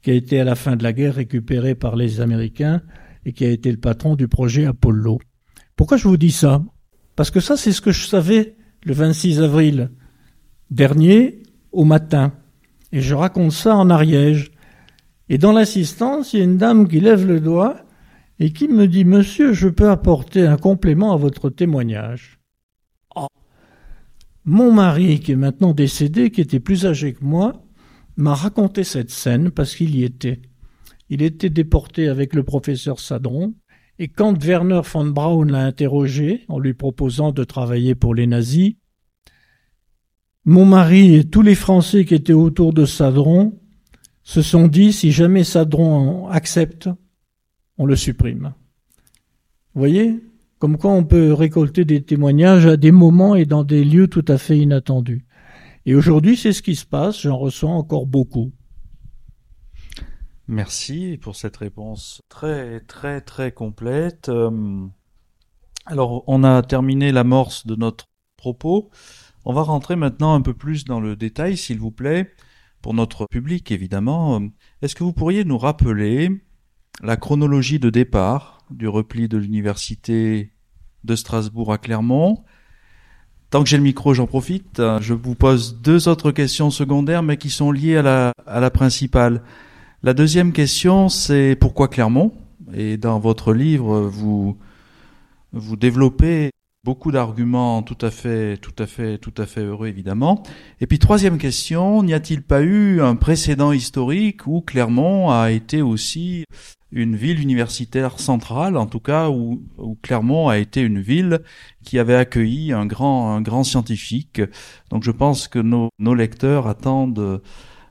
qui 0.01 0.11
a 0.11 0.14
été 0.16 0.39
à 0.39 0.43
la 0.43 0.55
fin 0.55 0.76
de 0.76 0.84
la 0.84 0.93
guerre 0.93 1.16
récupéré 1.16 1.76
par 1.76 1.95
les 1.95 2.22
Américains 2.22 2.82
et 3.26 3.34
qui 3.34 3.45
a 3.45 3.49
été 3.49 3.72
le 3.72 3.78
patron 3.78 4.16
du 4.16 4.28
projet 4.28 4.66
Apollo. 4.66 5.20
Pourquoi 5.76 5.97
je 5.97 6.07
vous 6.07 6.18
dis 6.18 6.32
ça? 6.32 6.64
Parce 7.16 7.30
que 7.30 7.39
ça, 7.39 7.55
c'est 7.55 7.72
ce 7.72 7.82
que 7.82 7.91
je 7.91 8.07
savais 8.07 8.55
le 8.84 8.93
26 8.93 9.41
avril 9.41 9.91
dernier 10.72 11.43
au 11.72 11.86
matin. 11.86 12.34
Et 12.91 13.01
je 13.01 13.14
raconte 13.14 13.51
ça 13.51 13.76
en 13.76 13.89
Ariège. 13.89 14.51
Et 15.30 15.38
dans 15.38 15.51
l'assistance, 15.51 16.34
il 16.34 16.39
y 16.39 16.41
a 16.41 16.45
une 16.45 16.57
dame 16.57 16.88
qui 16.88 16.99
lève 16.99 17.28
le 17.28 17.39
doigt 17.39 17.78
et 18.39 18.51
qui 18.51 18.68
me 18.68 18.88
dit 18.88 19.05
Monsieur, 19.05 19.53
je 19.53 19.70
peux 19.70 19.89
apporter 19.89 20.47
un 20.47 20.57
complément 20.57 21.14
à 21.14 21.18
votre 21.18 21.49
témoignage. 21.49 22.43
Mon 24.46 24.74
mari, 24.74 25.20
qui 25.20 25.32
est 25.32 25.38
maintenant 25.38 25.74
décédé, 25.74 26.30
qui 26.30 26.41
était 26.41 26.60
plus 26.60 26.86
âgé 26.86 27.14
que 27.14 27.24
moi, 27.24 27.64
m'a 28.18 28.36
raconté 28.36 28.84
cette 28.84 29.10
scène 29.10 29.52
parce 29.52 29.76
qu'il 29.76 29.96
y 29.96 30.04
était. 30.04 30.41
Il 31.10 31.22
était 31.22 31.50
déporté 31.50 32.08
avec 32.10 32.34
le 32.34 32.44
professeur 32.44 33.00
Sadron, 33.00 33.54
et 34.00 34.08
quand 34.08 34.44
Werner 34.44 34.82
von 34.84 35.06
Braun 35.06 35.46
l'a 35.46 35.66
interrogé 35.66 36.44
en 36.50 36.60
lui 36.60 36.74
proposant 36.74 37.32
de 37.32 37.44
travailler 37.44 37.96
pour 37.96 38.16
les 38.16 38.28
nazis, 38.28 38.76
mon 40.46 40.66
mari 40.66 41.16
et 41.16 41.24
tous 41.24 41.41
les 41.41 41.56
Français 41.56 42.04
qui 42.04 42.16
étaient 42.16 42.34
autour 42.34 42.74
de 42.74 42.86
Sadron 42.86 43.58
se 44.24 44.41
sont 44.41 44.68
dit 44.68 44.91
si 44.91 45.12
jamais 45.12 45.44
Sadron 45.44 46.28
accepte, 46.28 46.89
on 47.78 47.86
le 47.86 47.96
supprime. 47.96 48.54
Vous 49.74 49.80
voyez? 49.80 50.22
Comme 50.64 50.78
quoi 50.78 50.91
on 50.91 51.03
peut 51.03 51.34
récolter 51.34 51.84
des 51.84 52.05
témoignages 52.05 52.68
à 52.68 52.78
des 52.78 52.93
moments 52.93 53.36
et 53.36 53.45
dans 53.45 53.66
des 53.66 53.84
lieux 53.84 54.07
tout 54.07 54.24
à 54.30 54.38
fait 54.38 54.57
inattendus. 54.57 55.26
Et 55.86 55.93
aujourd'hui, 55.93 56.38
c'est 56.38 56.53
ce 56.53 56.61
qui 56.61 56.78
se 56.78 56.86
passe, 56.86 57.24
j'en 57.24 57.38
reçois 57.38 57.72
encore 57.72 58.05
beaucoup. 58.05 58.53
Merci 60.47 61.20
pour 61.22 61.36
cette 61.36 61.57
réponse 61.57 62.22
très 62.30 62.80
très 62.80 63.20
très 63.20 63.51
complète. 63.51 64.30
Euh, 64.30 64.88
Alors, 65.86 66.24
on 66.28 66.45
a 66.45 66.61
terminé 66.61 67.11
l'amorce 67.11 67.68
de 67.68 67.76
notre 67.76 68.05
propos. 68.38 68.89
On 69.43 69.51
va 69.51 69.64
rentrer 69.64 69.97
maintenant 69.97 70.34
un 70.34 70.41
peu 70.41 70.53
plus 70.53 70.86
dans 70.86 71.01
le 71.01 71.18
détail, 71.18 71.57
s'il 71.57 71.80
vous 71.80 71.91
plaît, 71.91 72.32
pour 72.82 72.93
notre 72.93 73.26
public, 73.30 73.70
évidemment. 73.70 74.39
Est-ce 74.82 74.95
que 74.95 75.03
vous 75.03 75.11
pourriez 75.11 75.43
nous 75.43 75.57
rappeler 75.57 76.30
la 77.01 77.18
chronologie 77.18 77.80
de 77.80 77.89
départ 77.89 78.66
du 78.70 78.88
repli 78.88 79.28
de 79.28 79.38
l'université 79.38 80.53
de 81.04 81.16
Strasbourg 81.16 81.72
à 81.74 81.78
Clermont 81.78 82.43
Tant 83.54 83.64
que 83.64 83.70
j'ai 83.70 83.78
le 83.78 83.84
micro, 83.84 84.16
j'en 84.16 84.26
profite. 84.26 84.82
Je 84.99 85.14
vous 85.14 85.36
pose 85.36 85.80
deux 85.80 86.08
autres 86.08 86.32
questions 86.32 86.72
secondaires, 86.72 87.22
mais 87.22 87.38
qui 87.38 87.51
sont 87.51 87.72
liées 87.72 87.97
à 87.97 88.01
la, 88.01 88.34
à 88.47 88.60
la 88.60 88.72
principale. 88.72 89.43
La 90.01 90.16
deuxième 90.16 90.54
question, 90.54 91.08
c'est 91.08 91.56
pourquoi 91.62 91.88
Clermont? 91.88 92.32
Et 92.74 92.97
dans 92.97 93.20
votre 93.20 93.54
livre, 93.54 94.01
vous 94.01 94.58
vous 95.51 95.76
développez 95.76 96.49
beaucoup 96.84 97.12
d'arguments 97.12 97.84
tout 97.84 97.97
à 98.01 98.10
fait, 98.10 98.58
tout 98.58 98.74
à 98.80 98.88
fait, 98.88 99.18
tout 99.20 99.34
à 99.38 99.45
fait 99.45 99.62
heureux 99.62 99.88
évidemment. 99.88 100.43
Et 100.82 100.88
puis 100.88 100.99
troisième 100.99 101.38
question, 101.38 102.04
n'y 102.04 102.14
a-t-il 102.14 102.41
pas 102.41 102.62
eu 102.62 103.01
un 103.01 103.16
précédent 103.16 103.72
historique 103.72 104.47
où 104.47 104.62
Clermont 104.62 105.30
a 105.30 105.51
été 105.51 105.82
aussi 105.82 106.43
une 106.94 107.16
ville 107.16 107.41
universitaire 107.41 108.20
centrale, 108.20 108.78
en 108.78 108.86
tout 108.86 109.00
cas 109.00 109.30
où, 109.30 109.64
Clermont 110.02 110.48
a 110.48 110.58
été 110.58 110.82
une 110.82 111.00
ville 111.00 111.41
qui 111.84 112.00
avait 112.00 112.16
accueilli 112.16 112.72
un 112.72 112.86
grand, 112.86 113.34
un 113.36 113.41
grand 113.41 113.64
scientifique. 113.64 114.41
Donc 114.89 115.04
je 115.04 115.12
pense 115.12 115.48
que 115.48 115.60
nos, 115.60 115.89
nos 116.00 116.14
lecteurs 116.14 116.68
attendent 116.68 117.41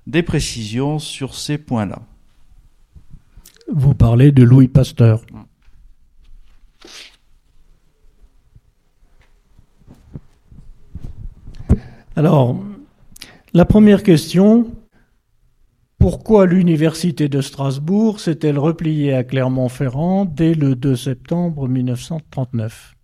des 0.07 0.23
précisions 0.23 0.99
sur 0.99 1.35
ces 1.35 1.59
points-là. 1.59 2.03
Vous 3.73 3.95
parlez 3.95 4.33
de 4.33 4.43
Louis 4.43 4.69
Pasteur. 4.69 5.23
Alors, 12.15 12.63
la 13.55 13.65
première 13.65 14.03
question, 14.03 14.67
pourquoi 16.03 16.47
l'université 16.47 17.29
de 17.29 17.41
Strasbourg 17.41 18.19
s'est-elle 18.19 18.59
repliée 18.59 19.15
à 19.15 19.23
Clermont-Ferrand 19.23 20.25
dès 20.25 20.53
le 20.53 20.75
2 20.75 20.97
septembre 20.97 21.69
1939 21.69 22.97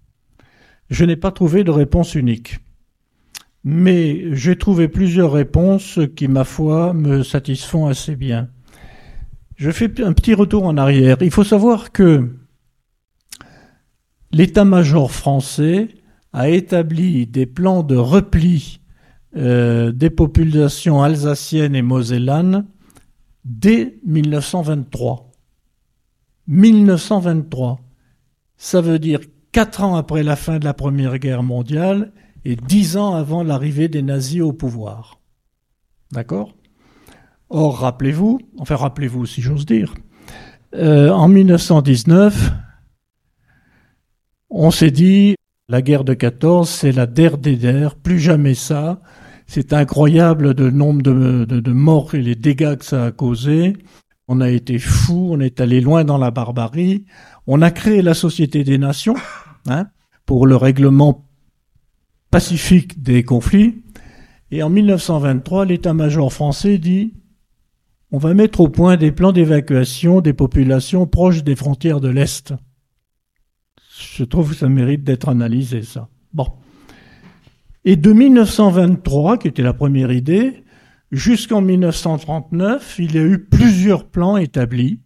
Je 0.90 1.04
n'ai 1.04 1.14
pas 1.14 1.30
trouvé 1.30 1.62
de 1.62 1.70
réponse 1.70 2.16
unique. 2.16 2.58
Mais 3.62 4.34
j'ai 4.34 4.58
trouvé 4.58 4.88
plusieurs 4.88 5.30
réponses 5.30 6.00
qui, 6.16 6.26
ma 6.26 6.42
foi, 6.42 6.92
me 6.92 7.22
satisfont 7.22 7.86
assez 7.86 8.16
bien. 8.16 8.48
Je 9.54 9.70
fais 9.70 10.02
un 10.02 10.12
petit 10.12 10.34
retour 10.34 10.64
en 10.64 10.76
arrière. 10.76 11.18
Il 11.20 11.30
faut 11.30 11.44
savoir 11.44 11.92
que 11.92 12.28
l'état-major 14.32 15.12
français 15.12 15.86
a 16.32 16.48
établi 16.48 17.28
des 17.28 17.46
plans 17.46 17.84
de 17.84 17.94
repli 17.94 18.80
euh, 19.36 19.92
des 19.92 20.10
populations 20.10 21.00
alsaciennes 21.00 21.76
et 21.76 21.82
mosellanes 21.82 22.66
dès 23.44 23.98
1923. 24.04 25.30
1923. 26.46 27.80
Ça 28.56 28.80
veut 28.80 28.98
dire 28.98 29.20
quatre 29.52 29.82
ans 29.82 29.96
après 29.96 30.22
la 30.22 30.36
fin 30.36 30.58
de 30.58 30.64
la 30.64 30.74
Première 30.74 31.18
Guerre 31.18 31.42
mondiale 31.42 32.12
et 32.44 32.56
dix 32.56 32.96
ans 32.96 33.14
avant 33.14 33.42
l'arrivée 33.42 33.88
des 33.88 34.02
nazis 34.02 34.42
au 34.42 34.52
pouvoir. 34.52 35.20
D'accord? 36.12 36.54
Or, 37.50 37.78
rappelez-vous, 37.78 38.40
enfin 38.58 38.76
rappelez-vous 38.76 39.26
si 39.26 39.40
j'ose 39.40 39.66
dire, 39.66 39.94
euh, 40.74 41.10
en 41.10 41.28
1919, 41.28 42.52
on 44.50 44.70
s'est 44.70 44.90
dit, 44.90 45.34
la 45.68 45.82
guerre 45.82 46.04
de 46.04 46.14
14, 46.14 46.68
c'est 46.68 46.92
la 46.92 47.06
der 47.06 47.38
des 47.38 47.56
der, 47.56 47.94
plus 47.94 48.18
jamais 48.18 48.54
ça, 48.54 49.00
c'est 49.48 49.72
incroyable 49.72 50.52
le 50.52 50.70
nombre 50.70 51.02
de, 51.02 51.72
morts 51.72 52.14
et 52.14 52.20
les 52.20 52.34
dégâts 52.34 52.76
que 52.76 52.84
ça 52.84 53.06
a 53.06 53.10
causé. 53.10 53.72
On 54.28 54.42
a 54.42 54.50
été 54.50 54.78
fous, 54.78 55.30
on 55.32 55.40
est 55.40 55.60
allé 55.60 55.80
loin 55.80 56.04
dans 56.04 56.18
la 56.18 56.30
barbarie. 56.30 57.06
On 57.46 57.62
a 57.62 57.70
créé 57.70 58.02
la 58.02 58.12
Société 58.12 58.62
des 58.62 58.76
Nations 58.76 59.16
hein, 59.66 59.86
pour 60.26 60.46
le 60.46 60.54
règlement 60.54 61.26
pacifique 62.30 63.02
des 63.02 63.22
conflits. 63.22 63.82
Et 64.50 64.62
en 64.62 64.68
1923, 64.68 65.64
l'état-major 65.64 66.30
français 66.30 66.76
dit 66.76 67.14
on 68.10 68.18
va 68.18 68.34
mettre 68.34 68.60
au 68.60 68.68
point 68.68 68.96
des 68.96 69.12
plans 69.12 69.32
d'évacuation 69.32 70.20
des 70.20 70.32
populations 70.32 71.06
proches 71.06 71.42
des 71.42 71.56
frontières 71.56 72.00
de 72.00 72.08
l'Est. 72.08 72.54
Je 73.98 74.24
trouve 74.24 74.50
que 74.50 74.56
ça 74.56 74.68
mérite 74.68 75.04
d'être 75.04 75.28
analysé, 75.28 75.82
ça. 75.82 76.08
Bon. 76.32 76.46
Et 77.84 77.96
de 77.96 78.12
1923, 78.12 79.38
qui 79.38 79.48
était 79.48 79.62
la 79.62 79.72
première 79.72 80.12
idée, 80.12 80.64
jusqu'en 81.12 81.60
1939, 81.60 82.96
il 82.98 83.14
y 83.14 83.18
a 83.18 83.22
eu 83.22 83.38
plusieurs 83.38 84.08
plans 84.08 84.36
établis, 84.36 85.00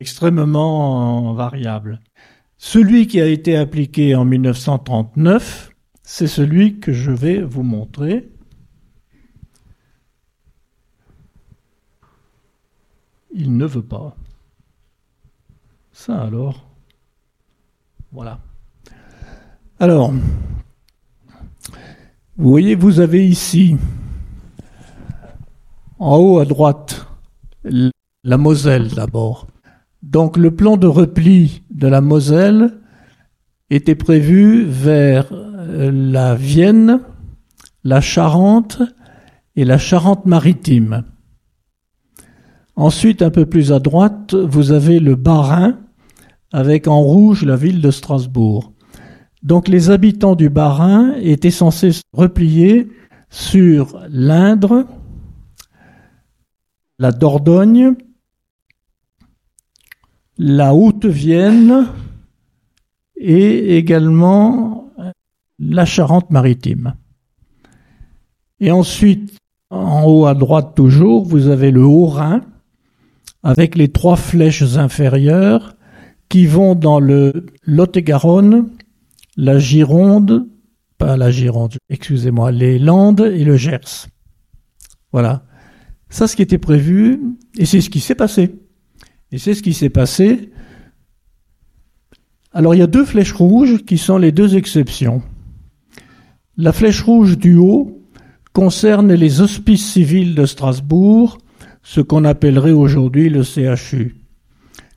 extrêmement 0.00 1.32
variables. 1.34 2.00
Celui 2.58 3.06
qui 3.06 3.20
a 3.20 3.26
été 3.26 3.56
appliqué 3.56 4.14
en 4.14 4.24
1939, 4.24 5.70
c'est 6.02 6.26
celui 6.26 6.78
que 6.78 6.92
je 6.92 7.10
vais 7.10 7.42
vous 7.42 7.62
montrer. 7.62 8.30
Il 13.32 13.56
ne 13.56 13.66
veut 13.66 13.82
pas. 13.82 14.16
Ça 15.92 16.22
alors. 16.22 16.70
Voilà. 18.12 18.38
Alors, 19.78 20.12
vous 22.36 22.50
voyez, 22.50 22.74
vous 22.74 23.00
avez 23.00 23.26
ici, 23.26 23.76
en 25.98 26.16
haut 26.16 26.38
à 26.38 26.44
droite, 26.44 27.06
la 28.24 28.36
Moselle 28.36 28.88
d'abord. 28.88 29.46
Donc 30.02 30.36
le 30.36 30.54
plan 30.54 30.76
de 30.76 30.86
repli 30.86 31.62
de 31.70 31.88
la 31.88 32.00
Moselle 32.00 32.78
était 33.70 33.94
prévu 33.94 34.64
vers 34.64 35.28
euh, 35.32 35.90
la 35.90 36.34
Vienne, 36.34 37.00
la 37.84 38.00
Charente 38.00 38.82
et 39.56 39.64
la 39.64 39.78
Charente-Maritime. 39.78 41.04
Ensuite, 42.76 43.22
un 43.22 43.30
peu 43.30 43.46
plus 43.46 43.72
à 43.72 43.78
droite, 43.78 44.34
vous 44.34 44.70
avez 44.70 45.00
le 45.00 45.16
Bas-Rhin, 45.16 45.78
avec 46.52 46.86
en 46.86 47.00
rouge 47.00 47.44
la 47.44 47.56
ville 47.56 47.80
de 47.80 47.90
Strasbourg. 47.90 48.72
Donc 49.46 49.68
les 49.68 49.90
habitants 49.90 50.34
du 50.34 50.50
Bas-Rhin 50.50 51.14
étaient 51.20 51.52
censés 51.52 51.92
se 51.92 52.02
replier 52.12 52.88
sur 53.30 53.96
l'Indre, 54.10 54.86
la 56.98 57.12
Dordogne, 57.12 57.94
la 60.36 60.74
Haute-Vienne 60.74 61.86
et 63.16 63.76
également 63.76 64.90
la 65.60 65.84
Charente-Maritime. 65.84 66.94
Et 68.58 68.72
ensuite, 68.72 69.38
en 69.70 70.02
haut 70.06 70.26
à 70.26 70.34
droite 70.34 70.74
toujours, 70.74 71.24
vous 71.24 71.46
avez 71.46 71.70
le 71.70 71.84
Haut-Rhin 71.84 72.40
avec 73.44 73.76
les 73.76 73.92
trois 73.92 74.16
flèches 74.16 74.76
inférieures 74.76 75.76
qui 76.28 76.46
vont 76.46 76.74
dans 76.74 76.98
le 76.98 77.46
Lot-et-Garonne, 77.62 78.70
la 79.36 79.58
Gironde, 79.58 80.48
pas 80.98 81.16
la 81.16 81.30
Gironde, 81.30 81.74
excusez-moi, 81.88 82.52
les 82.52 82.78
Landes 82.78 83.20
et 83.20 83.44
le 83.44 83.56
Gers. 83.56 84.08
Voilà. 85.12 85.44
Ça, 86.08 86.26
ce 86.26 86.36
qui 86.36 86.42
était 86.42 86.58
prévu, 86.58 87.20
et 87.58 87.66
c'est 87.66 87.80
ce 87.80 87.90
qui 87.90 88.00
s'est 88.00 88.14
passé. 88.14 88.54
Et 89.32 89.38
c'est 89.38 89.54
ce 89.54 89.62
qui 89.62 89.74
s'est 89.74 89.90
passé. 89.90 90.50
Alors, 92.52 92.74
il 92.74 92.78
y 92.78 92.82
a 92.82 92.86
deux 92.86 93.04
flèches 93.04 93.32
rouges 93.32 93.84
qui 93.84 93.98
sont 93.98 94.18
les 94.18 94.32
deux 94.32 94.56
exceptions. 94.56 95.22
La 96.56 96.72
flèche 96.72 97.02
rouge 97.02 97.36
du 97.36 97.56
haut 97.56 98.02
concerne 98.54 99.12
les 99.12 99.42
hospices 99.42 99.92
civils 99.92 100.34
de 100.34 100.46
Strasbourg, 100.46 101.38
ce 101.82 102.00
qu'on 102.00 102.24
appellerait 102.24 102.72
aujourd'hui 102.72 103.28
le 103.28 103.42
CHU. 103.42 104.16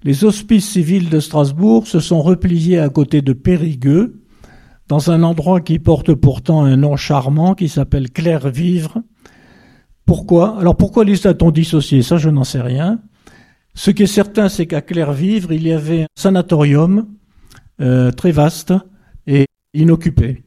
Les 0.03 0.23
hospices 0.23 0.69
civils 0.69 1.09
de 1.09 1.19
Strasbourg 1.19 1.85
se 1.85 1.99
sont 1.99 2.21
repliés 2.21 2.79
à 2.79 2.87
côté 2.87 3.21
de 3.21 3.33
Périgueux, 3.33 4.21
dans 4.89 5.11
un 5.11 5.21
endroit 5.23 5.61
qui 5.61 5.77
porte 5.79 6.13
pourtant 6.15 6.63
un 6.63 6.75
nom 6.75 6.97
charmant 6.97 7.53
qui 7.53 7.69
s'appelle 7.69 8.09
Claire-Vivre. 8.11 9.03
Pourquoi? 10.05 10.59
Alors 10.59 10.75
pourquoi 10.75 11.05
les 11.05 11.27
a-t-on 11.27 11.51
dissociés 11.51 12.01
Ça, 12.01 12.17
je 12.17 12.29
n'en 12.29 12.43
sais 12.43 12.59
rien. 12.59 12.99
Ce 13.75 13.91
qui 13.91 14.03
est 14.03 14.07
certain, 14.07 14.49
c'est 14.49 14.65
qu'à 14.65 14.81
Claire-Vivre, 14.81 15.53
il 15.53 15.65
y 15.65 15.71
avait 15.71 16.01
un 16.01 16.07
sanatorium 16.15 17.07
euh, 17.79 18.11
très 18.11 18.31
vaste 18.31 18.73
et 19.27 19.45
inoccupé. 19.75 20.43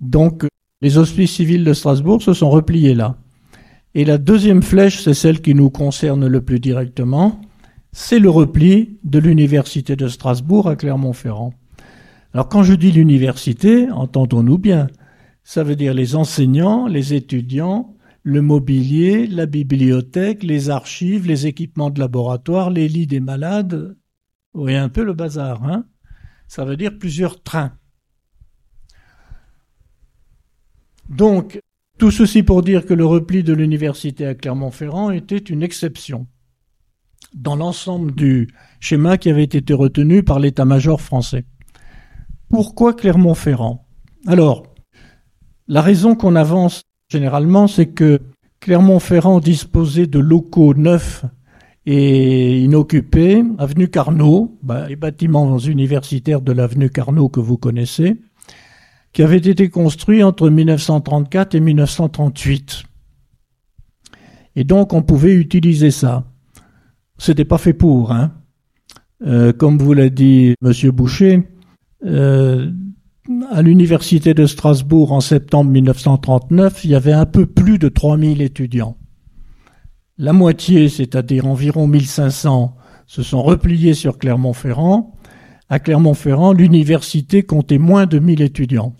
Donc, 0.00 0.46
les 0.80 0.96
hospices 0.96 1.32
civils 1.32 1.64
de 1.64 1.72
Strasbourg 1.72 2.22
se 2.22 2.34
sont 2.34 2.50
repliés 2.50 2.94
là. 2.94 3.16
Et 3.94 4.04
la 4.04 4.18
deuxième 4.18 4.62
flèche, 4.62 5.02
c'est 5.02 5.14
celle 5.14 5.40
qui 5.40 5.54
nous 5.54 5.70
concerne 5.70 6.26
le 6.26 6.40
plus 6.40 6.60
directement, 6.60 7.40
c'est 7.92 8.20
le 8.20 8.30
repli 8.30 8.98
de 9.02 9.18
l'université 9.18 9.96
de 9.96 10.06
Strasbourg 10.06 10.68
à 10.68 10.76
Clermont-Ferrand. 10.76 11.52
Alors 12.36 12.50
quand 12.50 12.62
je 12.62 12.74
dis 12.74 12.92
l'université, 12.92 13.90
entendons-nous 13.90 14.58
bien, 14.58 14.88
ça 15.42 15.64
veut 15.64 15.74
dire 15.74 15.94
les 15.94 16.16
enseignants, 16.16 16.86
les 16.86 17.14
étudiants, 17.14 17.96
le 18.24 18.42
mobilier, 18.42 19.26
la 19.26 19.46
bibliothèque, 19.46 20.42
les 20.42 20.68
archives, 20.68 21.26
les 21.26 21.46
équipements 21.46 21.88
de 21.88 21.98
laboratoire, 21.98 22.68
les 22.68 22.88
lits 22.88 23.06
des 23.06 23.20
malades, 23.20 23.96
oui, 24.52 24.74
un 24.74 24.90
peu 24.90 25.02
le 25.02 25.14
bazar, 25.14 25.64
hein 25.64 25.86
Ça 26.46 26.66
veut 26.66 26.76
dire 26.76 26.98
plusieurs 26.98 27.42
trains. 27.42 27.72
Donc, 31.08 31.58
tout 31.96 32.10
ceci 32.10 32.42
pour 32.42 32.60
dire 32.60 32.84
que 32.84 32.92
le 32.92 33.06
repli 33.06 33.44
de 33.44 33.54
l'université 33.54 34.26
à 34.26 34.34
Clermont-Ferrand 34.34 35.10
était 35.10 35.38
une 35.38 35.62
exception 35.62 36.26
dans 37.34 37.56
l'ensemble 37.56 38.14
du 38.14 38.50
schéma 38.78 39.16
qui 39.16 39.30
avait 39.30 39.44
été 39.44 39.72
retenu 39.72 40.22
par 40.22 40.38
l'état-major 40.38 41.00
français. 41.00 41.46
Pourquoi 42.48 42.94
Clermont-Ferrand? 42.94 43.86
Alors, 44.26 44.62
la 45.68 45.82
raison 45.82 46.14
qu'on 46.14 46.36
avance 46.36 46.82
généralement, 47.08 47.66
c'est 47.66 47.86
que 47.86 48.20
Clermont-Ferrand 48.60 49.40
disposait 49.40 50.06
de 50.06 50.18
locaux 50.18 50.74
neufs 50.74 51.24
et 51.86 52.60
inoccupés, 52.60 53.44
avenue 53.58 53.88
Carnot, 53.88 54.58
bah, 54.62 54.88
les 54.88 54.96
bâtiments 54.96 55.58
universitaires 55.58 56.40
de 56.40 56.52
l'avenue 56.52 56.90
Carnot 56.90 57.28
que 57.28 57.40
vous 57.40 57.58
connaissez, 57.58 58.16
qui 59.12 59.22
avaient 59.22 59.36
été 59.36 59.68
construits 59.68 60.22
entre 60.22 60.50
1934 60.50 61.54
et 61.54 61.60
1938. 61.60 62.82
Et 64.56 64.64
donc 64.64 64.92
on 64.92 65.02
pouvait 65.02 65.34
utiliser 65.34 65.90
ça. 65.90 66.24
C'était 67.18 67.44
pas 67.44 67.58
fait 67.58 67.72
pour, 67.72 68.12
hein. 68.12 68.32
Euh, 69.24 69.54
comme 69.54 69.78
vous 69.78 69.94
l'a 69.94 70.10
dit 70.10 70.54
Monsieur 70.60 70.90
Boucher, 70.90 71.48
euh, 72.04 72.70
à 73.50 73.62
l'université 73.62 74.34
de 74.34 74.46
Strasbourg 74.46 75.12
en 75.12 75.20
septembre 75.20 75.70
1939, 75.70 76.84
il 76.84 76.90
y 76.90 76.94
avait 76.94 77.12
un 77.12 77.26
peu 77.26 77.46
plus 77.46 77.78
de 77.78 77.88
3000 77.88 78.42
étudiants. 78.42 78.96
La 80.18 80.32
moitié, 80.32 80.88
c'est-à-dire 80.88 81.46
environ 81.46 81.86
1500, 81.86 82.76
se 83.06 83.22
sont 83.22 83.42
repliés 83.42 83.94
sur 83.94 84.18
Clermont-Ferrand. 84.18 85.14
À 85.68 85.78
Clermont-Ferrand, 85.78 86.52
l'université 86.52 87.42
comptait 87.42 87.78
moins 87.78 88.06
de 88.06 88.18
1000 88.18 88.42
étudiants. 88.42 88.94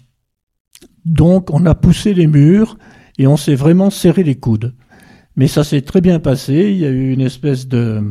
Donc, 1.05 1.51
on 1.53 1.65
a 1.67 1.75
poussé 1.75 2.15
les 2.15 2.27
murs 2.27 2.77
et 3.19 3.27
on 3.27 3.37
s'est 3.37 3.55
vraiment 3.55 3.91
serré 3.91 4.25
les 4.25 4.35
coudes. 4.35 4.75
Mais 5.37 5.47
ça 5.47 5.65
s'est 5.65 5.83
très 5.83 6.01
bien 6.01 6.19
passé. 6.19 6.71
Il 6.71 6.79
y 6.79 6.85
a 6.85 6.91
eu 6.91 7.13
une 7.13 7.21
espèce 7.21 7.69
de, 7.69 8.03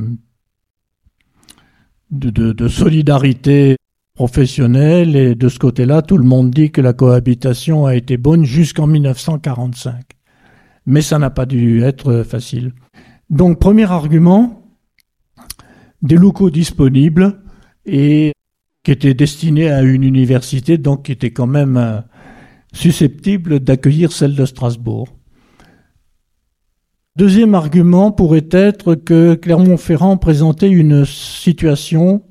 de, 2.11 2.29
de, 2.29 2.53
de 2.53 2.67
solidarité 2.67 3.75
professionnelle 4.15 5.15
et 5.15 5.35
de 5.35 5.49
ce 5.49 5.59
côté-là, 5.59 6.01
tout 6.01 6.17
le 6.17 6.23
monde 6.23 6.51
dit 6.51 6.71
que 6.71 6.81
la 6.81 6.93
cohabitation 6.93 7.85
a 7.85 7.95
été 7.95 8.17
bonne 8.17 8.45
jusqu'en 8.45 8.87
1945. 8.87 10.03
Mais 10.85 11.01
ça 11.01 11.19
n'a 11.19 11.29
pas 11.29 11.45
dû 11.45 11.83
être 11.83 12.23
facile. 12.23 12.73
Donc, 13.29 13.59
premier 13.59 13.91
argument, 13.91 14.63
des 16.01 16.15
locaux 16.15 16.49
disponibles 16.49 17.41
et 17.85 18.33
qui 18.83 18.91
étaient 18.91 19.13
destinés 19.13 19.69
à 19.69 19.81
une 19.81 20.03
université, 20.03 20.77
donc 20.77 21.05
qui 21.05 21.11
était 21.11 21.31
quand 21.31 21.47
même 21.47 21.77
euh, 21.77 21.99
susceptible 22.71 23.59
d'accueillir 23.59 24.11
celle 24.11 24.35
de 24.35 24.45
Strasbourg. 24.45 25.07
Deuxième 27.15 27.55
argument 27.55 28.11
pourrait 28.11 28.47
être 28.51 28.93
que 28.93 29.35
Clermont-Ferrand 29.35 30.17
présentait 30.17 30.69
une 30.69 31.05
situation 31.05 32.21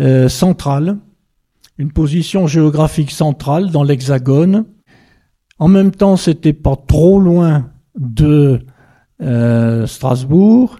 euh, 0.00 0.28
centrale, 0.28 0.98
une 1.78 1.92
position 1.92 2.46
géographique 2.46 3.10
centrale 3.10 3.70
dans 3.70 3.82
l'Hexagone. 3.82 4.66
En 5.58 5.68
même 5.68 5.90
temps, 5.90 6.16
c'était 6.16 6.52
pas 6.52 6.76
trop 6.76 7.18
loin 7.18 7.70
de 7.98 8.64
euh, 9.22 9.86
Strasbourg 9.86 10.78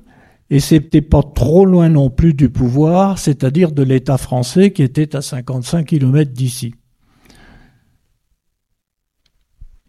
et 0.51 0.61
c'était 0.61 1.03
pas 1.03 1.23
trop 1.23 1.65
loin 1.65 1.89
non 1.89 2.11
plus 2.11 2.35
du 2.35 2.51
pouvoir, 2.51 3.19
c'est-à-dire 3.19 3.73
de 3.73 3.83
l'État 3.83 4.19
français 4.19 4.73
qui 4.73 4.83
était 4.83 5.17
à 5.17 5.23
55 5.23 5.87
km 5.87 6.33
d'ici. 6.33 6.75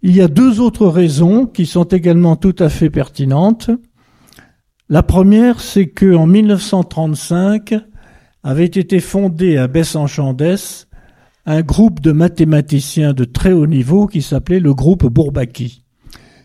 Il 0.01 0.15
y 0.15 0.21
a 0.21 0.27
deux 0.27 0.59
autres 0.59 0.87
raisons 0.87 1.47
qui 1.47 1.65
sont 1.65 1.85
également 1.85 2.35
tout 2.35 2.55
à 2.59 2.69
fait 2.69 2.91
pertinentes. 2.91 3.71
La 4.87 5.01
première, 5.01 5.61
c'est 5.61 5.87
que 5.87 6.15
en 6.15 6.27
1935 6.27 7.73
avait 8.43 8.65
été 8.65 8.99
fondé 8.99 9.57
à 9.57 9.67
Bessan-Chandès 9.67 10.85
un 11.45 11.61
groupe 11.61 11.99
de 11.99 12.11
mathématiciens 12.11 13.13
de 13.13 13.23
très 13.23 13.51
haut 13.51 13.67
niveau 13.67 14.07
qui 14.07 14.21
s'appelait 14.21 14.59
le 14.59 14.73
groupe 14.73 15.05
Bourbaki. 15.05 15.83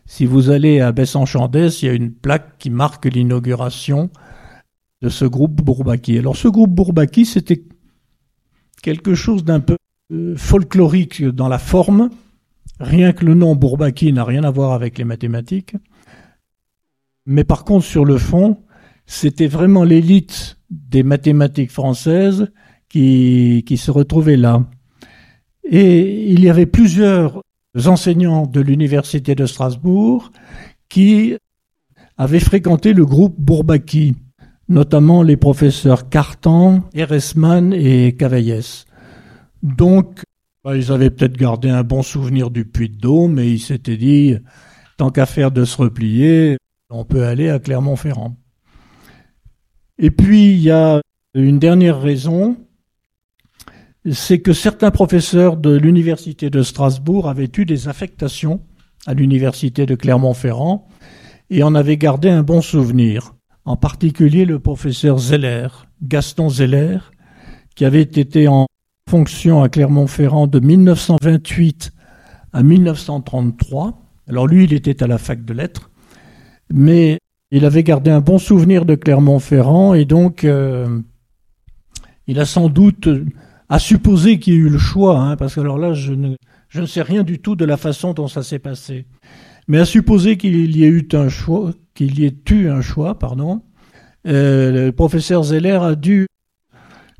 Si 0.07 0.27
vous 0.27 0.51
allez 0.51 0.81
à 0.81 0.93
Bessan-Chandès, 0.93 1.83
il 1.83 1.87
y 1.87 1.89
a 1.89 1.95
une 1.95 2.13
plaque 2.13 2.59
qui 2.59 2.71
marque 2.71 3.07
l'inauguration 3.07 4.11
de 5.03 5.09
ce 5.09 5.25
groupe 5.25 5.63
Bourbaki. 5.63 6.19
Alors 6.19 6.37
ce 6.37 6.49
groupe 6.49 6.71
Bourbaki, 6.71 7.25
c'était 7.25 7.63
quelque 8.83 9.15
chose 9.15 9.45
d'un 9.45 9.61
peu 9.61 9.77
euh, 10.13 10.35
folklorique 10.37 11.25
dans 11.25 11.49
la 11.49 11.59
forme, 11.59 12.11
Rien 12.81 13.13
que 13.13 13.27
le 13.27 13.35
nom 13.35 13.55
Bourbaki 13.55 14.11
n'a 14.11 14.25
rien 14.25 14.43
à 14.43 14.51
voir 14.51 14.73
avec 14.73 14.97
les 14.97 15.05
mathématiques. 15.05 15.77
Mais 17.27 17.45
par 17.45 17.65
contre, 17.65 17.85
sur 17.85 18.07
le 18.07 18.17
fond, 18.17 18.57
c'était 19.05 19.49
vraiment 19.49 19.85
l'élite 19.85 20.59
des 20.71 21.03
mathématiques 21.03 21.71
françaises 21.71 22.51
qui, 22.89 23.65
qui 23.67 23.77
se 23.77 23.91
retrouvait 23.91 24.39
là. 24.39 24.65
Et 25.71 26.31
il 26.33 26.43
y 26.43 26.51
avait 26.51 26.67
plusieurs 26.67 27.43
enseignants 27.87 28.47
de 28.47 28.61
l'université 28.61 29.37
de 29.37 29.47
Strasbourg 29.47 30.33
qui 30.89 31.37
avaient 32.19 32.41
fréquenté 32.41 32.93
le 32.93 33.07
groupe 33.07 33.37
Bourbaki, 33.39 34.17
notamment 34.69 35.23
les 35.23 35.37
professeurs 35.37 36.09
Cartan, 36.09 36.83
Eresman 36.93 37.73
et 37.73 38.17
Cavaillès. 38.17 38.85
Donc, 39.63 40.25
bah, 40.65 40.77
ils 40.77 40.91
avaient 40.91 41.11
peut-être 41.11 41.37
gardé 41.37 41.71
un 41.71 41.85
bon 41.85 42.03
souvenir 42.03 42.51
du 42.51 42.65
Puy 42.65 42.89
de 42.89 42.99
Dôme, 42.99 43.35
mais 43.35 43.49
ils 43.49 43.61
s'étaient 43.61 43.97
dit, 43.97 44.35
tant 44.99 45.11
qu'à 45.11 45.25
faire 45.25 45.53
de 45.53 45.65
se 45.65 45.77
replier, 45.77 46.59
on 46.91 47.05
peut 47.05 47.25
aller 47.25 47.49
à 47.49 47.61
Clermont-Ferrand. 47.61 48.37
Et 49.99 50.11
puis, 50.11 50.53
il 50.53 50.61
y 50.61 50.71
a 50.71 51.01
une 51.35 51.61
dernière 51.61 52.01
raison, 52.01 52.57
c'est 54.11 54.41
que 54.41 54.53
certains 54.53 54.91
professeurs 54.91 55.57
de 55.57 55.77
l'université 55.77 56.49
de 56.51 56.63
Strasbourg 56.63 57.29
avaient 57.29 57.51
eu 57.57 57.65
des 57.65 57.89
affectations 57.89 58.61
à 59.07 59.15
l'université 59.15 59.87
de 59.87 59.95
Clermont-Ferrand 59.95 60.89
et 61.51 61.63
en 61.63 61.75
avaient 61.75 61.97
gardé 61.97 62.29
un 62.31 62.43
bon 62.43 62.63
souvenir. 62.63 63.35
En 63.65 63.77
particulier 63.77 64.45
le 64.45 64.59
professeur 64.59 65.19
Zeller, 65.19 65.69
Gaston 66.03 66.49
Zeller, 66.49 66.99
qui 67.75 67.85
avait 67.85 68.03
été 68.03 68.49
en 68.49 68.67
fonction 69.09 69.63
à 69.63 69.69
Clermont-Ferrand 69.69 70.47
de 70.47 70.61
1928 70.61 71.93
à 72.53 72.63
1933. 72.63 74.01
Alors 74.29 74.47
lui, 74.47 74.65
il 74.65 74.73
était 74.73 75.03
à 75.03 75.07
la 75.07 75.19
fac 75.19 75.45
de 75.45 75.53
lettres, 75.53 75.91
mais 76.73 77.19
il 77.51 77.65
avait 77.65 77.83
gardé 77.83 78.11
un 78.11 78.21
bon 78.21 78.39
souvenir 78.39 78.85
de 78.85 78.95
Clermont-Ferrand 78.95 79.95
et 79.95 80.05
donc 80.05 80.45
euh, 80.45 81.01
il 82.27 82.39
a 82.39 82.45
sans 82.45 82.69
doute 82.69 83.09
à 83.71 83.79
supposer 83.79 84.41
qu'il 84.41 84.55
y 84.55 84.57
ait 84.57 84.61
eu 84.61 84.69
le 84.69 84.79
choix, 84.79 85.21
hein, 85.21 85.37
parce 85.37 85.55
que 85.55 85.61
alors 85.61 85.79
là, 85.79 85.95
je 85.95 86.13
ne, 86.13 86.87
sais 86.87 87.03
rien 87.03 87.23
du 87.23 87.39
tout 87.39 87.55
de 87.55 87.65
la 87.65 87.77
façon 87.77 88.13
dont 88.13 88.27
ça 88.27 88.43
s'est 88.43 88.59
passé. 88.59 89.07
Mais 89.69 89.79
à 89.79 89.85
supposer 89.85 90.37
qu'il 90.37 90.77
y 90.77 90.85
ait 90.85 90.89
eu 90.89 91.07
un 91.13 91.29
choix, 91.29 91.71
qu'il 91.95 92.19
y 92.19 92.27
ait 92.27 92.35
eu 92.51 92.69
un 92.69 92.81
choix, 92.81 93.17
pardon, 93.17 93.63
euh, 94.27 94.87
le 94.87 94.93
professeur 94.93 95.45
Zeller 95.45 95.79
a 95.83 95.95
dû 95.95 96.27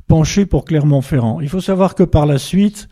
penché 0.09 0.45
pour 0.45 0.65
Clermont-Ferrand. 0.65 1.41
Il 1.41 1.49
faut 1.49 1.61
savoir 1.61 1.95
que 1.95 2.03
par 2.03 2.27
la 2.27 2.39
suite, 2.39 2.89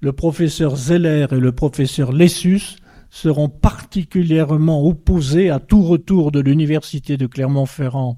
le 0.00 0.12
professeur 0.12 0.74
Zeller 0.74 1.28
et 1.30 1.36
le 1.36 1.52
professeur 1.52 2.12
Lessus 2.12 2.76
seront 3.08 3.48
particulièrement 3.48 4.84
opposés 4.84 5.48
à 5.48 5.60
tout 5.60 5.84
retour 5.84 6.32
de 6.32 6.40
l'université 6.40 7.16
de 7.16 7.26
Clermont-Ferrand 7.26 8.16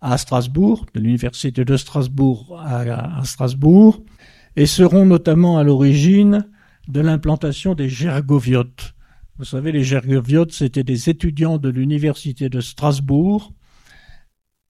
à 0.00 0.18
Strasbourg, 0.18 0.86
de 0.94 1.00
l'université 1.00 1.64
de 1.64 1.76
Strasbourg 1.76 2.60
à, 2.60 3.22
Strasbourg, 3.24 4.02
et 4.56 4.66
seront 4.66 5.04
notamment 5.04 5.58
à 5.58 5.64
l'origine 5.64 6.48
de 6.88 7.00
l'implantation 7.00 7.74
des 7.74 7.88
gergoviotes. 7.88 8.94
Vous 9.38 9.44
savez, 9.44 9.72
les 9.72 9.84
gergoviotes, 9.84 10.52
c'était 10.52 10.84
des 10.84 11.08
étudiants 11.10 11.58
de 11.58 11.68
l'université 11.68 12.48
de 12.48 12.60
Strasbourg 12.60 13.52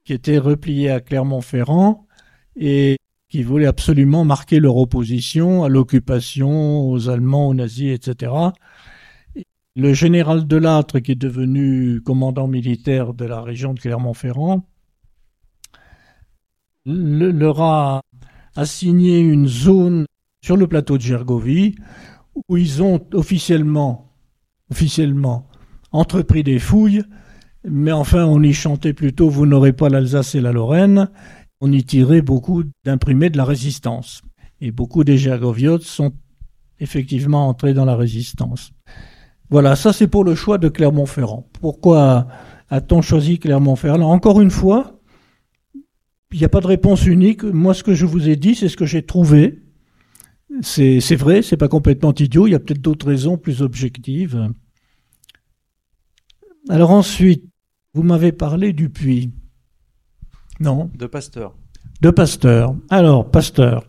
qui 0.04 0.12
étaient 0.12 0.38
repliés 0.38 0.90
à 0.90 1.00
Clermont-Ferrand 1.00 2.06
et 2.56 2.96
qui 3.28 3.42
voulaient 3.42 3.66
absolument 3.66 4.24
marquer 4.24 4.58
leur 4.58 4.76
opposition 4.76 5.64
à 5.64 5.68
l'occupation, 5.68 6.88
aux 6.88 7.08
Allemands, 7.08 7.48
aux 7.48 7.54
nazis, 7.54 7.94
etc. 7.94 8.32
Le 9.76 9.94
général 9.94 10.46
Delattre, 10.46 10.98
qui 10.98 11.12
est 11.12 11.14
devenu 11.14 12.00
commandant 12.00 12.48
militaire 12.48 13.14
de 13.14 13.26
la 13.26 13.42
région 13.42 13.74
de 13.74 13.80
Clermont-Ferrand, 13.80 14.66
leur 16.88 17.60
a 17.60 18.00
assigné 18.56 19.20
une 19.20 19.46
zone 19.46 20.06
sur 20.42 20.56
le 20.56 20.66
plateau 20.66 20.96
de 20.96 21.02
Gergovie, 21.02 21.74
où 22.48 22.56
ils 22.56 22.82
ont 22.82 23.00
officiellement, 23.12 24.12
officiellement 24.70 25.46
entrepris 25.92 26.42
des 26.42 26.58
fouilles, 26.58 27.02
mais 27.64 27.92
enfin 27.92 28.24
on 28.24 28.42
y 28.42 28.52
chantait 28.52 28.92
plutôt 28.92 29.28
Vous 29.28 29.46
n'aurez 29.46 29.72
pas 29.72 29.88
l'Alsace 29.88 30.34
et 30.34 30.40
la 30.40 30.52
Lorraine. 30.52 31.08
On 31.60 31.72
y 31.72 31.82
tirait 31.84 32.22
beaucoup 32.22 32.62
d'imprimés 32.84 33.30
de 33.30 33.36
la 33.36 33.44
résistance. 33.44 34.22
Et 34.60 34.70
beaucoup 34.70 35.04
des 35.04 35.18
Gergoviotes 35.18 35.82
sont 35.82 36.12
effectivement 36.80 37.48
entrés 37.48 37.74
dans 37.74 37.84
la 37.84 37.96
résistance. 37.96 38.72
Voilà, 39.50 39.76
ça 39.76 39.92
c'est 39.92 40.06
pour 40.06 40.24
le 40.24 40.34
choix 40.34 40.58
de 40.58 40.68
Clermont-Ferrand. 40.68 41.48
Pourquoi 41.60 42.28
a-t-on 42.70 43.02
choisi 43.02 43.38
Clermont-Ferrand? 43.38 44.00
Encore 44.02 44.40
une 44.40 44.50
fois, 44.50 44.97
il 46.32 46.38
n'y 46.38 46.44
a 46.44 46.48
pas 46.48 46.60
de 46.60 46.66
réponse 46.66 47.06
unique. 47.06 47.42
Moi, 47.42 47.74
ce 47.74 47.82
que 47.82 47.94
je 47.94 48.06
vous 48.06 48.28
ai 48.28 48.36
dit, 48.36 48.54
c'est 48.54 48.68
ce 48.68 48.76
que 48.76 48.86
j'ai 48.86 49.04
trouvé. 49.04 49.62
C'est 50.62 51.16
vrai, 51.16 51.42
c'est 51.42 51.56
pas 51.56 51.68
complètement 51.68 52.12
idiot. 52.14 52.46
Il 52.46 52.50
y 52.50 52.54
a 52.54 52.58
peut-être 52.58 52.80
d'autres 52.80 53.06
raisons 53.06 53.36
plus 53.36 53.62
objectives. 53.62 54.50
Alors 56.68 56.90
ensuite, 56.90 57.44
vous 57.94 58.02
m'avez 58.02 58.32
parlé 58.32 58.72
du 58.72 58.90
puits. 58.90 59.32
Non 60.60 60.90
De 60.94 61.06
Pasteur. 61.06 61.56
De 62.00 62.10
Pasteur. 62.10 62.74
Alors, 62.90 63.30
Pasteur. 63.30 63.88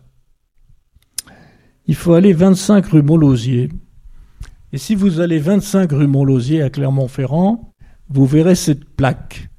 Il 1.86 1.94
faut 1.94 2.14
aller 2.14 2.32
25 2.32 2.86
rue 2.86 3.02
Molosier. 3.02 3.68
Et 4.72 4.78
si 4.78 4.94
vous 4.94 5.20
allez 5.20 5.38
25 5.38 5.90
rue 5.90 6.06
Montlosier 6.06 6.62
à 6.62 6.70
Clermont-Ferrand, 6.70 7.74
vous 8.08 8.26
verrez 8.26 8.54
cette 8.54 8.84
plaque. 8.84 9.49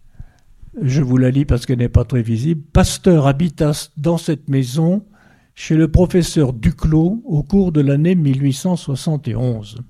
Je 0.79 1.01
vous 1.01 1.17
la 1.17 1.31
lis 1.31 1.45
parce 1.45 1.65
qu'elle 1.65 1.79
n'est 1.79 1.89
pas 1.89 2.05
très 2.05 2.21
visible. 2.21 2.61
Pasteur 2.71 3.27
habita 3.27 3.71
dans 3.97 4.17
cette 4.17 4.49
maison 4.49 5.05
chez 5.53 5.75
le 5.75 5.91
professeur 5.91 6.53
Duclos 6.53 7.21
au 7.25 7.43
cours 7.43 7.71
de 7.71 7.81
l'année 7.81 8.15
1871. 8.15 9.81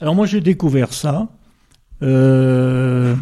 Alors 0.00 0.14
moi 0.14 0.26
j'ai 0.26 0.40
découvert 0.40 0.92
ça. 0.92 1.28
Euh, 2.02 3.14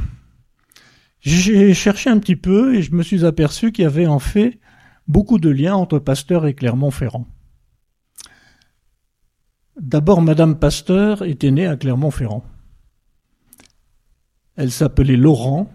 j'ai 1.20 1.74
cherché 1.74 2.10
un 2.10 2.18
petit 2.18 2.36
peu 2.36 2.74
et 2.74 2.82
je 2.82 2.94
me 2.94 3.02
suis 3.02 3.24
aperçu 3.24 3.70
qu'il 3.70 3.84
y 3.84 3.86
avait 3.86 4.06
en 4.06 4.18
fait 4.18 4.58
beaucoup 5.06 5.38
de 5.38 5.50
liens 5.50 5.74
entre 5.74 5.98
Pasteur 5.98 6.46
et 6.46 6.54
Clermont-Ferrand. 6.54 7.26
D'abord, 9.80 10.22
Madame 10.22 10.58
Pasteur 10.58 11.22
était 11.22 11.50
née 11.50 11.66
à 11.66 11.76
Clermont-Ferrand. 11.76 12.44
Elle 14.56 14.70
s'appelait 14.70 15.16
Laurent, 15.16 15.70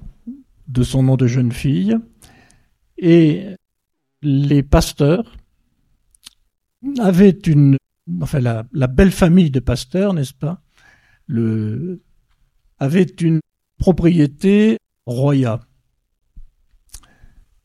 de 0.68 0.84
son 0.84 1.04
nom 1.04 1.18
de 1.18 1.28
jeune 1.28 1.52
fille, 1.52 1.98
et 2.98 3.46
les 4.22 4.64
pasteurs 4.64 5.36
avaient 7.00 7.30
une, 7.30 7.78
enfin 8.22 8.40
la, 8.40 8.88
belle 8.88 9.12
famille 9.12 9.52
de 9.52 9.60
pasteurs, 9.60 10.14
n'est-ce 10.14 10.34
pas, 10.34 10.62
le, 11.28 12.02
avait 12.78 13.04
une 13.04 13.40
propriété 13.78 14.78
royale. 15.06 15.60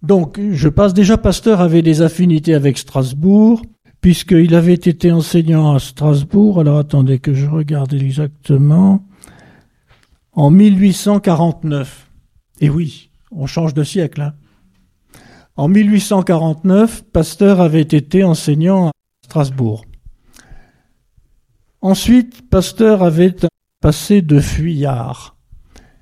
Donc, 0.02 0.38
je 0.38 0.68
passe 0.68 0.92
déjà, 0.92 1.16
Pasteur 1.16 1.60
avait 1.60 1.80
des 1.80 2.02
affinités 2.02 2.54
avec 2.54 2.76
Strasbourg, 2.76 3.62
puisqu'il 4.02 4.54
avait 4.54 4.74
été 4.74 5.10
enseignant 5.10 5.74
à 5.74 5.78
Strasbourg, 5.78 6.60
alors 6.60 6.78
attendez 6.78 7.18
que 7.20 7.32
je 7.32 7.46
regarde 7.46 7.94
exactement, 7.94 9.06
en 10.34 10.50
1849. 10.50 12.10
Et 12.60 12.70
oui, 12.70 13.10
on 13.30 13.46
change 13.46 13.74
de 13.74 13.84
siècle. 13.84 14.20
Hein. 14.20 14.34
En 15.56 15.68
1849, 15.68 17.04
Pasteur 17.12 17.60
avait 17.60 17.80
été 17.80 18.24
enseignant 18.24 18.88
à 18.88 18.92
Strasbourg. 19.24 19.84
Ensuite, 21.80 22.48
Pasteur 22.48 23.02
avait 23.02 23.34
passé 23.80 24.22
de 24.22 24.40
fuyard. 24.40 25.36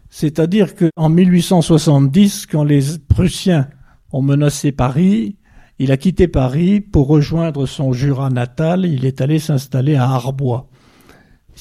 C'est-à-dire 0.08 0.74
qu'en 0.76 1.08
1870, 1.08 2.46
quand 2.46 2.64
les 2.64 2.98
Prussiens 3.08 3.68
ont 4.12 4.22
menacé 4.22 4.72
Paris, 4.72 5.36
il 5.78 5.90
a 5.90 5.96
quitté 5.96 6.28
Paris 6.28 6.80
pour 6.80 7.08
rejoindre 7.08 7.66
son 7.66 7.92
Jura 7.92 8.30
natal. 8.30 8.86
Il 8.86 9.04
est 9.04 9.20
allé 9.20 9.38
s'installer 9.38 9.96
à 9.96 10.04
Arbois. 10.04 10.68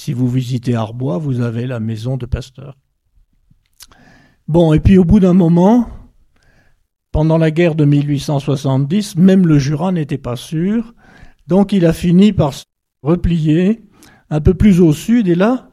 Si 0.04 0.14
vous 0.14 0.28
visitez 0.28 0.74
Arbois, 0.74 1.20
vous 1.20 1.42
avez 1.42 1.68
la 1.68 1.80
maison 1.80 2.18
de 2.18 2.26
Pasteur. 2.26 2.76
Bon, 4.48 4.74
et 4.74 4.80
puis 4.80 4.98
au 4.98 5.06
bout 5.06 5.20
d'un 5.20 5.36
moment, 5.36 5.90
pendant 7.12 7.38
la 7.38 7.52
guerre 7.52 7.76
de 7.76 7.86
1870, 7.86 9.16
même 9.18 9.46
le 9.46 9.60
Jura 9.60 9.92
n'était 9.92 10.18
pas 10.18 10.36
sûr. 10.36 10.96
Donc 11.46 11.72
il 11.72 11.86
a 11.86 11.94
fini 11.94 12.34
par 12.34 12.56
se 12.56 12.64
replier 13.04 13.84
un 14.32 14.42
peu 14.42 14.56
plus 14.56 14.82
au 14.82 14.92
sud. 14.92 15.28
Et 15.28 15.36
là, 15.36 15.70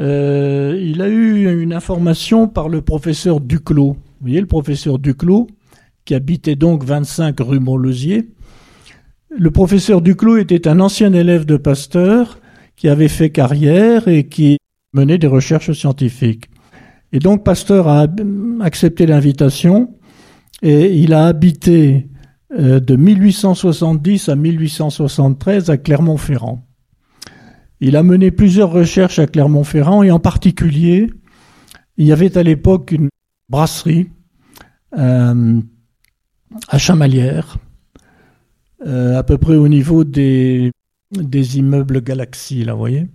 euh, 0.00 0.80
il 0.82 1.02
a 1.02 1.08
eu 1.08 1.62
une 1.62 1.74
information 1.74 2.48
par 2.48 2.70
le 2.70 2.80
professeur 2.80 3.38
Duclos. 3.38 3.92
Vous 3.92 4.22
voyez, 4.22 4.40
le 4.40 4.46
professeur 4.46 4.98
Duclos, 4.98 5.46
qui 6.06 6.14
habitait 6.14 6.56
donc 6.56 6.84
25 6.84 7.38
rue 7.40 7.60
Montlosier. 7.60 8.30
Le 9.28 9.50
professeur 9.50 10.00
Duclos 10.00 10.38
était 10.38 10.66
un 10.66 10.80
ancien 10.80 11.12
élève 11.12 11.44
de 11.44 11.58
Pasteur 11.58 12.38
qui 12.78 12.88
avait 12.88 13.08
fait 13.08 13.30
carrière 13.30 14.06
et 14.06 14.28
qui 14.28 14.58
menait 14.92 15.18
des 15.18 15.26
recherches 15.26 15.72
scientifiques. 15.72 16.48
Et 17.12 17.18
donc 17.18 17.44
Pasteur 17.44 17.88
a 17.88 18.06
accepté 18.60 19.04
l'invitation 19.04 19.94
et 20.62 20.94
il 20.94 21.12
a 21.12 21.26
habité 21.26 22.08
euh, 22.56 22.78
de 22.80 22.94
1870 22.94 24.28
à 24.28 24.36
1873 24.36 25.70
à 25.70 25.76
Clermont-Ferrand. 25.76 26.64
Il 27.80 27.96
a 27.96 28.02
mené 28.02 28.30
plusieurs 28.30 28.70
recherches 28.70 29.18
à 29.18 29.26
Clermont-Ferrand 29.26 30.02
et 30.04 30.10
en 30.10 30.20
particulier, 30.20 31.10
il 31.96 32.06
y 32.06 32.12
avait 32.12 32.38
à 32.38 32.42
l'époque 32.42 32.92
une 32.92 33.08
brasserie 33.48 34.08
euh, 34.96 35.60
à 36.68 36.78
Chamalières, 36.78 37.58
euh, 38.86 39.18
à 39.18 39.22
peu 39.24 39.36
près 39.36 39.56
au 39.56 39.68
niveau 39.68 40.04
des, 40.04 40.70
des 41.10 41.58
immeubles 41.58 42.02
Galaxy, 42.02 42.64
là, 42.64 42.72
vous 42.72 42.78
voyez. 42.78 43.06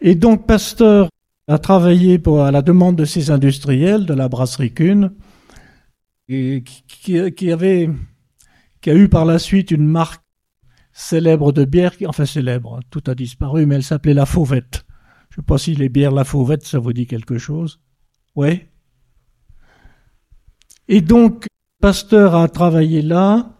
Et 0.00 0.14
donc 0.14 0.46
Pasteur 0.46 1.08
a 1.48 1.58
travaillé 1.58 2.18
pour, 2.18 2.42
à 2.42 2.50
la 2.50 2.62
demande 2.62 2.96
de 2.96 3.04
ses 3.04 3.30
industriels 3.30 4.06
de 4.06 4.14
la 4.14 4.28
brasserie 4.28 4.72
Kuhn, 4.72 5.12
qui, 6.28 6.64
qui, 6.64 7.52
avait, 7.52 7.88
qui 8.80 8.90
a 8.90 8.94
eu 8.94 9.08
par 9.08 9.24
la 9.24 9.38
suite 9.38 9.70
une 9.70 9.86
marque 9.86 10.22
célèbre 10.92 11.52
de 11.52 11.64
bière, 11.64 11.92
enfin 12.06 12.24
célèbre, 12.24 12.80
tout 12.90 13.02
a 13.06 13.14
disparu, 13.14 13.66
mais 13.66 13.76
elle 13.76 13.82
s'appelait 13.82 14.14
La 14.14 14.26
Fauvette. 14.26 14.84
Je 15.30 15.40
ne 15.40 15.42
sais 15.42 15.46
pas 15.46 15.58
si 15.58 15.74
les 15.74 15.88
bières 15.88 16.12
La 16.12 16.24
Fauvette, 16.24 16.64
ça 16.64 16.78
vous 16.78 16.92
dit 16.92 17.06
quelque 17.06 17.38
chose. 17.38 17.80
Oui. 18.34 18.62
Et 20.88 21.00
donc, 21.00 21.46
Pasteur 21.80 22.34
a 22.34 22.48
travaillé 22.48 23.02
là 23.02 23.55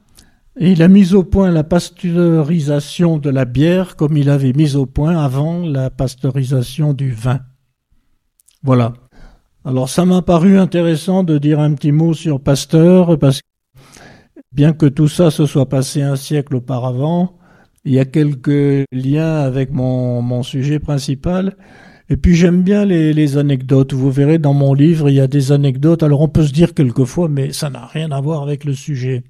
il 0.58 0.82
a 0.82 0.88
mis 0.88 1.14
au 1.14 1.22
point 1.22 1.50
la 1.50 1.64
pasteurisation 1.64 3.18
de 3.18 3.30
la 3.30 3.44
bière 3.44 3.96
comme 3.96 4.16
il 4.16 4.30
avait 4.30 4.52
mis 4.52 4.76
au 4.76 4.86
point 4.86 5.18
avant 5.18 5.66
la 5.66 5.90
pasteurisation 5.90 6.94
du 6.94 7.10
vin. 7.10 7.40
Voilà. 8.62 8.94
Alors 9.64 9.88
ça 9.88 10.04
m'a 10.04 10.22
paru 10.22 10.58
intéressant 10.58 11.24
de 11.24 11.38
dire 11.38 11.60
un 11.60 11.74
petit 11.74 11.92
mot 11.92 12.14
sur 12.14 12.40
Pasteur 12.40 13.18
parce 13.18 13.40
que 13.40 13.46
bien 14.52 14.72
que 14.72 14.86
tout 14.86 15.08
ça 15.08 15.30
se 15.30 15.44
soit 15.44 15.68
passé 15.68 16.02
un 16.02 16.16
siècle 16.16 16.56
auparavant, 16.56 17.36
il 17.84 17.92
y 17.92 17.98
a 17.98 18.04
quelques 18.04 18.84
liens 18.92 19.40
avec 19.40 19.72
mon, 19.72 20.22
mon 20.22 20.42
sujet 20.42 20.78
principal. 20.78 21.56
Et 22.08 22.16
puis 22.16 22.34
j'aime 22.34 22.62
bien 22.62 22.84
les, 22.84 23.36
anecdotes. 23.36 23.92
Vous 23.92 24.10
verrez 24.10 24.38
dans 24.38 24.54
mon 24.54 24.74
livre, 24.74 25.10
il 25.10 25.16
y 25.16 25.20
a 25.20 25.26
des 25.26 25.52
anecdotes. 25.52 26.02
Alors 26.02 26.20
on 26.20 26.28
peut 26.28 26.46
se 26.46 26.52
dire 26.52 26.72
quelquefois, 26.72 27.28
mais 27.28 27.52
ça 27.52 27.68
n'a 27.68 27.86
rien 27.86 28.12
à 28.12 28.20
voir 28.20 28.42
avec 28.42 28.64
le 28.64 28.74
sujet. 28.74 29.24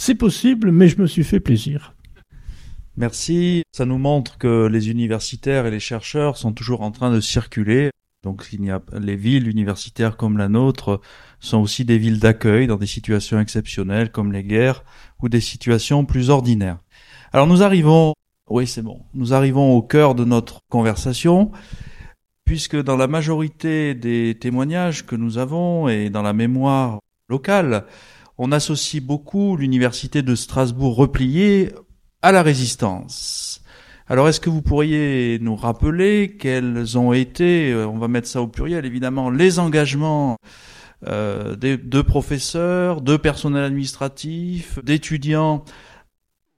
C'est 0.00 0.14
possible, 0.14 0.72
mais 0.72 0.88
je 0.88 0.98
me 0.98 1.06
suis 1.06 1.24
fait 1.24 1.40
plaisir. 1.40 1.94
Merci. 2.96 3.64
Ça 3.70 3.84
nous 3.84 3.98
montre 3.98 4.38
que 4.38 4.66
les 4.66 4.88
universitaires 4.88 5.66
et 5.66 5.70
les 5.70 5.78
chercheurs 5.78 6.38
sont 6.38 6.54
toujours 6.54 6.80
en 6.80 6.90
train 6.90 7.12
de 7.12 7.20
circuler. 7.20 7.90
Donc 8.22 8.48
il 8.50 8.64
y 8.64 8.70
a 8.70 8.80
les 8.98 9.14
villes 9.14 9.46
universitaires 9.46 10.16
comme 10.16 10.38
la 10.38 10.48
nôtre 10.48 11.02
sont 11.38 11.58
aussi 11.58 11.84
des 11.84 11.98
villes 11.98 12.18
d'accueil 12.18 12.66
dans 12.66 12.78
des 12.78 12.86
situations 12.86 13.40
exceptionnelles 13.40 14.10
comme 14.10 14.32
les 14.32 14.42
guerres 14.42 14.84
ou 15.22 15.28
des 15.28 15.42
situations 15.42 16.06
plus 16.06 16.30
ordinaires. 16.30 16.78
Alors 17.34 17.46
nous 17.46 17.62
arrivons 17.62 18.14
oui, 18.48 18.66
c'est 18.66 18.82
bon. 18.82 19.02
Nous 19.12 19.34
arrivons 19.34 19.76
au 19.76 19.82
cœur 19.82 20.14
de 20.14 20.24
notre 20.24 20.60
conversation, 20.70 21.50
puisque 22.46 22.82
dans 22.82 22.96
la 22.96 23.06
majorité 23.06 23.94
des 23.94 24.38
témoignages 24.40 25.04
que 25.04 25.14
nous 25.14 25.36
avons 25.36 25.88
et 25.88 26.08
dans 26.08 26.22
la 26.22 26.32
mémoire 26.32 27.00
locale, 27.28 27.84
on 28.42 28.52
associe 28.52 29.02
beaucoup 29.02 29.54
l'université 29.54 30.22
de 30.22 30.34
Strasbourg 30.34 30.96
repliée 30.96 31.72
à 32.22 32.32
la 32.32 32.42
résistance. 32.42 33.60
Alors 34.06 34.30
est-ce 34.30 34.40
que 34.40 34.48
vous 34.48 34.62
pourriez 34.62 35.38
nous 35.42 35.54
rappeler 35.54 36.38
quels 36.38 36.96
ont 36.96 37.12
été, 37.12 37.70
euh, 37.70 37.86
on 37.86 37.98
va 37.98 38.08
mettre 38.08 38.26
ça 38.26 38.40
au 38.40 38.46
pluriel 38.46 38.86
évidemment, 38.86 39.28
les 39.28 39.58
engagements 39.58 40.38
euh, 41.06 41.54
de 41.54 42.00
professeurs, 42.00 43.02
de 43.02 43.18
personnel 43.18 43.62
administratif, 43.62 44.82
d'étudiants 44.82 45.62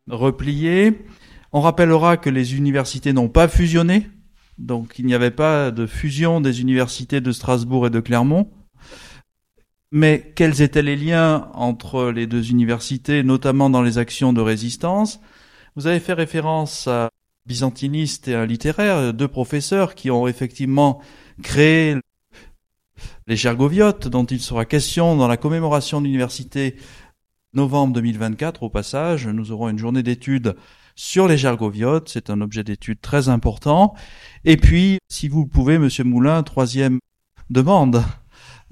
repliées. 0.09 1.05
On 1.53 1.61
rappellera 1.61 2.16
que 2.16 2.30
les 2.30 2.57
universités 2.57 3.12
n'ont 3.12 3.28
pas 3.28 3.49
fusionné, 3.49 4.09
donc 4.57 5.01
il 5.01 5.07
n'y 5.07 5.14
avait 5.14 5.33
pas 5.33 5.72
de 5.72 5.87
fusion 5.87 6.41
des 6.41 6.61
universités 6.61 7.20
de 7.20 7.33
Strasbourg 7.33 7.89
et 7.89 7.91
de 7.91 7.99
Clermont. 7.99 8.53
Mais 9.95 10.32
quels 10.34 10.62
étaient 10.62 10.82
les 10.82 10.97
liens 10.97 11.51
entre 11.53 12.11
les 12.11 12.26
deux 12.26 12.51
universités, 12.51 13.22
notamment 13.22 13.68
dans 13.68 13.82
les 13.82 13.99
actions 13.99 14.32
de 14.32 14.40
résistance? 14.40 15.20
Vous 15.76 15.86
avez 15.86 16.01
fait 16.01 16.14
référence 16.14 16.88
à 16.88 17.11
byzantiniste 17.45 18.26
et 18.26 18.34
un 18.34 18.47
littéraire, 18.47 19.12
deux 19.12 19.28
professeurs 19.28 19.95
qui 19.95 20.11
ont 20.11 20.26
effectivement 20.26 21.03
créé 21.43 21.97
les 23.26 23.36
Gergoviotes, 23.36 24.09
dont 24.09 24.24
il 24.24 24.40
sera 24.40 24.64
question 24.64 25.14
dans 25.14 25.28
la 25.28 25.36
commémoration 25.36 26.01
de 26.01 26.07
l'université 26.07 26.76
novembre 27.53 27.93
2024. 27.93 28.62
Au 28.62 28.70
passage, 28.70 29.26
nous 29.26 29.53
aurons 29.53 29.68
une 29.68 29.78
journée 29.78 30.03
d'études 30.03 30.57
sur 30.95 31.28
les 31.28 31.36
Gergoviotes. 31.36 32.09
C'est 32.09 32.30
un 32.30 32.40
objet 32.40 32.64
d'étude 32.64 33.01
très 33.03 33.28
important. 33.28 33.95
Et 34.47 34.57
puis, 34.57 34.99
si 35.11 35.28
vous 35.28 35.43
le 35.43 35.49
pouvez, 35.49 35.78
Monsieur 35.78 36.05
Moulin, 36.05 36.43
troisième 36.43 36.99
demande. 37.51 38.03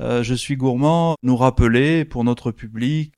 Euh, 0.01 0.23
je 0.23 0.35
suis 0.35 0.57
gourmand, 0.57 1.15
nous 1.23 1.37
rappeler 1.37 2.07
pour 2.07 2.25
notre 2.25 2.53
public 2.53 3.13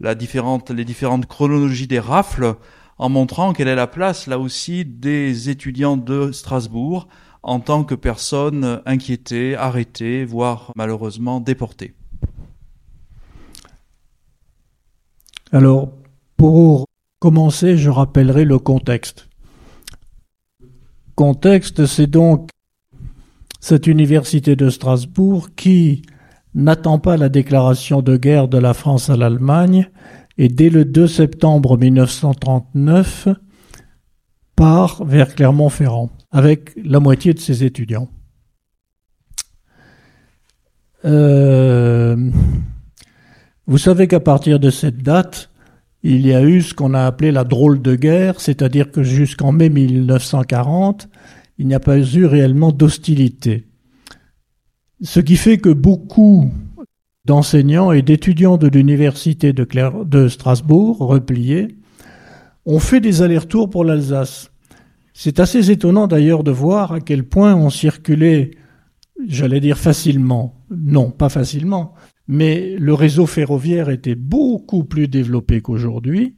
la 0.00 0.14
différente, 0.14 0.70
les 0.70 0.84
différentes 0.84 1.26
chronologies 1.26 1.86
des 1.86 2.00
rafles 2.00 2.56
en 2.98 3.08
montrant 3.08 3.52
quelle 3.52 3.68
est 3.68 3.76
la 3.76 3.86
place 3.86 4.26
là 4.26 4.38
aussi 4.38 4.84
des 4.84 5.50
étudiants 5.50 5.96
de 5.96 6.32
Strasbourg 6.32 7.06
en 7.44 7.60
tant 7.60 7.84
que 7.84 7.94
personnes 7.94 8.82
inquiétées, 8.86 9.54
arrêtées, 9.54 10.24
voire 10.24 10.72
malheureusement 10.74 11.38
déportées. 11.38 11.94
Alors, 15.52 15.92
pour 16.36 16.86
commencer, 17.20 17.76
je 17.76 17.88
rappellerai 17.88 18.44
le 18.44 18.58
contexte. 18.58 19.28
Contexte, 21.14 21.86
c'est 21.86 22.08
donc 22.08 22.50
cette 23.60 23.86
université 23.86 24.56
de 24.56 24.68
Strasbourg 24.68 25.50
qui 25.54 26.02
n'attend 26.56 26.98
pas 26.98 27.16
la 27.16 27.28
déclaration 27.28 28.02
de 28.02 28.16
guerre 28.16 28.48
de 28.48 28.58
la 28.58 28.74
France 28.74 29.10
à 29.10 29.16
l'Allemagne 29.16 29.88
et 30.38 30.48
dès 30.48 30.70
le 30.70 30.84
2 30.84 31.06
septembre 31.06 31.78
1939 31.78 33.28
part 34.56 35.04
vers 35.04 35.34
Clermont-Ferrand 35.34 36.10
avec 36.32 36.72
la 36.82 36.98
moitié 36.98 37.34
de 37.34 37.38
ses 37.38 37.62
étudiants. 37.62 38.08
Euh, 41.04 42.16
vous 43.66 43.78
savez 43.78 44.08
qu'à 44.08 44.20
partir 44.20 44.58
de 44.58 44.70
cette 44.70 45.02
date, 45.02 45.50
il 46.02 46.26
y 46.26 46.32
a 46.32 46.42
eu 46.42 46.62
ce 46.62 46.72
qu'on 46.72 46.94
a 46.94 47.04
appelé 47.04 47.32
la 47.32 47.44
drôle 47.44 47.82
de 47.82 47.94
guerre, 47.94 48.40
c'est-à-dire 48.40 48.90
que 48.90 49.02
jusqu'en 49.02 49.52
mai 49.52 49.68
1940, 49.68 51.08
il 51.58 51.66
n'y 51.66 51.74
a 51.74 51.80
pas 51.80 51.98
eu 51.98 52.24
réellement 52.24 52.72
d'hostilité. 52.72 53.66
Ce 55.02 55.20
qui 55.20 55.36
fait 55.36 55.58
que 55.58 55.68
beaucoup 55.68 56.50
d'enseignants 57.24 57.92
et 57.92 58.02
d'étudiants 58.02 58.56
de 58.56 58.68
l'université 58.68 59.52
de, 59.52 60.28
Strasbourg, 60.28 60.98
repliés, 60.98 61.76
ont 62.64 62.78
fait 62.78 63.00
des 63.00 63.22
allers-retours 63.22 63.68
pour 63.68 63.84
l'Alsace. 63.84 64.50
C'est 65.12 65.40
assez 65.40 65.70
étonnant 65.70 66.06
d'ailleurs 66.06 66.44
de 66.44 66.50
voir 66.50 66.92
à 66.92 67.00
quel 67.00 67.24
point 67.24 67.54
on 67.54 67.70
circulait, 67.70 68.52
j'allais 69.26 69.60
dire 69.60 69.78
facilement, 69.78 70.62
non 70.70 71.10
pas 71.10 71.28
facilement, 71.28 71.94
mais 72.28 72.76
le 72.78 72.94
réseau 72.94 73.26
ferroviaire 73.26 73.88
était 73.88 74.14
beaucoup 74.14 74.84
plus 74.84 75.08
développé 75.08 75.60
qu'aujourd'hui 75.60 76.36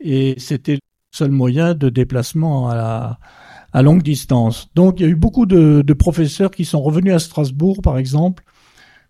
et 0.00 0.34
c'était 0.38 0.74
le 0.74 0.80
seul 1.12 1.30
moyen 1.30 1.74
de 1.74 1.88
déplacement 1.88 2.70
à, 2.70 3.18
à 3.72 3.82
longue 3.82 4.02
distance. 4.02 4.68
Donc 4.74 5.00
il 5.00 5.02
y 5.02 5.06
a 5.06 5.08
eu 5.08 5.16
beaucoup 5.16 5.46
de, 5.46 5.82
de 5.82 5.92
professeurs 5.92 6.50
qui 6.50 6.64
sont 6.64 6.80
revenus 6.80 7.14
à 7.14 7.18
Strasbourg, 7.18 7.82
par 7.82 7.98
exemple, 7.98 8.44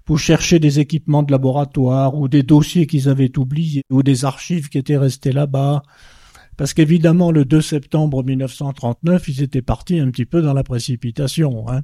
pour 0.05 0.19
chercher 0.19 0.59
des 0.59 0.81
équipements 0.81 1.23
de 1.23 1.31
laboratoire 1.31 2.15
ou 2.15 2.29
des 2.29 2.43
dossiers 2.43 2.87
qu'ils 2.87 3.09
avaient 3.09 3.39
oubliés 3.39 3.83
ou 3.91 4.03
des 4.03 4.25
archives 4.25 4.69
qui 4.69 4.79
étaient 4.79 4.97
restées 4.97 5.33
là-bas. 5.33 5.83
Parce 6.57 6.75
qu'évidemment, 6.75 7.31
le 7.31 7.45
2 7.45 7.61
septembre 7.61 8.25
1939, 8.25 9.29
ils 9.29 9.43
étaient 9.43 9.63
partis 9.63 10.01
un 10.01 10.11
petit 10.11 10.25
peu 10.25 10.43
dans 10.43 10.55
la 10.55 10.65
précipitation. 10.65 11.69
Hein. 11.69 11.83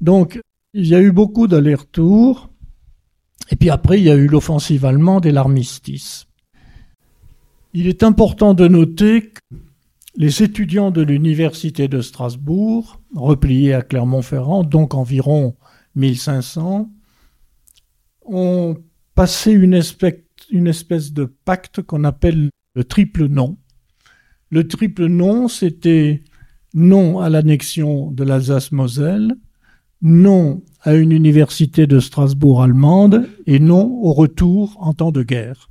Donc, 0.00 0.40
il 0.72 0.86
y 0.86 0.94
a 0.94 1.00
eu 1.00 1.12
beaucoup 1.12 1.46
d'allers-retours. 1.46 2.50
Et 3.50 3.56
puis 3.56 3.70
après, 3.70 4.00
il 4.00 4.04
y 4.04 4.10
a 4.10 4.16
eu 4.16 4.26
l'offensive 4.26 4.84
allemande 4.84 5.26
et 5.26 5.30
l'armistice. 5.30 6.26
Il 7.72 7.86
est 7.86 8.02
important 8.02 8.54
de 8.54 8.66
noter 8.66 9.30
que 9.30 9.56
les 10.16 10.42
étudiants 10.42 10.90
de 10.90 11.02
l'université 11.02 11.88
de 11.88 12.00
Strasbourg, 12.00 13.00
repliés 13.14 13.74
à 13.74 13.82
Clermont-Ferrand, 13.82 14.62
donc 14.62 14.94
environ 14.94 15.56
1500, 15.96 16.90
ont 18.26 18.76
passé 19.14 19.52
une 19.52 19.74
espèce, 19.74 21.12
de 21.12 21.24
pacte 21.24 21.82
qu'on 21.82 22.04
appelle 22.04 22.50
le 22.74 22.84
triple 22.84 23.26
non. 23.26 23.56
Le 24.50 24.68
triple 24.68 25.06
non, 25.06 25.48
c'était 25.48 26.22
non 26.74 27.20
à 27.20 27.28
l'annexion 27.28 28.10
de 28.10 28.24
l'Alsace-Moselle, 28.24 29.34
non 30.02 30.62
à 30.82 30.94
une 30.94 31.12
université 31.12 31.86
de 31.86 31.98
Strasbourg 31.98 32.62
allemande 32.62 33.28
et 33.46 33.58
non 33.58 33.98
au 34.02 34.12
retour 34.12 34.76
en 34.80 34.92
temps 34.92 35.12
de 35.12 35.22
guerre. 35.22 35.70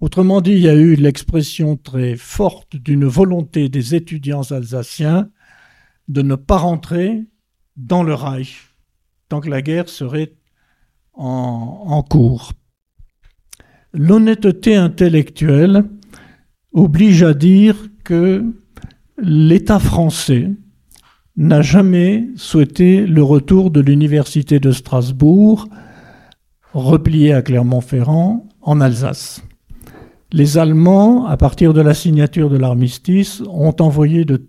Autrement 0.00 0.40
dit, 0.42 0.52
il 0.52 0.60
y 0.60 0.68
a 0.68 0.74
eu 0.74 0.94
l'expression 0.94 1.76
très 1.76 2.16
forte 2.16 2.76
d'une 2.76 3.06
volonté 3.06 3.68
des 3.68 3.94
étudiants 3.94 4.42
alsaciens 4.50 5.30
de 6.08 6.22
ne 6.22 6.34
pas 6.34 6.58
rentrer 6.58 7.24
dans 7.76 8.02
le 8.02 8.14
Reich 8.14 8.76
tant 9.28 9.40
que 9.40 9.48
la 9.48 9.62
guerre 9.62 9.88
serait 9.88 10.34
en, 11.14 12.02
cours. 12.02 12.52
L'honnêteté 13.92 14.76
intellectuelle 14.76 15.84
oblige 16.72 17.22
à 17.22 17.32
dire 17.32 17.88
que 18.04 18.44
l'État 19.18 19.78
français 19.78 20.50
n'a 21.36 21.62
jamais 21.62 22.28
souhaité 22.36 23.06
le 23.06 23.22
retour 23.22 23.70
de 23.70 23.80
l'université 23.80 24.60
de 24.60 24.72
Strasbourg, 24.72 25.68
repliée 26.72 27.32
à 27.32 27.40
Clermont-Ferrand, 27.40 28.46
en 28.60 28.80
Alsace. 28.80 29.45
Les 30.32 30.58
Allemands, 30.58 31.26
à 31.26 31.36
partir 31.36 31.72
de 31.72 31.80
la 31.80 31.94
signature 31.94 32.50
de 32.50 32.56
l'armistice, 32.56 33.42
ont 33.48 33.76
envoyé 33.80 34.24
de 34.24 34.46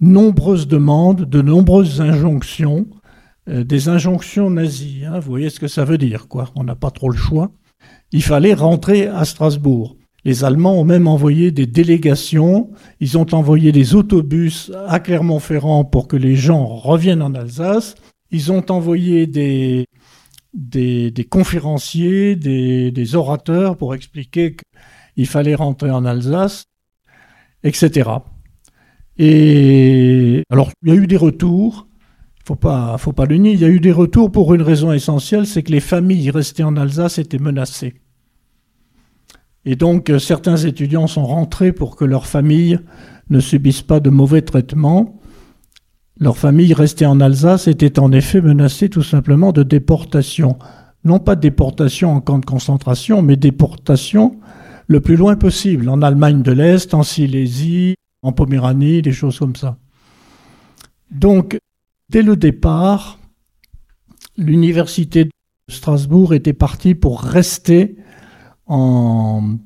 nombreuses 0.00 0.68
demandes, 0.68 1.22
de 1.22 1.42
nombreuses 1.42 2.00
injonctions 2.00 2.86
euh, 3.48 3.62
des 3.62 3.88
injonctions 3.88 4.50
nazies. 4.50 5.04
Hein. 5.06 5.20
vous 5.20 5.30
voyez 5.30 5.50
ce 5.50 5.60
que 5.60 5.68
ça 5.68 5.84
veut 5.84 5.98
dire, 5.98 6.26
quoi. 6.26 6.50
On 6.56 6.64
n'a 6.64 6.74
pas 6.74 6.90
trop 6.90 7.10
le 7.10 7.16
choix. 7.16 7.52
Il 8.10 8.22
fallait 8.22 8.54
rentrer 8.54 9.06
à 9.06 9.24
Strasbourg. 9.24 9.96
Les 10.24 10.42
Allemands 10.42 10.80
ont 10.80 10.84
même 10.84 11.06
envoyé 11.06 11.52
des 11.52 11.66
délégations, 11.66 12.70
ils 12.98 13.16
ont 13.16 13.32
envoyé 13.32 13.70
des 13.70 13.94
autobus 13.94 14.72
à 14.88 14.98
Clermont-Ferrand 14.98 15.84
pour 15.84 16.08
que 16.08 16.16
les 16.16 16.34
gens 16.34 16.66
reviennent 16.66 17.22
en 17.22 17.34
Alsace, 17.34 17.94
ils 18.32 18.50
ont 18.50 18.68
envoyé 18.72 19.28
des, 19.28 19.86
des, 20.56 21.26
conférenciers, 21.28 22.34
des, 22.34 23.14
orateurs 23.14 23.76
pour 23.76 23.94
expliquer 23.94 24.56
qu'il 25.14 25.26
fallait 25.26 25.54
rentrer 25.54 25.90
en 25.90 26.04
Alsace, 26.04 26.64
etc. 27.62 28.10
Et 29.18 30.42
alors, 30.50 30.70
il 30.82 30.88
y 30.88 30.92
a 30.92 30.94
eu 30.94 31.06
des 31.06 31.16
retours, 31.16 31.86
faut 32.44 32.56
pas, 32.56 32.96
faut 32.98 33.12
pas 33.12 33.26
le 33.26 33.36
nier. 33.36 33.52
Il 33.52 33.60
y 33.60 33.64
a 33.64 33.68
eu 33.68 33.80
des 33.80 33.92
retours 33.92 34.32
pour 34.32 34.54
une 34.54 34.62
raison 34.62 34.92
essentielle, 34.92 35.46
c'est 35.46 35.62
que 35.62 35.72
les 35.72 35.80
familles 35.80 36.30
restées 36.30 36.64
en 36.64 36.76
Alsace 36.76 37.18
étaient 37.18 37.38
menacées. 37.38 37.94
Et 39.64 39.76
donc, 39.76 40.10
euh, 40.10 40.18
certains 40.18 40.56
étudiants 40.56 41.08
sont 41.08 41.26
rentrés 41.26 41.72
pour 41.72 41.96
que 41.96 42.04
leurs 42.04 42.26
familles 42.26 42.78
ne 43.30 43.40
subissent 43.40 43.82
pas 43.82 44.00
de 44.00 44.10
mauvais 44.10 44.42
traitements. 44.42 45.20
Leurs 46.18 46.38
familles 46.38 46.74
restées 46.74 47.06
en 47.06 47.20
Alsace 47.20 47.68
étaient 47.68 47.98
en 47.98 48.10
effet 48.12 48.40
menacées 48.40 48.88
tout 48.88 49.02
simplement 49.02 49.52
de 49.52 49.62
déportation. 49.62 50.58
Non 51.04 51.18
pas 51.18 51.36
déportation 51.36 52.12
en 52.12 52.20
camp 52.20 52.38
de 52.38 52.46
concentration, 52.46 53.22
mais 53.22 53.36
déportation 53.36 54.38
le 54.88 55.00
plus 55.00 55.16
loin 55.16 55.36
possible, 55.36 55.88
en 55.88 56.00
Allemagne 56.00 56.42
de 56.42 56.52
l'Est, 56.52 56.94
en 56.94 57.02
Silésie, 57.02 57.96
en 58.22 58.32
Poméranie, 58.32 59.02
des 59.02 59.12
choses 59.12 59.38
comme 59.38 59.56
ça. 59.56 59.78
Donc, 61.10 61.58
Dès 62.08 62.22
le 62.22 62.36
départ, 62.36 63.18
l'université 64.36 65.24
de 65.24 65.30
Strasbourg 65.68 66.34
était 66.34 66.52
partie 66.52 66.94
pour 66.94 67.20
rester 67.20 67.96
en, 68.66 69.56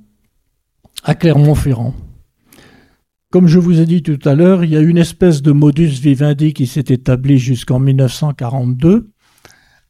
à 1.05 1.15
Clermont-Ferrand. 1.15 1.95
Comme 3.31 3.47
je 3.47 3.61
vous 3.61 3.78
ai 3.78 3.87
dit 3.87 4.03
tout 4.03 4.18
à 4.24 4.35
l'heure, 4.35 4.64
il 4.64 4.70
y 4.70 4.76
a 4.76 4.81
une 4.81 4.99
espèce 4.99 5.41
de 5.41 5.53
modus 5.53 6.01
vivendi 6.01 6.53
qui 6.53 6.66
s'est 6.66 6.87
établi 6.89 7.39
jusqu'en 7.39 7.78
1942, 7.78 9.09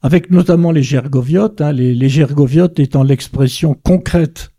avec 0.03 0.30
notamment 0.30 0.72
les 0.72 0.82
gergoviotes, 0.82 1.62
hein, 1.62 1.72
les, 1.72 2.09
gergoviotes 2.11 2.78
étant 2.78 3.03
l'expression 3.03 3.72
concrète 3.72 4.51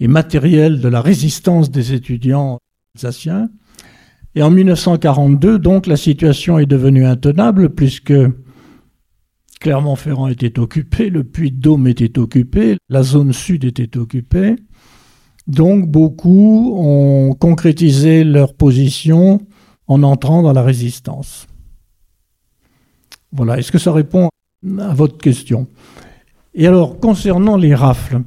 et 0.00 0.08
matérielle 0.08 0.80
de 0.80 0.88
la 0.88 1.00
résistance 1.00 1.70
des 1.70 1.92
étudiants 1.92 2.58
alsaciens. 2.96 3.50
Et 4.34 4.42
en 4.42 4.50
1942, 4.50 5.60
donc, 5.60 5.86
la 5.86 5.96
situation 5.96 6.58
est 6.58 6.66
devenue 6.66 7.06
intenable 7.06 7.70
puisque 7.70 8.14
Clermont-Ferrand 9.60 10.26
était 10.26 10.58
occupé, 10.58 11.08
le 11.08 11.22
Puy-de-Dôme 11.22 11.86
était 11.86 12.18
occupé, 12.18 12.78
la 12.88 13.04
zone 13.04 13.32
sud 13.32 13.64
était 13.64 13.96
occupée. 13.96 14.56
Donc, 15.48 15.88
beaucoup 15.88 16.74
ont 16.76 17.34
concrétisé 17.34 18.22
leur 18.22 18.54
position 18.54 19.40
en 19.86 20.02
entrant 20.02 20.42
dans 20.42 20.52
la 20.52 20.62
résistance. 20.62 21.46
Voilà, 23.32 23.58
est-ce 23.58 23.72
que 23.72 23.78
ça 23.78 23.92
répond 23.92 24.28
à 24.78 24.94
votre 24.94 25.18
question? 25.18 25.66
Et 26.54 26.66
alors, 26.66 27.00
concernant 27.00 27.56
les 27.56 27.74
rafles, 27.74 28.22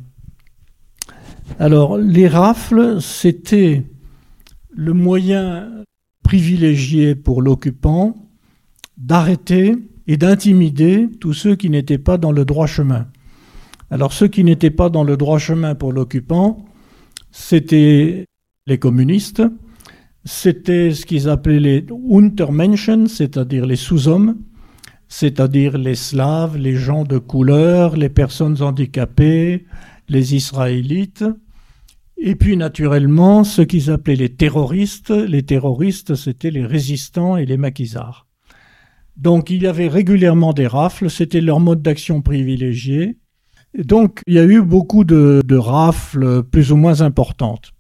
alors 1.59 1.97
les 1.97 2.28
rafles, 2.28 2.99
c'était 3.01 3.84
le 4.69 4.93
moyen 4.93 5.84
privilégié 6.24 7.13
pour 7.13 7.41
l'occupant 7.41 8.15
d'arrêter 8.97 9.76
et 10.07 10.17
d'intimider 10.17 11.09
tous 11.19 11.34
ceux 11.34 11.55
qui 11.55 11.69
n'étaient 11.69 11.97
pas 11.97 12.17
dans 12.17 12.32
le 12.32 12.45
droit 12.45 12.67
chemin. 12.67 13.07
Alors 13.89 14.13
ceux 14.13 14.28
qui 14.28 14.43
n'étaient 14.43 14.72
pas 14.72 14.89
dans 14.89 15.03
le 15.03 15.17
droit 15.17 15.39
chemin 15.39 15.76
pour 15.76 15.91
l'occupant, 15.91 16.65
c'était 17.32 18.25
les 18.67 18.77
communistes, 18.77 19.43
c'était 20.23 20.91
ce 20.93 21.05
qu'ils 21.05 21.29
appelaient 21.29 21.59
les 21.59 21.86
Untermenschen, 22.09 23.07
c'est-à-dire 23.07 23.65
les 23.65 23.75
sous-hommes, 23.75 24.38
c'est-à-dire 25.07 25.77
les 25.77 25.95
Slaves, 25.95 26.57
les 26.57 26.75
gens 26.75 27.03
de 27.03 27.17
couleur, 27.17 27.97
les 27.97 28.09
personnes 28.09 28.61
handicapées, 28.61 29.65
les 30.07 30.36
Israélites, 30.36 31.25
et 32.17 32.36
puis 32.36 32.55
naturellement 32.55 33.43
ceux 33.43 33.65
qu'ils 33.65 33.89
appelaient 33.89 34.15
les 34.15 34.36
terroristes. 34.36 35.09
Les 35.09 35.43
terroristes, 35.43 36.13
c'était 36.13 36.51
les 36.51 36.65
résistants 36.65 37.36
et 37.36 37.45
les 37.45 37.57
maquisards. 37.57 38.27
Donc 39.17 39.49
il 39.49 39.63
y 39.63 39.67
avait 39.67 39.88
régulièrement 39.88 40.53
des 40.53 40.67
rafles, 40.67 41.09
c'était 41.09 41.41
leur 41.41 41.59
mode 41.59 41.82
d'action 41.82 42.21
privilégié. 42.21 43.17
Donc 43.78 44.22
il 44.28 44.34
y 44.34 44.39
a 44.39 44.43
eu 44.43 44.61
beaucoup 44.61 45.03
de, 45.03 45.41
de 45.45 45.55
rafles 45.55 46.43
plus 46.43 46.72
ou 46.72 46.76
moins 46.76 47.01
importantes. 47.01 47.72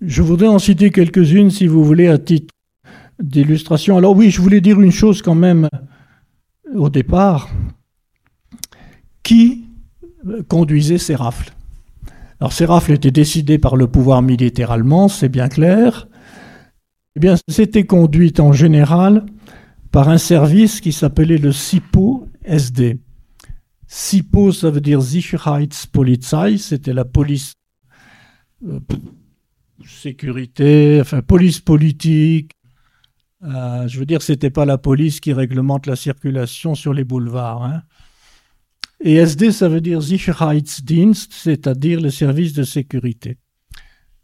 Je 0.00 0.22
voudrais 0.22 0.46
en 0.46 0.58
citer 0.58 0.90
quelques-unes, 0.90 1.50
si 1.50 1.66
vous 1.66 1.84
voulez, 1.84 2.08
à 2.08 2.16
titre 2.16 2.54
d'illustration. 3.22 3.98
Alors 3.98 4.16
oui, 4.16 4.30
je 4.30 4.40
voulais 4.40 4.62
dire 4.62 4.80
une 4.80 4.92
chose 4.92 5.20
quand 5.20 5.34
même 5.34 5.68
au 6.74 6.88
départ. 6.88 7.50
Qui 9.22 9.66
conduisait 10.48 10.98
ces 10.98 11.14
rafles? 11.14 11.52
Alors 12.40 12.52
ces 12.54 12.64
rafles 12.64 12.92
étaient 12.92 13.10
décidées 13.10 13.58
par 13.58 13.76
le 13.76 13.86
pouvoir 13.86 14.22
militaire 14.22 14.70
allemand, 14.70 15.08
c'est 15.08 15.28
bien 15.28 15.48
clair. 15.48 16.08
Eh 17.16 17.20
bien, 17.20 17.34
c'était 17.48 17.84
conduit 17.84 18.32
en 18.38 18.52
général 18.52 19.26
par 19.90 20.08
un 20.08 20.18
service 20.18 20.80
qui 20.80 20.92
s'appelait 20.92 21.38
le 21.38 21.52
SIPO 21.52 22.28
SD. 22.44 22.98
SIPO, 23.92 24.52
ça 24.52 24.70
veut 24.70 24.80
dire 24.80 25.02
Sicherheitspolizei, 25.02 26.58
c'était 26.58 26.92
la 26.92 27.04
police 27.04 27.54
euh, 28.64 28.78
sécurité, 29.84 30.98
enfin 31.00 31.22
police 31.22 31.58
politique. 31.58 32.52
Euh, 33.42 33.88
je 33.88 33.98
veux 33.98 34.06
dire, 34.06 34.22
c'était 34.22 34.50
pas 34.50 34.64
la 34.64 34.78
police 34.78 35.18
qui 35.18 35.32
réglemente 35.32 35.88
la 35.88 35.96
circulation 35.96 36.76
sur 36.76 36.94
les 36.94 37.02
boulevards. 37.02 37.64
Hein. 37.64 37.82
Et 39.00 39.14
SD, 39.14 39.50
ça 39.50 39.68
veut 39.68 39.80
dire 39.80 40.00
Sicherheitsdienst, 40.00 41.32
c'est-à-dire 41.32 42.00
le 42.00 42.10
service 42.10 42.52
de 42.52 42.62
sécurité. 42.62 43.38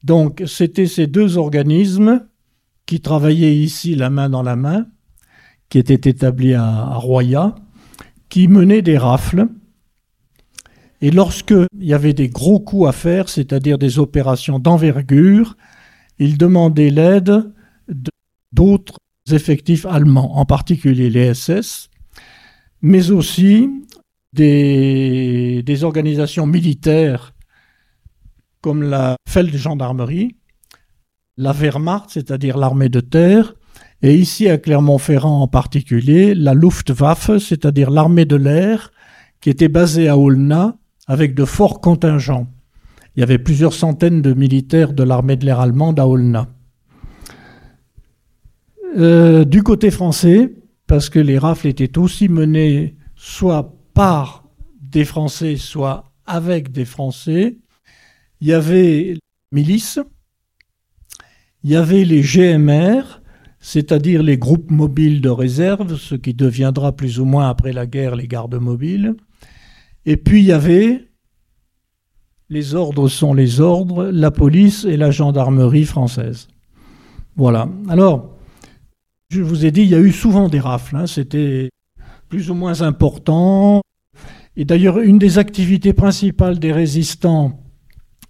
Donc, 0.05 0.45
c'était 0.47 0.87
ces 0.87 1.09
deux 1.09 1.39
organismes 1.39 2.25
qui 2.85 3.01
travaillaient 3.01 3.57
ici 3.57 3.97
la 3.97 4.11
main 4.11 4.29
dans 4.29 4.45
la 4.45 4.55
main, 4.55 4.87
qui 5.71 5.79
étaient 5.79 6.09
établis 6.09 6.55
à, 6.55 6.69
à 6.69 6.95
Roya, 6.95 7.57
qui 8.29 8.49
menaient 8.49 8.83
des 8.83 8.99
rafles. 8.99 9.49
Et 11.01 11.11
lorsque 11.11 11.55
il 11.79 11.85
y 11.85 11.95
avait 11.95 12.15
des 12.15 12.29
gros 12.29 12.61
coups 12.61 12.89
à 12.89 12.93
faire, 12.93 13.29
c'est-à-dire 13.29 13.79
des 13.79 13.99
opérations 13.99 14.59
d'envergure, 14.59 15.57
il 16.19 16.39
demandait 16.39 16.91
l'aide 16.91 17.53
d'autres 18.53 18.99
effectifs 19.31 19.85
allemands, 19.85 20.39
en 20.39 20.45
particulier 20.45 21.11
les 21.11 21.35
SS, 21.35 21.91
mais 22.81 23.11
aussi 23.11 23.69
des, 24.33 25.63
des 25.65 25.85
organisations 25.85 26.47
militaires 26.47 27.35
comme 28.61 28.83
la 28.83 29.17
Feldgendarmerie, 29.29 30.37
la 31.37 31.53
Wehrmacht, 31.53 32.11
c'est-à-dire 32.11 32.57
l'armée 32.57 32.89
de 32.89 33.01
terre, 33.01 33.55
et 34.03 34.15
ici 34.15 34.49
à 34.49 34.59
Clermont-Ferrand 34.59 35.43
en 35.43 35.49
particulier, 35.49 36.35
la 36.35 36.55
Luftwaffe, 36.55 37.39
c'est-à-dire 37.39 37.91
l'armée 37.91 38.25
de 38.25 38.37
l'air, 38.37 38.93
qui 39.41 39.51
était 39.51 39.69
basée 39.69 40.09
à 40.09 40.19
Olna 40.19 40.77
avec 41.07 41.35
de 41.35 41.45
forts 41.45 41.81
contingents. 41.81 42.47
Il 43.17 43.21
y 43.21 43.23
avait 43.23 43.39
plusieurs 43.39 43.73
centaines 43.73 44.21
de 44.21 44.35
militaires 44.35 44.93
de 44.93 45.03
l'armée 45.03 45.37
de 45.37 45.47
l'air 45.47 45.61
allemande 45.61 45.99
à 45.99 46.07
Olna. 46.07 46.49
Euh, 48.97 49.45
du 49.45 49.63
côté 49.63 49.91
français, 49.91 50.53
parce 50.87 51.09
que 51.09 51.19
les 51.19 51.39
rafles 51.39 51.67
étaient 51.67 51.99
aussi 51.99 52.29
menées 52.29 52.97
soit 53.15 53.75
par 53.95 54.45
des 54.81 55.05
Français, 55.05 55.57
soit 55.57 56.13
avec 56.27 56.73
des 56.73 56.85
Français, 56.85 57.59
il 58.41 58.49
y 58.49 58.53
avait 58.53 59.17
milices, 59.53 60.01
il 61.63 61.71
y 61.71 61.77
avait 61.77 62.05
les 62.05 62.23
GMR, 62.23 63.21
c'est-à-dire 63.67 64.23
les 64.23 64.39
groupes 64.39 64.71
mobiles 64.71 65.21
de 65.21 65.29
réserve, 65.29 65.97
ce 65.97 66.15
qui 66.15 66.35
deviendra 66.35 66.95
plus 66.95 67.19
ou 67.19 67.25
moins 67.25 67.49
après 67.49 67.73
la 67.73 67.85
guerre 67.85 68.15
les 68.15 68.29
gardes 68.29 68.55
mobiles, 68.55 69.17
et 70.05 70.17
puis 70.17 70.39
il 70.39 70.47
y 70.47 70.53
avait, 70.53 71.09
les 72.49 72.77
ordres 72.77 73.09
sont 73.09 73.35
les 73.35 73.61
ordres, 73.61 74.05
la 74.05 74.31
police 74.31 74.85
et 74.85 74.97
la 74.97 75.11
gendarmerie 75.11 75.85
française. 75.85 76.47
Voilà. 77.35 77.69
Alors, 77.89 78.37
je 79.31 79.43
vous 79.43 79.67
ai 79.67 79.73
dit, 79.73 79.83
il 79.83 79.89
y 79.89 79.97
a 79.97 80.01
eu 80.01 80.13
souvent 80.13 80.49
des 80.49 80.61
rafles, 80.61 80.95
hein. 80.95 81.09
c'était 81.09 81.69
plus 82.29 82.53
ou 82.53 82.55
moins 82.55 82.83
important. 82.83 83.81
Et 84.57 84.65
d'ailleurs, 84.65 85.01
une 85.01 85.19
des 85.19 85.39
activités 85.39 85.93
principales 85.93 86.61
des 86.61 86.73
résistants 86.73 87.65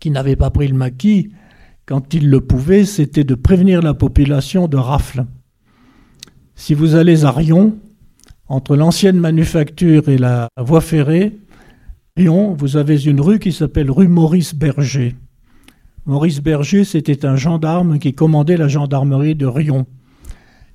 qui 0.01 0.11
n'avaient 0.11 0.35
pas 0.35 0.49
pris 0.49 0.69
le 0.69 0.75
maquis, 0.75 1.29
quand 1.87 2.15
ils 2.15 2.29
le 2.29 2.41
pouvaient, 2.41 2.85
c'était 2.85 3.25
de 3.25 3.37
prévenir 3.37 3.81
la 3.81 3.95
population 3.95 4.67
de 4.67 4.77
rafles. 4.77 5.25
Si 6.57 6.75
vous 6.75 6.97
allez 6.97 7.25
à 7.25 7.31
Rion, 7.31 7.77
entre 8.49 8.77
l'ancienne 8.77 9.19
manufacture 9.19 10.09
et 10.09 10.19
la 10.19 10.49
voie 10.59 10.81
ferrée, 10.81 11.39
Lyon, 12.17 12.57
vous 12.59 12.77
avez 12.77 13.05
une 13.05 13.21
rue 13.21 13.39
qui 13.39 13.53
s'appelle 13.53 13.91
rue 13.91 14.09
Maurice 14.09 14.55
Berger. 14.55 15.15
Maurice 16.07 16.41
Berger, 16.41 16.85
c'était 16.85 17.25
un 17.25 17.37
gendarme 17.37 17.99
qui 17.99 18.15
commandait 18.15 18.57
la 18.57 18.69
gendarmerie 18.69 19.35
de 19.35 19.47
Rion. 19.47 19.87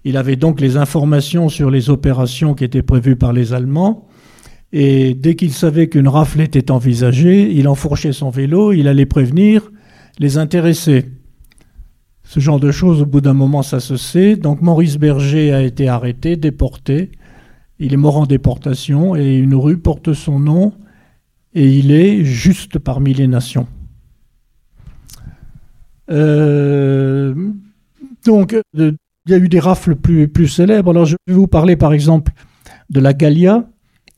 Il 0.04 0.18
avait 0.18 0.36
donc 0.36 0.62
les 0.62 0.78
informations 0.78 1.50
sur 1.50 1.72
les 1.72 1.90
opérations 1.90 2.54
qui 2.54 2.64
étaient 2.64 2.84
prévues 2.84 3.16
par 3.16 3.34
les 3.34 3.54
Allemands. 3.54 4.08
Et 4.72 5.14
dès 5.14 5.36
qu'il 5.36 5.52
savait 5.52 5.90
qu'une 5.90 6.08
rafle 6.08 6.42
était 6.42 6.72
envisagée, 6.72 7.52
il 7.52 7.68
enfourchait 7.68 8.14
son 8.14 8.30
vélo, 8.30 8.72
il 8.72 8.88
allait 8.88 9.06
prévenir 9.06 9.72
les 10.22 10.38
intéressés. 10.38 11.10
Ce 12.24 12.40
genre 12.40 12.60
de 12.60 12.72
choses, 12.72 13.02
au 13.02 13.08
bout 13.08 13.22
d'un 13.22 13.34
moment, 13.34 13.64
ça 13.64 13.80
se 13.80 13.98
sait. 13.98 14.36
Donc 14.36 14.62
Maurice 14.62 14.98
Berger 14.98 15.52
a 15.52 15.64
été 15.64 15.90
arrêté, 15.90 16.38
déporté. 16.38 17.10
Il 17.80 17.92
est 17.92 17.98
mort 17.98 18.18
en 18.18 18.28
déportation 18.28 19.16
et 19.16 19.36
une 19.36 19.56
rue 19.56 19.80
porte 19.80 20.14
son 20.14 20.40
nom 20.40 20.74
et 21.56 21.68
il 21.76 21.92
est 21.92 22.24
juste 22.24 22.78
parmi 22.78 23.16
les 23.16 23.26
nations. 23.26 23.68
Euh, 26.12 27.34
donc, 28.24 28.56
il 28.76 28.96
y 29.28 29.34
a 29.34 29.38
eu 29.38 29.50
des 29.50 29.60
rafles 29.60 29.96
plus, 29.96 30.48
célèbres. 30.48 30.92
Alors, 30.92 31.06
je 31.06 31.16
vais 31.26 31.34
vous 31.34 31.48
parler 31.48 31.76
par 31.76 31.94
exemple 31.94 32.32
de 32.92 33.00
la 33.00 33.14
Gallia. 33.14 33.68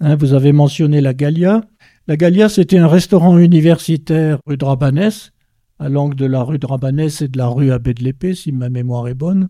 Hein, 0.01 0.17
vous 0.17 0.33
avez 0.33 0.51
mentionné 0.51 0.99
la 0.99 1.13
Gallia. 1.13 1.61
La 2.07 2.17
Gallia, 2.17 2.49
c'était 2.49 2.77
un 2.77 2.87
restaurant 2.87 3.37
universitaire 3.37 4.39
rue 4.45 4.57
de 4.57 4.65
Rabanès, 4.65 5.32
à 5.79 5.89
l'angle 5.89 6.15
de 6.15 6.25
la 6.25 6.43
rue 6.43 6.59
de 6.59 6.65
Rabanès 6.65 7.21
et 7.21 7.27
de 7.27 7.37
la 7.37 7.47
rue 7.47 7.71
Abbé 7.71 7.93
de 7.93 8.03
l'Épée, 8.03 8.35
si 8.35 8.51
ma 8.51 8.69
mémoire 8.69 9.07
est 9.07 9.13
bonne. 9.13 9.49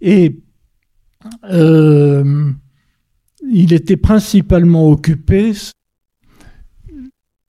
Et 0.00 0.40
euh, 1.44 2.52
il 3.50 3.72
était 3.72 3.96
principalement 3.96 4.88
occupé 4.88 5.52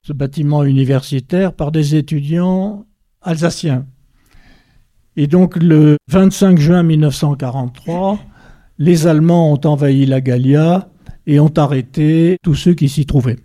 ce 0.01 0.13
bâtiment 0.13 0.63
universitaire 0.63 1.53
par 1.53 1.71
des 1.71 1.95
étudiants 1.95 2.85
alsaciens. 3.21 3.85
Et 5.15 5.27
donc 5.27 5.55
le 5.55 5.97
25 6.09 6.59
juin 6.59 6.83
1943, 6.83 8.19
les 8.77 9.07
Allemands 9.07 9.53
ont 9.53 9.61
envahi 9.65 10.05
la 10.05 10.21
Gallia 10.21 10.89
et 11.25 11.39
ont 11.39 11.53
arrêté 11.55 12.37
tous 12.43 12.55
ceux 12.55 12.73
qui 12.73 12.89
s'y 12.89 13.05
trouvaient. 13.05 13.39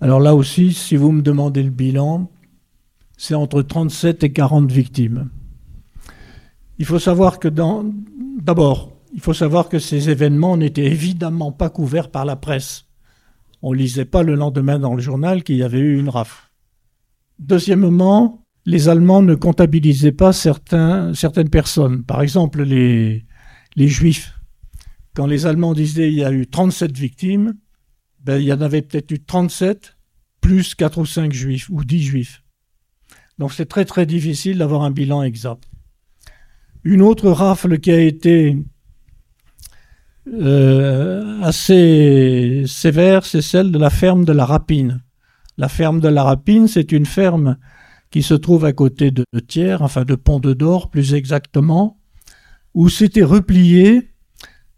Alors 0.00 0.20
là 0.20 0.34
aussi, 0.34 0.72
si 0.72 0.96
vous 0.96 1.12
me 1.12 1.22
demandez 1.22 1.62
le 1.62 1.70
bilan, 1.70 2.30
c'est 3.16 3.34
entre 3.34 3.62
37 3.62 4.24
et 4.24 4.32
40 4.32 4.70
victimes. 4.70 5.30
Il 6.78 6.84
faut 6.84 6.98
savoir 6.98 7.38
que 7.38 7.48
dans, 7.48 7.84
d'abord, 8.40 8.96
il 9.14 9.20
faut 9.20 9.34
savoir 9.34 9.68
que 9.68 9.78
ces 9.78 10.10
événements 10.10 10.56
n'étaient 10.56 10.86
évidemment 10.86 11.52
pas 11.52 11.70
couverts 11.70 12.10
par 12.10 12.24
la 12.24 12.36
presse. 12.36 12.86
On 13.62 13.72
ne 13.72 13.78
lisait 13.78 14.04
pas 14.04 14.22
le 14.22 14.34
lendemain 14.34 14.78
dans 14.78 14.94
le 14.94 15.00
journal 15.00 15.44
qu'il 15.44 15.56
y 15.56 15.62
avait 15.62 15.78
eu 15.78 15.98
une 15.98 16.08
rafle. 16.08 16.50
Deuxièmement, 17.38 18.44
les 18.66 18.88
Allemands 18.88 19.22
ne 19.22 19.34
comptabilisaient 19.34 20.12
pas 20.12 20.32
certains, 20.32 21.14
certaines 21.14 21.50
personnes. 21.50 22.02
Par 22.02 22.22
exemple, 22.22 22.62
les, 22.62 23.24
les 23.76 23.88
Juifs. 23.88 24.38
Quand 25.14 25.26
les 25.26 25.46
Allemands 25.46 25.74
disaient 25.74 26.08
il 26.08 26.18
y 26.18 26.24
a 26.24 26.32
eu 26.32 26.46
37 26.46 26.96
victimes, 26.96 27.54
ben, 28.20 28.38
il 28.38 28.46
y 28.46 28.52
en 28.52 28.60
avait 28.60 28.82
peut-être 28.82 29.10
eu 29.12 29.22
37 29.22 29.96
plus 30.40 30.74
4 30.74 30.98
ou 30.98 31.06
5 31.06 31.32
Juifs 31.32 31.68
ou 31.70 31.84
10 31.84 32.02
Juifs. 32.02 32.43
Donc 33.38 33.52
c'est 33.52 33.66
très 33.66 33.84
très 33.84 34.06
difficile 34.06 34.58
d'avoir 34.58 34.82
un 34.82 34.90
bilan 34.90 35.22
exact. 35.22 35.64
Une 36.84 37.02
autre 37.02 37.30
rafle 37.30 37.78
qui 37.78 37.90
a 37.90 38.00
été 38.00 38.56
euh, 40.32 41.40
assez 41.42 42.64
sévère, 42.66 43.24
c'est 43.24 43.42
celle 43.42 43.70
de 43.72 43.78
la 43.78 43.90
ferme 43.90 44.24
de 44.24 44.32
la 44.32 44.44
Rapine. 44.44 45.02
La 45.56 45.68
ferme 45.68 46.00
de 46.00 46.08
la 46.08 46.22
Rapine, 46.22 46.68
c'est 46.68 46.92
une 46.92 47.06
ferme 47.06 47.56
qui 48.10 48.22
se 48.22 48.34
trouve 48.34 48.64
à 48.64 48.72
côté 48.72 49.10
de 49.10 49.24
Thiers, 49.46 49.76
enfin 49.80 50.04
de 50.04 50.14
Pont 50.14 50.40
de 50.40 50.52
Dor 50.52 50.90
plus 50.90 51.14
exactement, 51.14 51.98
où 52.72 52.88
s'était 52.88 53.24
replié 53.24 54.10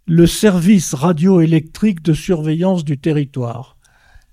le 0.06 0.26
service 0.26 0.94
radioélectrique 0.94 2.02
de 2.02 2.12
surveillance 2.12 2.84
du 2.84 2.98
territoire. 2.98 3.76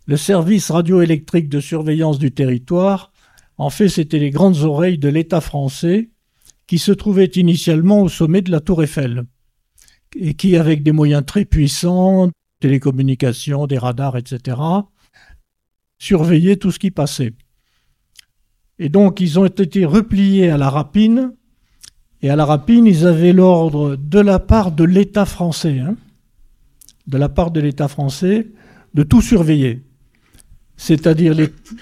Le 0.05 0.17
service 0.17 0.69
radioélectrique 0.69 1.49
de 1.49 1.59
surveillance 1.59 2.19
du 2.19 2.31
territoire, 2.31 3.12
en 3.57 3.69
fait, 3.69 3.89
c'était 3.89 4.19
les 4.19 4.31
grandes 4.31 4.59
oreilles 4.59 4.97
de 4.97 5.09
l'État 5.09 5.41
français 5.41 6.09
qui 6.67 6.79
se 6.79 6.91
trouvait 6.91 7.25
initialement 7.25 8.01
au 8.01 8.09
sommet 8.09 8.41
de 8.41 8.51
la 8.51 8.59
Tour 8.59 8.83
Eiffel 8.83 9.25
et 10.15 10.33
qui, 10.33 10.57
avec 10.57 10.83
des 10.83 10.91
moyens 10.91 11.25
très 11.25 11.45
puissants, 11.45 12.29
télécommunications, 12.59 13.67
des 13.67 13.77
radars, 13.77 14.17
etc., 14.17 14.57
surveillait 15.97 16.57
tout 16.57 16.71
ce 16.71 16.79
qui 16.79 16.91
passait. 16.91 17.33
Et 18.79 18.89
donc, 18.89 19.19
ils 19.19 19.39
ont 19.39 19.45
été 19.45 19.85
repliés 19.85 20.49
à 20.49 20.57
la 20.57 20.69
rapine 20.69 21.33
et 22.21 22.29
à 22.29 22.35
la 22.35 22.45
rapine, 22.45 22.85
ils 22.85 23.05
avaient 23.05 23.33
l'ordre 23.33 23.97
de 23.97 24.19
la 24.19 24.39
part 24.39 24.71
de 24.71 24.85
l'État 24.85 25.25
français, 25.25 25.79
hein, 25.79 25.97
de 27.05 27.17
la 27.17 27.27
part 27.27 27.51
de 27.51 27.59
l'État 27.59 27.89
français, 27.89 28.47
de 28.93 29.03
tout 29.03 29.21
surveiller. 29.21 29.83
C'est-à-dire 30.83 31.33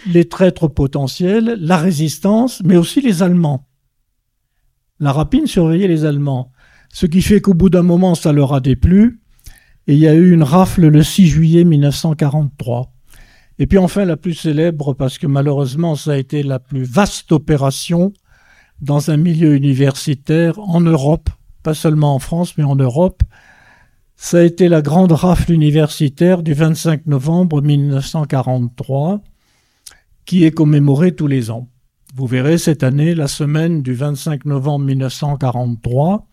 les, 0.06 0.26
traîtres 0.26 0.68
potentiels, 0.68 1.58
la 1.60 1.78
résistance, 1.78 2.62
mais 2.64 2.78
aussi 2.78 3.02
les 3.02 3.24
Allemands. 3.24 3.68
La 5.00 5.12
rapine 5.12 5.48
surveillait 5.48 5.88
les 5.88 6.06
Allemands. 6.06 6.52
Ce 6.94 7.08
qui 7.08 7.24
fait 7.24 7.42
qu'au 7.42 7.56
bout 7.56 7.72
d'un 7.72 7.82
moment, 7.82 8.14
ça 8.14 8.32
leur 8.32 8.54
a 8.54 8.60
déplu. 8.60 9.20
Et 9.88 9.96
il 9.96 10.00
y 10.00 10.08
a 10.08 10.14
eu 10.14 10.32
une 10.32 10.44
rafle 10.44 10.86
le 10.86 11.02
6 11.02 11.26
juillet 11.26 11.64
1943. 11.64 12.94
Et 13.58 13.66
puis 13.66 13.80
enfin, 13.80 14.06
la 14.06 14.18
plus 14.18 14.36
célèbre, 14.36 14.94
parce 14.94 15.18
que 15.18 15.26
malheureusement, 15.26 15.96
ça 15.96 16.12
a 16.12 16.18
été 16.18 16.44
la 16.44 16.60
plus 16.60 16.84
vaste 16.84 17.32
opération 17.32 18.14
dans 18.82 19.10
un 19.10 19.18
milieu 19.18 19.56
universitaire 19.56 20.60
en 20.60 20.80
Europe, 20.80 21.32
pas 21.64 21.74
seulement 21.74 22.14
en 22.14 22.20
France, 22.20 22.56
mais 22.56 22.64
en 22.64 22.76
Europe. 22.76 23.24
Ça 24.24 24.38
a 24.38 24.44
été 24.44 24.70
la 24.70 24.84
grande 24.84 25.14
rafle 25.14 25.52
universitaire 25.52 26.44
du 26.44 26.54
25 26.54 27.08
novembre 27.08 27.60
1943, 27.60 29.20
qui 30.26 30.44
est 30.46 30.52
commémorée 30.52 31.16
tous 31.16 31.26
les 31.26 31.50
ans. 31.50 31.70
Vous 32.14 32.28
verrez 32.28 32.60
cette 32.60 32.84
année, 32.84 33.16
la 33.16 33.28
semaine 33.28 33.82
du 33.82 33.96
25 33.96 34.46
novembre 34.46 34.86
1943, 34.86 36.28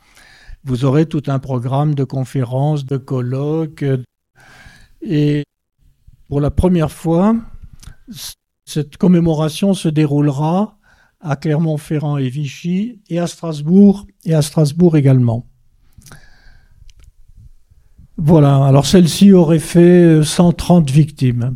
vous 0.64 0.84
aurez 0.84 1.06
tout 1.06 1.22
un 1.28 1.38
programme 1.38 1.94
de 1.94 2.04
conférences, 2.04 2.84
de 2.84 2.98
colloques. 2.98 3.86
Et 5.00 5.44
pour 6.28 6.42
la 6.42 6.50
première 6.50 6.92
fois, 6.92 7.36
cette 8.66 8.98
commémoration 8.98 9.72
se 9.72 9.88
déroulera 9.88 10.78
à 11.20 11.36
Clermont-Ferrand 11.36 12.18
et 12.18 12.28
Vichy, 12.28 13.00
et 13.08 13.18
à 13.18 13.26
Strasbourg, 13.26 14.06
et 14.26 14.34
à 14.34 14.42
Strasbourg 14.42 14.98
également. 14.98 15.47
Voilà, 18.18 18.64
alors 18.64 18.84
celle-ci 18.84 19.32
aurait 19.32 19.60
fait 19.60 20.22
130 20.24 20.90
victimes. 20.90 21.54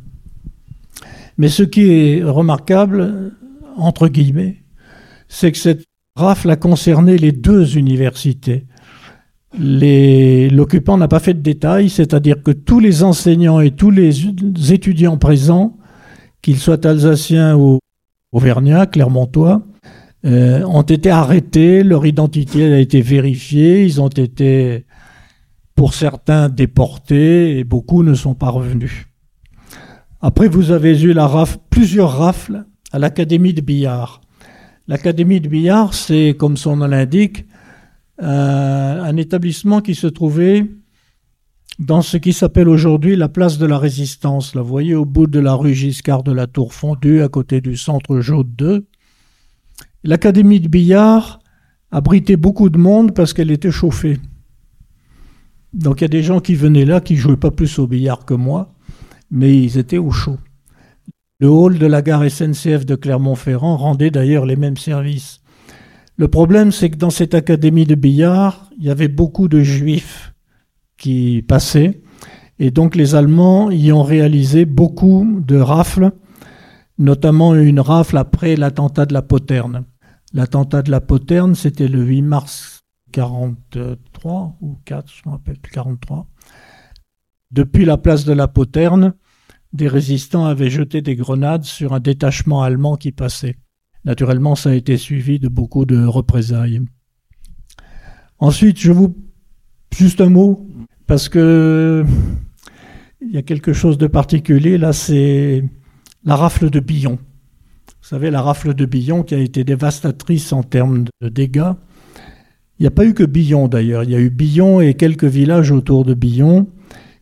Mais 1.36 1.48
ce 1.48 1.64
qui 1.64 1.90
est 1.90 2.22
remarquable, 2.22 3.32
entre 3.76 4.06
guillemets, 4.08 4.62
c'est 5.28 5.50
que 5.50 5.58
cette 5.58 5.84
rafle 6.14 6.50
a 6.50 6.56
concerné 6.56 7.18
les 7.18 7.32
deux 7.32 7.76
universités. 7.76 8.66
L'occupant 9.58 10.96
n'a 10.96 11.08
pas 11.08 11.18
fait 11.18 11.34
de 11.34 11.40
détails, 11.40 11.90
c'est-à-dire 11.90 12.42
que 12.42 12.52
tous 12.52 12.80
les 12.80 13.02
enseignants 13.02 13.60
et 13.60 13.72
tous 13.72 13.90
les 13.90 14.12
étudiants 14.72 15.18
présents, 15.18 15.76
qu'ils 16.42 16.58
soient 16.58 16.86
alsaciens 16.86 17.56
ou 17.56 17.78
auvergnats, 18.32 18.86
clermontois, 18.86 19.62
euh, 20.24 20.62
ont 20.64 20.82
été 20.82 21.10
arrêtés, 21.10 21.82
leur 21.82 22.06
identité 22.06 22.72
a 22.72 22.78
été 22.78 23.00
vérifiée, 23.00 23.84
ils 23.84 24.00
ont 24.00 24.08
été, 24.08 24.86
pour 25.82 25.94
certains, 25.94 26.48
déportés 26.48 27.58
et 27.58 27.64
beaucoup 27.64 28.04
ne 28.04 28.14
sont 28.14 28.36
pas 28.36 28.50
revenus. 28.50 29.08
Après, 30.20 30.46
vous 30.46 30.70
avez 30.70 31.02
eu 31.02 31.12
la 31.12 31.26
rafle, 31.26 31.58
plusieurs 31.70 32.18
rafles 32.18 32.66
à 32.92 33.00
l'Académie 33.00 33.52
de 33.52 33.62
billard. 33.62 34.20
L'Académie 34.86 35.40
de 35.40 35.48
billard, 35.48 35.92
c'est, 35.92 36.36
comme 36.38 36.56
son 36.56 36.76
nom 36.76 36.86
l'indique, 36.86 37.46
euh, 38.22 39.02
un 39.02 39.16
établissement 39.16 39.80
qui 39.80 39.96
se 39.96 40.06
trouvait 40.06 40.70
dans 41.80 42.00
ce 42.00 42.16
qui 42.16 42.32
s'appelle 42.32 42.68
aujourd'hui 42.68 43.16
la 43.16 43.28
place 43.28 43.58
de 43.58 43.66
la 43.66 43.78
Résistance. 43.78 44.54
Là, 44.54 44.62
vous 44.62 44.68
voyez, 44.68 44.94
au 44.94 45.04
bout 45.04 45.26
de 45.26 45.40
la 45.40 45.54
rue 45.54 45.74
Giscard 45.74 46.22
de 46.22 46.30
la 46.30 46.46
Tour 46.46 46.74
Fondue, 46.74 47.22
à 47.22 47.28
côté 47.28 47.60
du 47.60 47.76
centre 47.76 48.20
Jaune 48.20 48.48
2. 48.56 48.86
L'académie 50.04 50.60
de 50.60 50.68
billard 50.68 51.40
abritait 51.90 52.36
beaucoup 52.36 52.70
de 52.70 52.78
monde 52.78 53.16
parce 53.16 53.32
qu'elle 53.32 53.50
était 53.50 53.72
chauffée. 53.72 54.20
Donc 55.72 56.00
il 56.00 56.04
y 56.04 56.06
a 56.06 56.08
des 56.08 56.22
gens 56.22 56.40
qui 56.40 56.54
venaient 56.54 56.84
là 56.84 57.00
qui 57.00 57.16
jouaient 57.16 57.36
pas 57.36 57.50
plus 57.50 57.78
au 57.78 57.86
billard 57.86 58.24
que 58.24 58.34
moi, 58.34 58.74
mais 59.30 59.56
ils 59.56 59.78
étaient 59.78 59.98
au 59.98 60.10
chaud. 60.10 60.38
Le 61.40 61.48
hall 61.48 61.78
de 61.78 61.86
la 61.86 62.02
gare 62.02 62.30
SNCF 62.30 62.86
de 62.86 62.94
Clermont-Ferrand 62.94 63.76
rendait 63.76 64.10
d'ailleurs 64.10 64.46
les 64.46 64.56
mêmes 64.56 64.76
services. 64.76 65.40
Le 66.16 66.28
problème, 66.28 66.70
c'est 66.70 66.90
que 66.90 66.98
dans 66.98 67.10
cette 67.10 67.34
académie 67.34 67.86
de 67.86 67.94
billard, 67.94 68.70
il 68.78 68.84
y 68.84 68.90
avait 68.90 69.08
beaucoup 69.08 69.48
de 69.48 69.60
juifs 69.60 70.34
qui 70.98 71.42
passait. 71.42 72.02
Et 72.58 72.70
donc 72.70 72.94
les 72.94 73.14
Allemands 73.14 73.70
y 73.70 73.90
ont 73.92 74.04
réalisé 74.04 74.66
beaucoup 74.66 75.40
de 75.44 75.56
rafles, 75.56 76.12
notamment 76.98 77.56
une 77.56 77.80
rafle 77.80 78.18
après 78.18 78.54
l'attentat 78.54 79.06
de 79.06 79.14
la 79.14 79.22
Poterne. 79.22 79.84
L'attentat 80.32 80.82
de 80.82 80.90
la 80.90 81.00
Poterne, 81.00 81.54
c'était 81.54 81.88
le 81.88 82.04
8 82.04 82.22
mars 82.22 82.71
43 83.12 84.56
ou 84.60 84.78
4, 84.84 85.12
je 85.12 85.28
me 85.28 85.34
rappelle 85.34 85.58
plus, 85.58 85.72
43. 85.72 86.26
Depuis 87.52 87.84
la 87.84 87.98
place 87.98 88.24
de 88.24 88.32
la 88.32 88.48
Poterne, 88.48 89.14
des 89.72 89.88
résistants 89.88 90.44
avaient 90.44 90.70
jeté 90.70 91.02
des 91.02 91.16
grenades 91.16 91.64
sur 91.64 91.92
un 91.92 92.00
détachement 92.00 92.62
allemand 92.62 92.96
qui 92.96 93.12
passait. 93.12 93.56
Naturellement, 94.04 94.54
ça 94.54 94.70
a 94.70 94.74
été 94.74 94.96
suivi 94.96 95.38
de 95.38 95.48
beaucoup 95.48 95.84
de 95.84 96.04
représailles. 96.04 96.80
Ensuite, 98.38 98.78
je 98.80 98.90
vous 98.90 99.14
juste 99.96 100.20
un 100.20 100.28
mot 100.28 100.66
parce 101.06 101.28
que 101.28 102.04
il 103.20 103.30
y 103.30 103.36
a 103.36 103.42
quelque 103.42 103.72
chose 103.72 103.98
de 103.98 104.06
particulier 104.06 104.78
là, 104.78 104.92
c'est 104.92 105.62
la 106.24 106.36
rafle 106.36 106.70
de 106.70 106.80
Billon. 106.80 107.18
Vous 107.86 108.08
savez, 108.08 108.30
la 108.30 108.42
rafle 108.42 108.74
de 108.74 108.84
Billon 108.84 109.22
qui 109.22 109.34
a 109.34 109.38
été 109.38 109.62
dévastatrice 109.62 110.52
en 110.52 110.62
termes 110.62 111.04
de 111.20 111.28
dégâts. 111.28 111.72
Il 112.82 112.86
n'y 112.86 112.88
a 112.88 112.90
pas 112.90 113.04
eu 113.04 113.14
que 113.14 113.22
Billon 113.22 113.68
d'ailleurs, 113.68 114.02
il 114.02 114.10
y 114.10 114.16
a 114.16 114.18
eu 114.18 114.28
Billon 114.28 114.80
et 114.80 114.94
quelques 114.94 115.22
villages 115.22 115.70
autour 115.70 116.04
de 116.04 116.14
Billon 116.14 116.66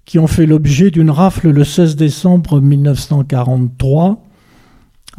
qui 0.06 0.18
ont 0.18 0.26
fait 0.26 0.46
l'objet 0.46 0.90
d'une 0.90 1.10
rafle 1.10 1.50
le 1.50 1.64
16 1.64 1.96
décembre 1.96 2.62
1943, 2.62 4.24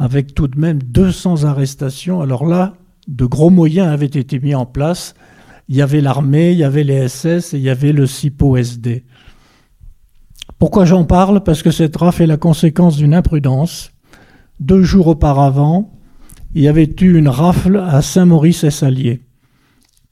avec 0.00 0.34
tout 0.34 0.48
de 0.48 0.58
même 0.58 0.82
200 0.82 1.44
arrestations. 1.44 2.22
Alors 2.22 2.44
là, 2.44 2.74
de 3.06 3.24
gros 3.24 3.50
moyens 3.50 3.86
avaient 3.86 4.06
été 4.06 4.40
mis 4.40 4.56
en 4.56 4.66
place 4.66 5.14
il 5.68 5.76
y 5.76 5.80
avait 5.80 6.00
l'armée, 6.00 6.50
il 6.50 6.58
y 6.58 6.64
avait 6.64 6.82
les 6.82 7.06
SS 7.06 7.54
et 7.54 7.58
il 7.58 7.62
y 7.62 7.70
avait 7.70 7.92
le 7.92 8.08
CIPO-SD. 8.08 9.04
Pourquoi 10.58 10.86
j'en 10.86 11.04
parle? 11.04 11.44
Parce 11.44 11.62
que 11.62 11.70
cette 11.70 11.94
rafle 11.94 12.24
est 12.24 12.26
la 12.26 12.36
conséquence 12.36 12.96
d'une 12.96 13.14
imprudence. 13.14 13.92
Deux 14.58 14.82
jours 14.82 15.06
auparavant, 15.06 15.92
il 16.56 16.62
y 16.62 16.68
avait 16.68 16.92
eu 17.00 17.16
une 17.16 17.28
rafle 17.28 17.76
à 17.76 18.02
Saint-Maurice-et-Salier. 18.02 19.20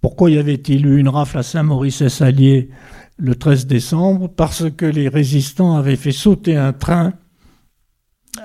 Pourquoi 0.00 0.30
y 0.30 0.38
avait-il 0.38 0.86
eu 0.86 0.98
une 0.98 1.08
rafle 1.08 1.38
à 1.38 1.42
Saint-Maurice-et-Salier 1.42 2.70
le 3.18 3.34
13 3.34 3.66
décembre? 3.66 4.28
Parce 4.28 4.70
que 4.70 4.86
les 4.86 5.08
résistants 5.08 5.76
avaient 5.76 5.96
fait 5.96 6.12
sauter 6.12 6.56
un 6.56 6.72
train 6.72 7.14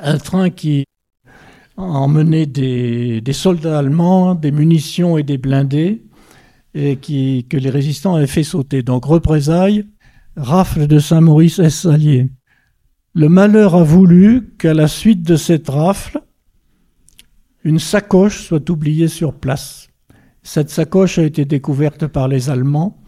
un 0.01 0.17
train 0.17 0.49
qui 0.49 0.85
emmenait 1.77 2.45
des, 2.45 3.21
soldats 3.33 3.79
allemands, 3.79 4.35
des 4.35 4.51
munitions 4.51 5.17
et 5.17 5.23
des 5.23 5.37
blindés, 5.37 6.03
et 6.73 6.97
que 6.97 7.57
les 7.57 7.69
résistants 7.69 8.15
avaient 8.15 8.27
fait 8.27 8.43
sauter. 8.43 8.83
Donc 8.83 9.05
représailles, 9.05 9.85
rafle 10.35 10.87
de 10.87 10.99
Saint-Maurice 10.99 11.59
S. 11.59 11.85
Allier. 11.85 12.29
Le 13.13 13.29
malheur 13.29 13.75
a 13.75 13.83
voulu 13.83 14.49
qu'à 14.57 14.73
la 14.73 14.87
suite 14.87 15.23
de 15.23 15.37
cette 15.37 15.69
rafle, 15.69 16.21
une 17.63 17.79
sacoche 17.79 18.43
soit 18.43 18.69
oubliée 18.69 19.07
sur 19.07 19.33
place. 19.33 19.89
Cette 20.45 20.69
sacoche 20.69 21.17
a 21.17 21.23
été 21.23 21.43
découverte 21.43 22.05
par 22.05 22.27
les 22.27 22.51
Allemands, 22.51 23.01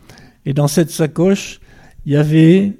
et 0.43 0.55
dans 0.55 0.67
cette 0.67 0.89
sacoche, 0.89 1.59
il 2.03 2.13
y 2.13 2.15
avait 2.15 2.79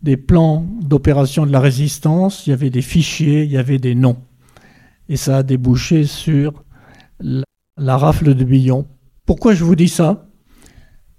des 0.00 0.16
plans 0.16 0.64
d'opération 0.80 1.44
de 1.44 1.50
la 1.50 1.58
résistance, 1.58 2.46
il 2.46 2.50
y 2.50 2.52
avait 2.52 2.70
des 2.70 2.82
fichiers, 2.82 3.42
il 3.42 3.50
y 3.50 3.56
avait 3.56 3.80
des 3.80 3.96
noms. 3.96 4.18
Et 5.08 5.16
ça 5.16 5.38
a 5.38 5.42
débouché 5.42 6.04
sur 6.04 6.62
la, 7.18 7.96
rafle 7.96 8.34
de 8.34 8.44
Billon. 8.44 8.86
Pourquoi 9.24 9.54
je 9.54 9.64
vous 9.64 9.74
dis 9.74 9.88
ça? 9.88 10.30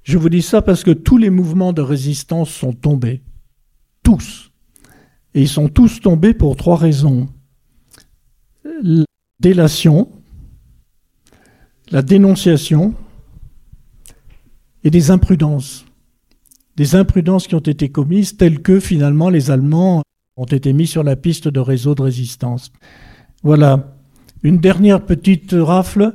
Je 0.03 0.17
vous 0.17 0.29
dis 0.29 0.41
ça 0.41 0.61
parce 0.61 0.85
que 0.85 0.91
tous 0.91 1.17
les 1.17 1.29
mouvements 1.29 1.73
de 1.73 1.81
résistance 1.81 2.49
sont 2.49 2.71
tombés. 2.71 3.21
Tous. 4.01 4.53
Et 5.33 5.41
ils 5.41 5.49
sont 5.49 5.67
tous 5.67 5.99
tombés 5.99 6.33
pour 6.33 6.55
trois 6.55 6.77
raisons. 6.77 7.27
La 8.63 9.03
délation, 9.41 10.16
la 11.91 12.01
dénonciation 12.01 12.93
et 14.83 14.89
des 14.89 15.11
imprudences. 15.11 15.85
Des 16.75 16.95
imprudences 16.95 17.47
qui 17.47 17.55
ont 17.55 17.59
été 17.59 17.89
commises 17.89 18.37
telles 18.37 18.61
que 18.61 18.79
finalement 18.79 19.29
les 19.29 19.51
Allemands 19.51 20.03
ont 20.35 20.45
été 20.45 20.73
mis 20.73 20.87
sur 20.87 21.03
la 21.03 21.15
piste 21.15 21.47
de 21.47 21.59
réseau 21.59 21.95
de 21.95 22.03
résistance. 22.03 22.71
Voilà. 23.43 23.95
Une 24.43 24.59
dernière 24.59 25.03
petite 25.03 25.55
rafle. 25.57 26.13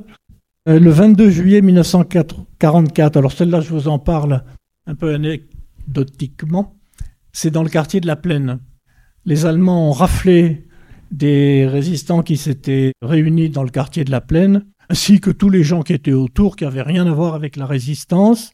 Euh, 0.68 0.78
le 0.78 0.90
22 0.90 1.30
juillet 1.30 1.60
1944, 1.60 3.16
alors 3.16 3.32
celle-là 3.32 3.60
je 3.60 3.70
vous 3.70 3.88
en 3.88 3.98
parle 3.98 4.44
un 4.86 4.94
peu 4.94 5.14
anecdotiquement, 5.14 6.76
c'est 7.32 7.50
dans 7.50 7.64
le 7.64 7.68
quartier 7.68 8.00
de 8.00 8.06
la 8.06 8.14
Plaine. 8.14 8.60
Les 9.24 9.44
Allemands 9.44 9.88
ont 9.88 9.92
raflé 9.92 10.68
des 11.10 11.66
résistants 11.66 12.22
qui 12.22 12.36
s'étaient 12.36 12.92
réunis 13.02 13.50
dans 13.50 13.64
le 13.64 13.70
quartier 13.70 14.04
de 14.04 14.12
la 14.12 14.20
Plaine, 14.20 14.64
ainsi 14.92 15.22
que 15.22 15.30
tous 15.30 15.48
les 15.48 15.62
gens 15.62 15.82
qui 15.82 15.94
étaient 15.94 16.12
autour, 16.12 16.54
qui 16.54 16.64
n'avaient 16.64 16.82
rien 16.82 17.06
à 17.06 17.14
voir 17.14 17.34
avec 17.34 17.56
la 17.56 17.64
résistance. 17.64 18.52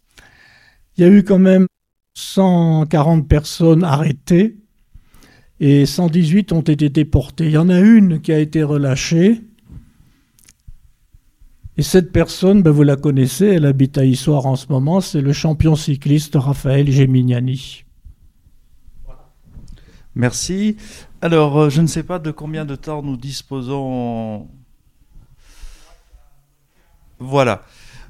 Il 0.96 1.02
y 1.02 1.04
a 1.04 1.10
eu 1.10 1.24
quand 1.24 1.40
même 1.40 1.66
140 2.14 3.26
personnes 3.26 3.82
arrêtées 3.82 4.56
et 5.58 5.84
118 5.84 6.52
ont 6.52 6.60
été 6.60 6.90
déportées. 6.90 7.46
Il 7.46 7.50
y 7.50 7.58
en 7.58 7.68
a 7.68 7.80
une 7.80 8.20
qui 8.20 8.32
a 8.32 8.38
été 8.38 8.62
relâchée. 8.62 9.40
Et 11.76 11.82
cette 11.82 12.12
personne, 12.12 12.62
ben 12.62 12.70
vous 12.70 12.84
la 12.84 12.94
connaissez, 12.94 13.46
elle 13.46 13.66
habite 13.66 13.98
à 13.98 14.04
Issoire 14.04 14.46
en 14.46 14.54
ce 14.54 14.68
moment, 14.68 15.00
c'est 15.00 15.20
le 15.20 15.32
champion 15.32 15.74
cycliste 15.74 16.36
Raphaël 16.36 16.88
Gemignani. 16.88 17.82
Merci. 20.14 20.76
Alors, 21.20 21.58
euh, 21.58 21.68
je 21.68 21.80
ne 21.80 21.88
sais 21.88 22.04
pas 22.04 22.20
de 22.20 22.30
combien 22.30 22.64
de 22.64 22.76
temps 22.76 23.02
nous 23.02 23.16
disposons. 23.16 24.46
Voilà. 27.18 27.62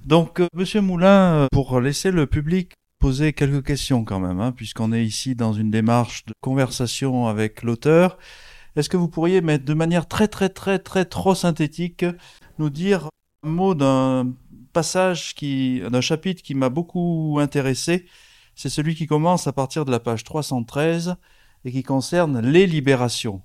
Donc, 0.05 0.41
euh, 0.41 0.49
Monsieur 0.55 0.81
Moulin, 0.81 1.35
euh, 1.35 1.47
pour 1.53 1.81
laisser 1.81 2.11
le 2.11 2.27
public 2.27 2.73
poser 2.99 3.33
quelques 3.33 3.67
questions 3.67 4.05
quand 4.05 4.21
même, 4.21 4.41
hein, 4.41 4.53
puisqu'on 4.53 4.93
est 4.93 5.05
ici 5.05 5.35
dans 5.35 5.53
une 5.53 5.71
démarche 5.71 6.25
de 6.27 6.33
conversation 6.41 7.27
avec 7.27 7.63
l'auteur, 7.63 8.19
est-ce 8.77 8.89
que 8.89 8.97
vous 8.97 9.09
pourriez, 9.09 9.41
mettre 9.41 9.65
de 9.65 9.75
manière 9.75 10.07
très 10.09 10.29
très 10.29 10.49
très 10.49 10.79
très 10.79 11.05
trop 11.05 11.35
synthétique, 11.35 12.05
nous 12.59 12.71
dire 12.71 13.09
un 13.45 13.49
mot 13.49 13.75
d'un 13.75 14.33
passage 14.73 15.35
qui, 15.35 15.81
d'un 15.91 16.01
chapitre 16.01 16.43
qui 16.43 16.55
m'a 16.55 16.69
beaucoup 16.69 17.39
intéressé? 17.41 18.07
C'est 18.55 18.69
celui 18.69 18.95
qui 18.95 19.07
commence 19.07 19.47
à 19.47 19.53
partir 19.53 19.85
de 19.85 19.91
la 19.91 20.01
page 20.01 20.25
313 20.25 21.17
et 21.65 21.73
qui 21.73 21.83
concerne 21.83 22.41
les 22.41 22.67
libérations. 22.67 23.43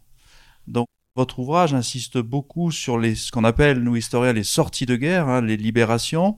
Donc, 0.68 0.88
votre 1.16 1.40
ouvrage 1.40 1.74
insiste 1.74 2.18
beaucoup 2.18 2.72
sur 2.72 3.00
ce 3.04 3.32
qu'on 3.32 3.44
appelle, 3.44 3.84
nous 3.84 3.96
historiens, 3.96 4.34
les 4.34 4.44
sorties 4.44 4.86
de 4.86 4.96
guerre, 4.96 5.28
hein, 5.30 5.42
les 5.42 5.58
libérations. 5.58 6.38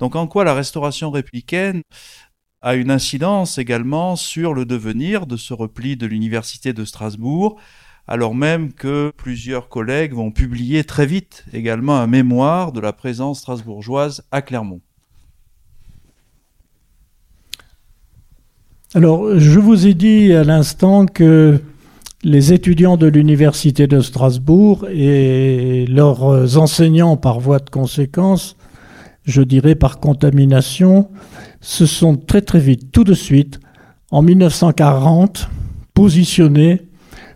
Donc, 0.00 0.16
en 0.16 0.26
quoi 0.26 0.44
la 0.44 0.54
restauration 0.54 1.10
républicaine 1.10 1.82
a 2.60 2.74
une 2.74 2.90
incidence 2.90 3.58
également 3.58 4.16
sur 4.16 4.52
le 4.52 4.64
devenir 4.64 5.26
de 5.26 5.36
ce 5.36 5.54
repli 5.54 5.96
de 5.96 6.06
l'Université 6.06 6.72
de 6.72 6.84
Strasbourg, 6.84 7.60
alors 8.08 8.34
même 8.34 8.72
que 8.72 9.12
plusieurs 9.16 9.68
collègues 9.68 10.12
vont 10.12 10.32
publier 10.32 10.82
très 10.82 11.06
vite 11.06 11.44
également 11.52 11.96
un 11.96 12.06
mémoire 12.06 12.72
de 12.72 12.80
la 12.80 12.92
présence 12.92 13.40
strasbourgeoise 13.40 14.24
à 14.32 14.42
Clermont? 14.42 14.80
Alors, 18.94 19.38
je 19.38 19.60
vous 19.60 19.86
ai 19.86 19.94
dit 19.94 20.32
à 20.32 20.42
l'instant 20.42 21.06
que 21.06 21.60
les 22.26 22.52
étudiants 22.52 22.96
de 22.96 23.06
l'Université 23.06 23.86
de 23.86 24.00
Strasbourg 24.00 24.84
et 24.90 25.86
leurs 25.86 26.58
enseignants 26.58 27.16
par 27.16 27.38
voie 27.38 27.60
de 27.60 27.70
conséquence, 27.70 28.56
je 29.22 29.42
dirais 29.42 29.76
par 29.76 30.00
contamination, 30.00 31.08
se 31.60 31.86
sont 31.86 32.16
très 32.16 32.42
très 32.42 32.58
vite, 32.58 32.90
tout 32.90 33.04
de 33.04 33.14
suite, 33.14 33.60
en 34.10 34.22
1940, 34.22 35.48
positionnés 35.94 36.88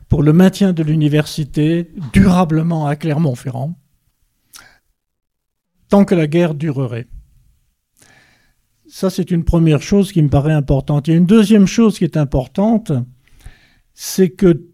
pour 0.08 0.24
le 0.24 0.32
maintien 0.32 0.72
de 0.72 0.82
l'université 0.82 1.92
durablement 2.12 2.88
à 2.88 2.96
Clermont-Ferrand, 2.96 3.78
tant 5.88 6.04
que 6.04 6.16
la 6.16 6.26
guerre 6.26 6.54
durerait. 6.54 7.06
Ça, 8.88 9.08
c'est 9.08 9.30
une 9.30 9.44
première 9.44 9.82
chose 9.82 10.10
qui 10.10 10.20
me 10.20 10.28
paraît 10.28 10.52
importante. 10.52 11.08
A 11.08 11.12
une 11.12 11.26
deuxième 11.26 11.68
chose 11.68 11.96
qui 11.96 12.02
est 12.02 12.16
importante, 12.16 12.90
c'est 13.94 14.30
que 14.30 14.69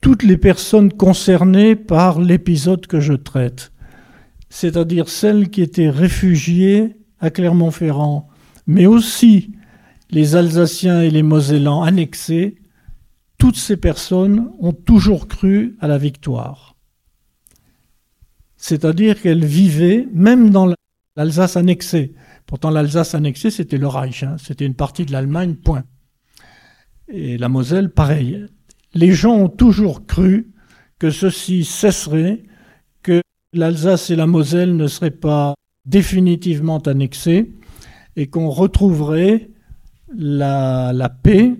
toutes 0.00 0.22
les 0.22 0.36
personnes 0.36 0.92
concernées 0.92 1.76
par 1.76 2.20
l'épisode 2.20 2.86
que 2.86 3.00
je 3.00 3.12
traite, 3.12 3.72
c'est-à-dire 4.48 5.08
celles 5.08 5.50
qui 5.50 5.62
étaient 5.62 5.90
réfugiées 5.90 6.96
à 7.20 7.30
Clermont-Ferrand, 7.30 8.28
mais 8.66 8.86
aussi 8.86 9.52
les 10.10 10.36
Alsaciens 10.36 11.02
et 11.02 11.10
les 11.10 11.22
Mosellans 11.22 11.82
annexés, 11.82 12.56
toutes 13.38 13.56
ces 13.56 13.76
personnes 13.76 14.50
ont 14.58 14.72
toujours 14.72 15.28
cru 15.28 15.76
à 15.80 15.88
la 15.88 15.98
victoire. 15.98 16.76
C'est-à-dire 18.56 19.20
qu'elles 19.20 19.44
vivaient, 19.44 20.06
même 20.12 20.50
dans 20.50 20.74
l'Alsace 21.16 21.56
annexée, 21.56 22.14
Pourtant, 22.50 22.70
l'Alsace 22.70 23.14
annexée, 23.14 23.52
c'était 23.52 23.78
le 23.78 23.86
Reich, 23.86 24.24
hein. 24.24 24.34
c'était 24.36 24.66
une 24.66 24.74
partie 24.74 25.06
de 25.06 25.12
l'Allemagne, 25.12 25.54
point. 25.54 25.84
Et 27.06 27.38
la 27.38 27.48
Moselle, 27.48 27.90
pareil. 27.90 28.44
Les 28.94 29.12
gens 29.12 29.34
ont 29.34 29.48
toujours 29.48 30.06
cru 30.06 30.52
que 30.98 31.10
ceci 31.10 31.64
cesserait, 31.64 32.42
que 33.02 33.22
l'Alsace 33.52 34.10
et 34.10 34.16
la 34.16 34.26
Moselle 34.26 34.76
ne 34.76 34.86
seraient 34.86 35.10
pas 35.10 35.54
définitivement 35.84 36.78
annexées 36.78 37.52
et 38.16 38.26
qu'on 38.26 38.50
retrouverait 38.50 39.50
la, 40.14 40.92
paix 41.22 41.54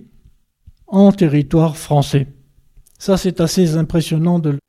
en 0.87 1.11
territoire 1.11 1.77
français. 1.77 2.27
Ça, 2.99 3.17
c'est 3.17 3.41
assez 3.41 3.75
impressionnant 3.77 4.39
de, 4.39 4.59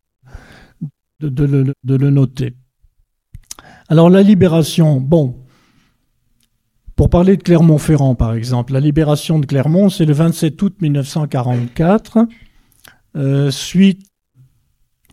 de, 1.20 1.28
de 1.30 1.96
le 1.96 2.10
noter. 2.10 2.54
Alors 3.88 4.08
la 4.08 4.22
libération, 4.22 5.00
bon, 5.00 5.42
pour 6.96 7.10
parler 7.10 7.36
de 7.36 7.42
Clermont-Ferrand, 7.42 8.14
par 8.14 8.32
exemple, 8.32 8.72
la 8.72 8.80
libération 8.80 9.38
de 9.38 9.46
Clermont, 9.46 9.88
c'est 9.88 10.04
le 10.04 10.12
27 10.12 10.62
août 10.62 10.76
1944, 10.80 12.26
euh, 13.16 13.50
suite 13.50 14.06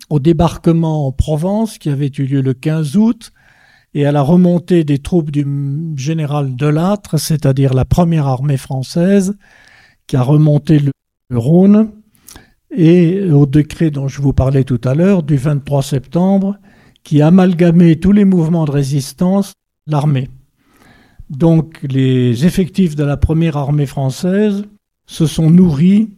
au 0.10 0.20
débarquement 0.20 1.08
en 1.08 1.12
Provence 1.12 1.78
qui 1.78 1.90
avait 1.90 2.12
eu 2.18 2.24
lieu 2.24 2.42
le 2.42 2.54
15 2.54 2.98
août 2.98 3.32
et 3.94 4.06
à 4.06 4.12
la 4.12 4.22
remontée 4.22 4.84
des 4.84 5.00
troupes 5.00 5.32
du 5.32 5.46
général 5.96 6.56
Delattre, 6.56 7.20
c'est-à-dire 7.20 7.74
la 7.74 7.86
première 7.86 8.28
armée 8.28 8.58
française, 8.58 9.36
qui 10.08 10.16
a 10.16 10.22
remonté 10.22 10.80
le, 10.80 10.92
Rhône, 11.32 11.92
et 12.72 13.30
au 13.32 13.46
décret 13.46 13.92
dont 13.92 14.08
je 14.08 14.20
vous 14.20 14.34
parlais 14.34 14.64
tout 14.64 14.82
à 14.84 14.96
l'heure, 14.96 15.22
du 15.22 15.38
23 15.38 15.84
septembre, 15.84 16.58
qui 17.04 17.22
amalgamait 17.22 17.98
tous 17.98 18.12
les 18.12 18.26
mouvements 18.26 18.66
de 18.66 18.72
résistance, 18.72 19.54
l'armée. 19.86 20.28
Donc 21.30 21.80
les 21.84 22.46
effectifs 22.46 22.96
de 22.96 23.04
la 23.04 23.16
première 23.16 23.58
armée 23.58 23.86
française 23.86 24.66
se 25.06 25.28
sont 25.28 25.52
nourris 25.52 26.10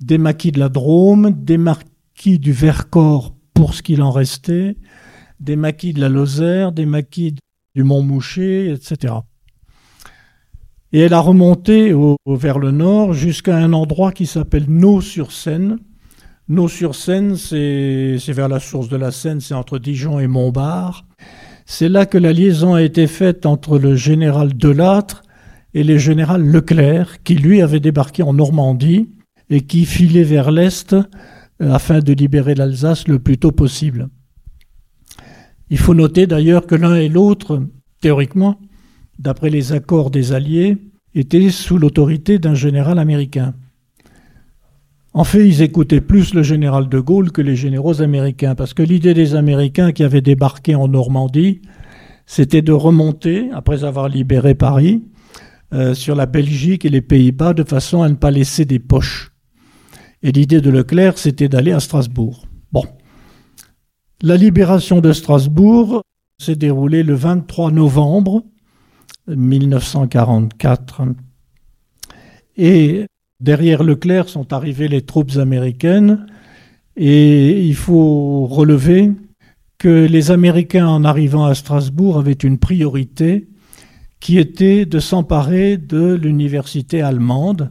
des 0.00 0.18
maquis 0.18 0.52
de 0.52 0.58
la 0.58 0.68
Drôme, 0.68 1.32
des 1.32 1.58
maquis 1.58 2.38
du 2.38 2.52
Vercors 2.52 3.34
pour 3.54 3.74
ce 3.74 3.82
qu'il 3.82 4.02
en 4.02 4.10
restait, 4.10 4.76
des 5.40 5.56
maquis 5.56 5.92
de 5.92 6.00
la 6.00 6.08
Lozère, 6.08 6.72
des 6.72 6.86
maquis 6.86 7.34
du 7.74 7.82
Mont-Moucher, 7.82 8.72
etc. 8.72 9.14
Et 10.92 11.00
elle 11.00 11.12
a 11.12 11.20
remonté 11.20 11.94
vers 12.26 12.58
le 12.58 12.70
nord 12.70 13.12
jusqu'à 13.12 13.56
un 13.56 13.72
endroit 13.72 14.12
qui 14.12 14.26
s'appelle 14.26 14.66
Nau-sur-Seine, 14.68 15.78
Naux-sur-Seine, 16.48 17.36
c'est 17.36 18.32
vers 18.32 18.48
la 18.48 18.58
source 18.58 18.88
de 18.88 18.96
la 18.96 19.10
Seine, 19.10 19.40
c'est 19.40 19.52
entre 19.52 19.78
Dijon 19.78 20.18
et 20.18 20.26
Montbard. 20.26 21.04
C'est 21.66 21.90
là 21.90 22.06
que 22.06 22.16
la 22.16 22.32
liaison 22.32 22.72
a 22.72 22.82
été 22.82 23.06
faite 23.06 23.44
entre 23.44 23.78
le 23.78 23.96
général 23.96 24.56
Delattre 24.56 25.22
et 25.74 25.84
le 25.84 25.98
général 25.98 26.42
Leclerc, 26.42 27.22
qui 27.22 27.34
lui 27.34 27.60
avait 27.60 27.80
débarqué 27.80 28.22
en 28.22 28.32
Normandie 28.32 29.10
et 29.50 29.62
qui 29.62 29.84
filait 29.84 30.24
vers 30.24 30.50
l'Est 30.50 30.92
euh, 30.92 31.72
afin 31.72 32.00
de 32.00 32.12
libérer 32.12 32.54
l'Alsace 32.54 33.08
le 33.08 33.18
plus 33.18 33.38
tôt 33.38 33.52
possible. 33.52 34.08
Il 35.70 35.78
faut 35.78 35.94
noter 35.94 36.26
d'ailleurs 36.26 36.66
que 36.66 36.74
l'un 36.74 36.94
et 36.94 37.08
l'autre, 37.08 37.62
théoriquement, 38.00 38.58
d'après 39.18 39.50
les 39.50 39.72
accords 39.72 40.10
des 40.10 40.32
Alliés, 40.32 40.78
étaient 41.14 41.50
sous 41.50 41.78
l'autorité 41.78 42.38
d'un 42.38 42.54
général 42.54 42.98
américain. 42.98 43.54
En 45.14 45.24
fait, 45.24 45.46
ils 45.46 45.62
écoutaient 45.62 46.00
plus 46.00 46.34
le 46.34 46.42
général 46.42 46.88
de 46.88 47.00
Gaulle 47.00 47.32
que 47.32 47.42
les 47.42 47.56
généraux 47.56 48.02
américains, 48.02 48.54
parce 48.54 48.74
que 48.74 48.82
l'idée 48.82 49.14
des 49.14 49.34
Américains 49.34 49.92
qui 49.92 50.04
avaient 50.04 50.20
débarqué 50.20 50.74
en 50.74 50.86
Normandie, 50.86 51.60
c'était 52.26 52.62
de 52.62 52.72
remonter, 52.72 53.50
après 53.52 53.84
avoir 53.84 54.08
libéré 54.08 54.54
Paris, 54.54 55.02
euh, 55.72 55.94
sur 55.94 56.14
la 56.14 56.26
Belgique 56.26 56.84
et 56.84 56.88
les 56.88 57.00
Pays-Bas, 57.00 57.54
de 57.54 57.64
façon 57.64 58.02
à 58.02 58.08
ne 58.08 58.14
pas 58.14 58.30
laisser 58.30 58.64
des 58.64 58.78
poches. 58.78 59.32
Et 60.22 60.32
l'idée 60.32 60.60
de 60.60 60.70
Leclerc, 60.70 61.18
c'était 61.18 61.48
d'aller 61.48 61.72
à 61.72 61.80
Strasbourg. 61.80 62.46
Bon. 62.72 62.84
La 64.22 64.36
libération 64.36 65.00
de 65.00 65.12
Strasbourg 65.12 66.02
s'est 66.38 66.56
déroulée 66.56 67.02
le 67.02 67.14
23 67.14 67.70
novembre 67.70 68.44
1944. 69.28 71.02
Et 72.56 73.06
Derrière 73.40 73.84
Leclerc 73.84 74.28
sont 74.28 74.52
arrivées 74.52 74.88
les 74.88 75.02
troupes 75.02 75.36
américaines 75.36 76.26
et 76.96 77.64
il 77.64 77.76
faut 77.76 78.46
relever 78.46 79.12
que 79.78 80.06
les 80.06 80.32
Américains 80.32 80.88
en 80.88 81.04
arrivant 81.04 81.44
à 81.44 81.54
Strasbourg 81.54 82.18
avaient 82.18 82.32
une 82.32 82.58
priorité 82.58 83.46
qui 84.18 84.38
était 84.38 84.86
de 84.86 84.98
s'emparer 84.98 85.76
de 85.76 86.14
l'université 86.14 87.00
allemande, 87.00 87.70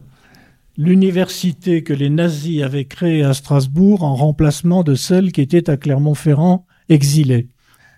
l'université 0.78 1.82
que 1.82 1.92
les 1.92 2.08
nazis 2.08 2.62
avaient 2.62 2.86
créée 2.86 3.24
à 3.24 3.34
Strasbourg 3.34 4.04
en 4.04 4.14
remplacement 4.14 4.84
de 4.84 4.94
celle 4.94 5.32
qui 5.32 5.40
était 5.40 5.68
à 5.68 5.76
Clermont-Ferrand 5.76 6.66
exilée, 6.88 7.48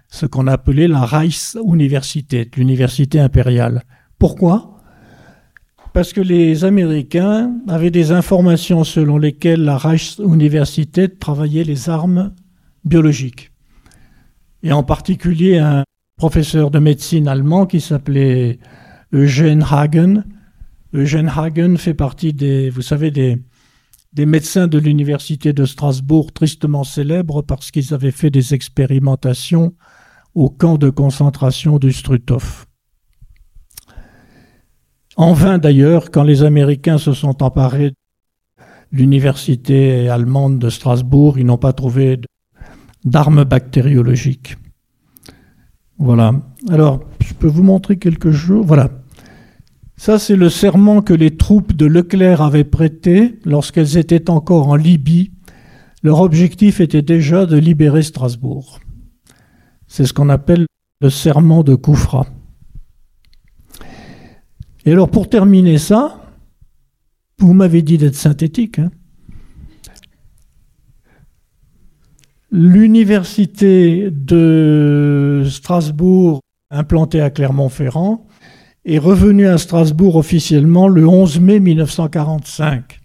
ce 0.08 0.24
qu'on 0.26 0.46
appelait 0.46 0.88
la 0.88 1.04
Reichsuniversität, 1.04 2.56
l'université 2.56 3.20
impériale. 3.20 3.82
Pourquoi? 4.18 4.78
Parce 5.92 6.12
que 6.12 6.22
les 6.22 6.64
Américains 6.64 7.52
avaient 7.68 7.90
des 7.90 8.12
informations 8.12 8.82
selon 8.82 9.18
lesquelles 9.18 9.62
la 9.62 9.76
Reichsuniversität 9.76 11.18
travaillait 11.18 11.64
les 11.64 11.90
armes 11.90 12.32
biologiques. 12.84 13.52
Et 14.62 14.72
en 14.72 14.82
particulier 14.82 15.58
un 15.58 15.84
professeur 16.16 16.70
de 16.70 16.78
médecine 16.78 17.28
allemand 17.28 17.66
qui 17.66 17.80
s'appelait 17.80 18.58
Eugene 19.12 19.64
Hagen. 19.70 20.24
Eugene 20.92 21.28
Hagen 21.28 21.76
fait 21.76 21.94
partie 21.94 22.32
des, 22.32 22.70
vous 22.70 22.82
savez, 22.82 23.10
des, 23.10 23.38
des 24.12 24.26
médecins 24.26 24.66
de 24.66 24.78
l'université 24.78 25.52
de 25.52 25.64
Strasbourg 25.64 26.32
tristement 26.32 26.84
célèbres 26.84 27.42
parce 27.42 27.70
qu'ils 27.70 27.94
avaient 27.94 28.10
fait 28.10 28.30
des 28.30 28.54
expérimentations 28.54 29.74
au 30.34 30.50
camp 30.50 30.78
de 30.78 30.90
concentration 30.90 31.78
du 31.78 31.92
Struthof. 31.92 32.66
En 35.16 35.32
vain 35.32 35.58
d'ailleurs, 35.58 36.10
quand 36.10 36.22
les 36.22 36.42
Américains 36.42 36.98
se 36.98 37.12
sont 37.12 37.42
emparés 37.42 37.90
de 37.90 37.94
l'université 38.92 40.08
allemande 40.08 40.58
de 40.58 40.70
Strasbourg, 40.70 41.38
ils 41.38 41.46
n'ont 41.46 41.58
pas 41.58 41.72
trouvé 41.72 42.20
d'armes 43.04 43.44
bactériologiques. 43.44 44.56
Voilà. 45.98 46.32
Alors, 46.70 47.04
je 47.20 47.34
peux 47.34 47.48
vous 47.48 47.62
montrer 47.62 47.98
quelque 47.98 48.32
chose. 48.32 48.64
Voilà. 48.66 48.99
Ça, 50.00 50.18
c'est 50.18 50.34
le 50.34 50.48
serment 50.48 51.02
que 51.02 51.12
les 51.12 51.36
troupes 51.36 51.74
de 51.74 51.84
Leclerc 51.84 52.40
avaient 52.40 52.64
prêté 52.64 53.38
lorsqu'elles 53.44 53.98
étaient 53.98 54.30
encore 54.30 54.68
en 54.68 54.74
Libye. 54.74 55.30
Leur 56.02 56.22
objectif 56.22 56.80
était 56.80 57.02
déjà 57.02 57.44
de 57.44 57.58
libérer 57.58 58.02
Strasbourg. 58.02 58.80
C'est 59.88 60.06
ce 60.06 60.14
qu'on 60.14 60.30
appelle 60.30 60.64
le 61.02 61.10
serment 61.10 61.62
de 61.62 61.74
Koufra. 61.74 62.26
Et 64.86 64.92
alors 64.92 65.10
pour 65.10 65.28
terminer 65.28 65.76
ça, 65.76 66.24
vous 67.38 67.52
m'avez 67.52 67.82
dit 67.82 67.98
d'être 67.98 68.14
synthétique. 68.14 68.78
Hein. 68.78 68.90
L'université 72.50 74.10
de 74.10 75.44
Strasbourg, 75.46 76.40
implantée 76.70 77.20
à 77.20 77.28
Clermont-Ferrand, 77.28 78.26
est 78.84 78.98
revenue 78.98 79.46
à 79.46 79.58
Strasbourg 79.58 80.16
officiellement 80.16 80.88
le 80.88 81.06
11 81.06 81.40
mai 81.40 81.60
1945. 81.60 83.00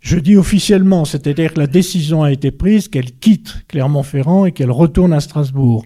Je 0.00 0.18
dis 0.18 0.36
officiellement, 0.36 1.04
c'est-à-dire 1.04 1.54
que 1.54 1.60
la 1.60 1.66
décision 1.66 2.22
a 2.22 2.32
été 2.32 2.50
prise 2.50 2.88
qu'elle 2.88 3.12
quitte 3.12 3.64
Clermont-Ferrand 3.68 4.46
et 4.46 4.52
qu'elle 4.52 4.70
retourne 4.70 5.12
à 5.12 5.20
Strasbourg. 5.20 5.84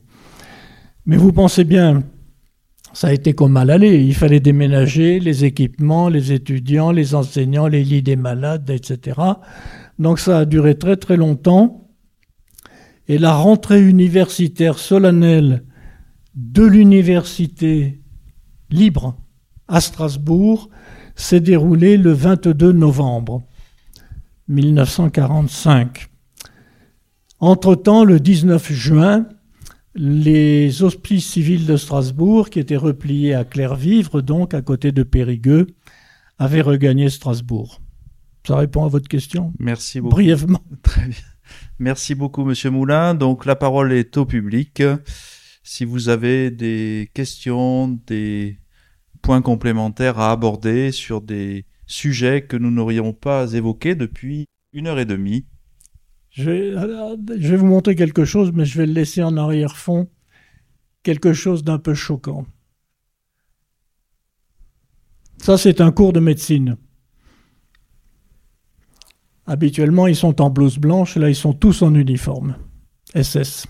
Mais 1.06 1.16
vous 1.16 1.32
pensez 1.32 1.64
bien 1.64 2.02
ça 2.92 3.08
a 3.08 3.12
été 3.12 3.34
comme 3.34 3.52
mal 3.52 3.70
aller. 3.70 4.02
Il 4.02 4.14
fallait 4.14 4.40
déménager 4.40 5.20
les 5.20 5.44
équipements, 5.44 6.08
les 6.08 6.32
étudiants, 6.32 6.90
les 6.90 7.14
enseignants, 7.14 7.68
les 7.68 7.84
lits 7.84 8.02
des 8.02 8.16
malades, 8.16 8.68
etc. 8.70 9.20
Donc 9.98 10.18
ça 10.18 10.40
a 10.40 10.44
duré 10.44 10.76
très 10.76 10.96
très 10.96 11.16
longtemps. 11.16 11.88
Et 13.08 13.18
la 13.18 13.34
rentrée 13.34 13.82
universitaire 13.82 14.78
solennelle 14.78 15.64
de 16.34 16.64
l'université 16.64 17.99
libre 18.70 19.16
à 19.68 19.80
Strasbourg 19.80 20.70
s'est 21.14 21.40
déroulée 21.40 21.96
le 21.96 22.12
22 22.12 22.72
novembre 22.72 23.42
1945. 24.48 26.08
Entre-temps, 27.38 28.04
le 28.04 28.20
19 28.20 28.72
juin, 28.72 29.26
les 29.94 30.82
hospices 30.82 31.26
civils 31.30 31.66
de 31.66 31.76
Strasbourg, 31.76 32.50
qui 32.50 32.58
étaient 32.58 32.76
repliés 32.76 33.34
à 33.34 33.44
Clairvivre, 33.44 34.20
donc 34.22 34.54
à 34.54 34.62
côté 34.62 34.92
de 34.92 35.02
Périgueux, 35.02 35.68
avaient 36.38 36.60
regagné 36.60 37.08
Strasbourg. 37.08 37.80
Ça 38.46 38.56
répond 38.56 38.84
à 38.84 38.88
votre 38.88 39.08
question? 39.08 39.52
Merci 39.58 40.00
beaucoup. 40.00 40.16
Brièvement. 40.16 40.62
Très 40.82 41.06
bien. 41.06 41.18
Merci 41.78 42.14
beaucoup, 42.14 42.44
Monsieur 42.44 42.70
Moulin. 42.70 43.14
Donc, 43.14 43.46
la 43.46 43.56
parole 43.56 43.92
est 43.92 44.16
au 44.16 44.24
public. 44.24 44.82
Si 45.72 45.84
vous 45.84 46.08
avez 46.08 46.50
des 46.50 47.08
questions, 47.14 48.00
des 48.08 48.58
points 49.22 49.40
complémentaires 49.40 50.18
à 50.18 50.32
aborder 50.32 50.90
sur 50.90 51.20
des 51.20 51.64
sujets 51.86 52.42
que 52.44 52.56
nous 52.56 52.72
n'aurions 52.72 53.12
pas 53.12 53.52
évoqués 53.52 53.94
depuis 53.94 54.48
une 54.72 54.88
heure 54.88 54.98
et 54.98 55.04
demie, 55.04 55.46
je 56.30 56.50
vais, 56.50 57.56
vous 57.56 57.66
montrer 57.66 57.94
quelque 57.94 58.24
chose, 58.24 58.50
mais 58.52 58.64
je 58.64 58.78
vais 58.78 58.86
le 58.86 58.94
laisser 58.94 59.22
en 59.22 59.36
arrière-fond. 59.36 60.10
Quelque 61.04 61.32
chose 61.32 61.62
d'un 61.62 61.78
peu 61.78 61.94
choquant. 61.94 62.46
Ça, 65.38 65.56
c'est 65.56 65.80
un 65.80 65.92
cours 65.92 66.12
de 66.12 66.18
médecine. 66.18 66.78
Habituellement, 69.46 70.08
ils 70.08 70.16
sont 70.16 70.42
en 70.42 70.50
blouse 70.50 70.78
blanche, 70.78 71.14
là, 71.14 71.28
ils 71.28 71.36
sont 71.36 71.52
tous 71.52 71.82
en 71.82 71.94
uniforme. 71.94 72.56
SS. 73.14 73.68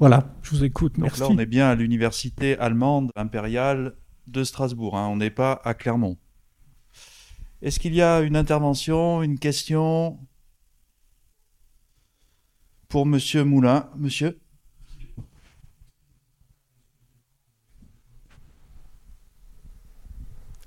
Voilà, 0.00 0.34
je 0.42 0.50
vous 0.50 0.64
écoute, 0.64 0.98
merci. 0.98 1.20
là, 1.20 1.28
on 1.30 1.38
est 1.38 1.46
bien 1.46 1.68
à 1.68 1.74
l'université 1.74 2.58
allemande 2.58 3.10
impériale 3.14 3.94
de 4.26 4.42
Strasbourg, 4.42 4.96
hein. 4.96 5.08
on 5.08 5.16
n'est 5.16 5.30
pas 5.30 5.60
à 5.64 5.74
Clermont. 5.74 6.16
Est-ce 7.62 7.80
qu'il 7.80 7.94
y 7.94 8.02
a 8.02 8.20
une 8.20 8.36
intervention, 8.36 9.22
une 9.22 9.38
question 9.38 10.18
pour 12.88 13.06
Monsieur 13.06 13.44
Moulin? 13.44 13.88
Monsieur? 13.96 14.38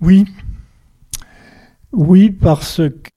Oui. 0.01 0.25
Oui, 1.91 2.31
parce 2.31 2.77
que 2.77 3.09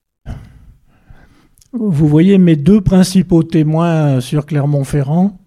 vous 1.73 2.09
voyez 2.09 2.37
mes 2.39 2.57
deux 2.57 2.81
principaux 2.81 3.43
témoins 3.43 4.21
sur 4.21 4.45
Clermont-Ferrand. 4.45 5.40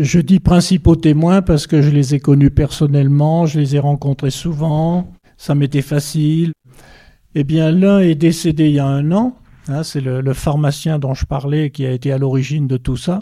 Je 0.00 0.20
dis 0.20 0.40
principaux 0.40 0.96
témoins 0.96 1.42
parce 1.42 1.66
que 1.66 1.82
je 1.82 1.90
les 1.90 2.14
ai 2.14 2.20
connus 2.20 2.50
personnellement, 2.50 3.46
je 3.46 3.60
les 3.60 3.76
ai 3.76 3.78
rencontrés 3.78 4.30
souvent, 4.30 5.12
ça 5.36 5.54
m'était 5.54 5.82
facile. 5.82 6.52
Eh 7.34 7.44
bien, 7.44 7.70
l'un 7.70 8.00
est 8.00 8.14
décédé 8.14 8.68
il 8.68 8.74
y 8.74 8.78
a 8.78 8.86
un 8.86 9.12
an, 9.12 9.36
Hein, 9.68 9.84
c'est 9.84 10.00
le, 10.00 10.32
pharmacien 10.32 10.98
dont 10.98 11.14
je 11.14 11.24
parlais 11.24 11.70
qui 11.70 11.86
a 11.86 11.92
été 11.92 12.10
à 12.12 12.18
l'origine 12.18 12.66
de 12.66 12.76
tout 12.76 12.96
ça. 12.96 13.20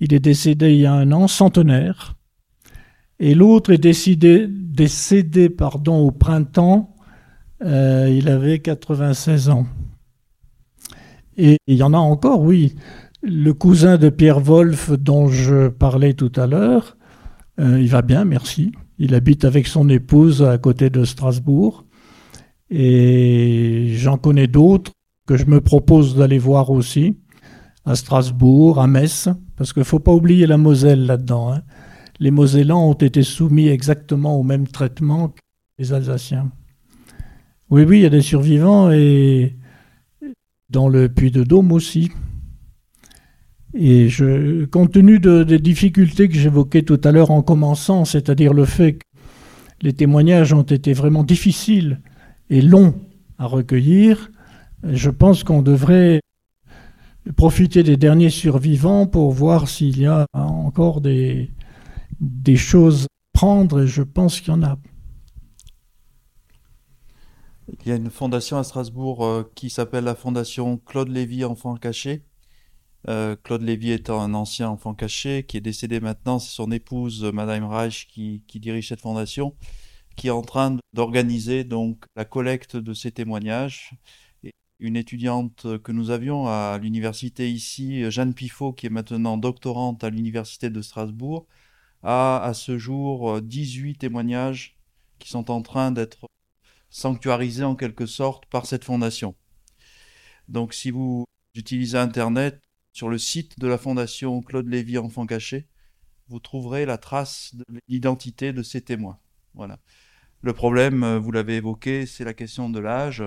Il 0.00 0.14
est 0.14 0.20
décédé 0.20 0.72
il 0.72 0.80
y 0.80 0.86
a 0.86 0.92
un 0.92 1.12
an, 1.12 1.28
centenaire. 1.28 2.14
Et 3.18 3.34
l'autre 3.34 3.72
est 3.72 3.78
décédé, 3.78 4.48
au 5.86 6.10
printemps. 6.10 6.94
Euh, 7.64 8.08
il 8.10 8.28
avait 8.28 8.60
96 8.60 9.50
ans. 9.50 9.66
Et 11.36 11.58
il 11.66 11.76
y 11.76 11.82
en 11.82 11.92
a 11.92 11.98
encore, 11.98 12.40
oui. 12.40 12.74
Le 13.28 13.52
cousin 13.52 13.96
de 13.96 14.08
Pierre 14.08 14.38
Wolf 14.38 14.92
dont 14.92 15.26
je 15.26 15.66
parlais 15.66 16.14
tout 16.14 16.30
à 16.36 16.46
l'heure, 16.46 16.96
euh, 17.58 17.80
il 17.80 17.88
va 17.88 18.00
bien, 18.00 18.24
merci. 18.24 18.70
Il 19.00 19.16
habite 19.16 19.44
avec 19.44 19.66
son 19.66 19.88
épouse 19.88 20.44
à 20.44 20.56
côté 20.58 20.90
de 20.90 21.04
Strasbourg. 21.04 21.84
Et 22.70 23.94
j'en 23.96 24.16
connais 24.16 24.46
d'autres 24.46 24.92
que 25.26 25.36
je 25.36 25.46
me 25.46 25.60
propose 25.60 26.14
d'aller 26.14 26.38
voir 26.38 26.70
aussi, 26.70 27.18
à 27.84 27.96
Strasbourg, 27.96 28.80
à 28.80 28.86
Metz, 28.86 29.28
parce 29.56 29.72
qu'il 29.72 29.80
ne 29.80 29.86
faut 29.86 29.98
pas 29.98 30.14
oublier 30.14 30.46
la 30.46 30.56
Moselle 30.56 31.04
là-dedans. 31.04 31.52
Hein. 31.52 31.62
Les 32.20 32.30
Mosellans 32.30 32.90
ont 32.90 32.94
été 32.94 33.24
soumis 33.24 33.66
exactement 33.66 34.38
au 34.38 34.44
même 34.44 34.68
traitement 34.68 35.30
que 35.30 35.40
les 35.80 35.92
Alsaciens. 35.92 36.52
Oui, 37.70 37.82
oui, 37.82 37.98
il 37.98 38.02
y 38.02 38.06
a 38.06 38.10
des 38.10 38.22
survivants 38.22 38.92
et 38.92 39.56
dans 40.70 40.88
le 40.88 41.08
Puy 41.08 41.32
de 41.32 41.42
Dôme 41.42 41.72
aussi. 41.72 42.12
Et 43.78 44.08
je, 44.08 44.64
compte 44.64 44.92
tenu 44.92 45.18
des 45.18 45.58
difficultés 45.58 46.28
que 46.28 46.34
j'évoquais 46.34 46.82
tout 46.82 47.00
à 47.04 47.12
l'heure 47.12 47.30
en 47.30 47.42
commençant, 47.42 48.04
c'est-à-dire 48.04 48.54
le 48.54 48.64
fait 48.64 48.94
que 48.94 49.04
les 49.82 49.92
témoignages 49.92 50.52
ont 50.54 50.62
été 50.62 50.94
vraiment 50.94 51.24
difficiles 51.24 52.00
et 52.48 52.62
longs 52.62 52.94
à 53.38 53.46
recueillir, 53.46 54.30
je 54.82 55.10
pense 55.10 55.44
qu'on 55.44 55.62
devrait 55.62 56.20
profiter 57.36 57.82
des 57.82 57.96
derniers 57.96 58.30
survivants 58.30 59.06
pour 59.06 59.32
voir 59.32 59.68
s'il 59.68 59.98
y 60.00 60.06
a 60.06 60.26
encore 60.32 61.00
des, 61.00 61.50
des 62.20 62.56
choses 62.56 63.04
à 63.04 63.38
prendre, 63.38 63.82
et 63.82 63.86
je 63.86 64.02
pense 64.02 64.40
qu'il 64.40 64.54
y 64.54 64.56
en 64.56 64.62
a. 64.62 64.78
Il 67.84 67.88
y 67.88 67.92
a 67.92 67.96
une 67.96 68.10
fondation 68.10 68.58
à 68.58 68.64
Strasbourg 68.64 69.24
euh, 69.24 69.42
qui 69.54 69.70
s'appelle 69.70 70.04
la 70.04 70.14
fondation 70.14 70.78
Claude 70.78 71.08
Lévy 71.08 71.44
Enfant 71.44 71.74
Caché. 71.74 72.22
Euh, 73.08 73.36
Claude 73.36 73.62
Lévy 73.62 73.92
étant 73.92 74.20
un 74.20 74.34
ancien 74.34 74.68
enfant 74.68 74.94
caché 74.94 75.44
qui 75.44 75.56
est 75.56 75.60
décédé 75.60 76.00
maintenant, 76.00 76.38
c'est 76.38 76.54
son 76.54 76.72
épouse 76.72 77.22
Madame 77.24 77.64
Reich 77.64 78.08
qui, 78.08 78.42
dirige 78.54 78.88
cette 78.88 79.00
fondation, 79.00 79.54
qui 80.16 80.28
est 80.28 80.30
en 80.30 80.42
train 80.42 80.76
d'organiser 80.92 81.64
donc 81.64 82.04
la 82.16 82.24
collecte 82.24 82.76
de 82.76 82.94
ces 82.94 83.12
témoignages. 83.12 83.94
Une 84.80 84.96
étudiante 84.96 85.78
que 85.82 85.92
nous 85.92 86.10
avions 86.10 86.48
à 86.48 86.78
l'université 86.82 87.50
ici, 87.50 88.10
Jeanne 88.10 88.34
Pifot, 88.34 88.72
qui 88.72 88.86
est 88.86 88.90
maintenant 88.90 89.38
doctorante 89.38 90.04
à 90.04 90.10
l'université 90.10 90.68
de 90.68 90.82
Strasbourg, 90.82 91.46
a 92.02 92.42
à 92.42 92.54
ce 92.54 92.76
jour 92.76 93.40
18 93.40 93.98
témoignages 93.98 94.76
qui 95.18 95.30
sont 95.30 95.50
en 95.50 95.62
train 95.62 95.92
d'être 95.92 96.26
sanctuarisé 96.90 97.64
en 97.64 97.74
quelque 97.74 98.06
sorte 98.06 98.46
par 98.46 98.66
cette 98.66 98.84
fondation. 98.84 99.34
Donc 100.48 100.74
si 100.74 100.90
vous 100.90 101.24
utilisez 101.54 101.98
Internet, 101.98 102.60
sur 102.96 103.10
le 103.10 103.18
site 103.18 103.58
de 103.58 103.66
la 103.66 103.76
fondation 103.76 104.40
Claude 104.40 104.68
Lévy 104.68 104.96
Enfant 104.96 105.26
Caché, 105.26 105.68
vous 106.30 106.40
trouverez 106.40 106.86
la 106.86 106.96
trace 106.96 107.54
de 107.54 107.64
l'identité 107.88 108.54
de 108.54 108.62
ces 108.62 108.80
témoins. 108.80 109.18
Voilà. 109.52 109.80
Le 110.40 110.54
problème, 110.54 111.04
euh, 111.04 111.18
vous 111.18 111.30
l'avez 111.30 111.56
évoqué, 111.56 112.06
c'est 112.06 112.24
la 112.24 112.32
question 112.32 112.70
de 112.70 112.80
l'âge, 112.80 113.22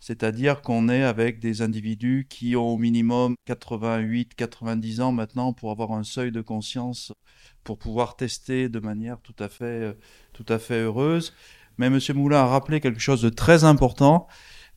c'est-à-dire 0.00 0.62
qu'on 0.62 0.88
est 0.88 1.02
avec 1.02 1.40
des 1.40 1.60
individus 1.60 2.26
qui 2.30 2.56
ont 2.56 2.72
au 2.72 2.78
minimum 2.78 3.34
88, 3.44 4.34
90 4.34 5.02
ans 5.02 5.12
maintenant 5.12 5.52
pour 5.52 5.70
avoir 5.70 5.92
un 5.92 6.04
seuil 6.04 6.32
de 6.32 6.40
conscience, 6.40 7.12
pour 7.64 7.76
pouvoir 7.76 8.16
tester 8.16 8.70
de 8.70 8.78
manière 8.78 9.20
tout 9.20 9.36
à 9.38 9.50
fait, 9.50 9.64
euh, 9.64 9.92
tout 10.32 10.46
à 10.48 10.58
fait 10.58 10.80
heureuse 10.80 11.34
mais 11.78 11.86
M. 11.86 11.98
Moulin 12.14 12.38
a 12.38 12.46
rappelé 12.46 12.80
quelque 12.80 13.00
chose 13.00 13.22
de 13.22 13.28
très 13.28 13.64
important, 13.64 14.26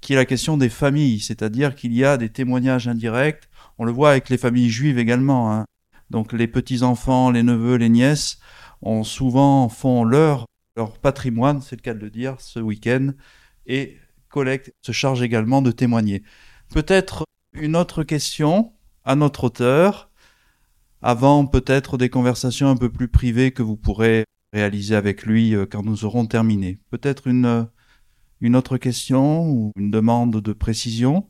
qui 0.02 0.14
est 0.14 0.16
la 0.16 0.26
question 0.26 0.58
des 0.58 0.70
familles, 0.70 1.20
c'est-à-dire 1.20 1.76
qu'il 1.76 1.94
y 1.94 2.04
a 2.04 2.18
des 2.18 2.30
témoignages 2.30 2.88
indirects, 2.88 3.44
on 3.78 3.86
le 3.86 3.92
voit 3.92 4.12
avec 4.12 4.30
les 4.30 4.38
familles 4.38 4.70
juives 4.70 4.98
également, 4.98 5.52
hein. 5.52 5.66
donc 6.10 6.34
les 6.34 6.48
petits-enfants, 6.48 7.32
les 7.32 7.44
neveux, 7.44 7.76
les 7.76 7.90
nièces, 7.90 8.38
ont 8.82 9.04
souvent 9.04 9.70
font 9.70 10.04
leur, 10.04 10.46
leur 10.76 10.98
patrimoine, 10.98 11.62
c'est 11.62 11.76
le 11.76 11.82
cas 11.82 11.94
de 11.94 12.00
le 12.00 12.10
dire, 12.10 12.40
ce 12.40 12.60
week-end, 12.60 13.12
et 13.66 13.98
collectent, 14.30 14.72
se 14.82 14.92
chargent 14.92 15.24
également 15.24 15.62
de 15.62 15.72
témoigner. 15.72 16.24
Peut-être 16.74 17.26
une 17.54 17.76
autre 17.76 18.04
question 18.04 18.74
à 19.04 19.16
notre 19.16 19.46
auteur, 19.46 20.10
avant 21.02 21.46
peut-être 21.46 21.98
des 21.98 22.10
conversations 22.10 22.70
un 22.70 22.76
peu 22.76 22.92
plus 22.92 23.08
privées 23.08 23.52
que 23.52 23.64
vous 23.64 23.78
pourrez 23.78 24.26
réaliser 24.54 24.96
avec 24.96 25.24
lui 25.24 25.56
euh, 25.56 25.66
quand 25.66 25.84
nous 25.84 26.06
aurons 26.06 26.26
terminé. 26.26 26.80
Peut-être 26.90 27.28
une, 27.28 27.68
une 28.42 28.56
autre 28.56 28.78
question 28.78 29.48
ou 29.50 29.72
une 29.76 29.92
demande 29.92 30.42
de 30.42 30.54
précision? 30.54 31.30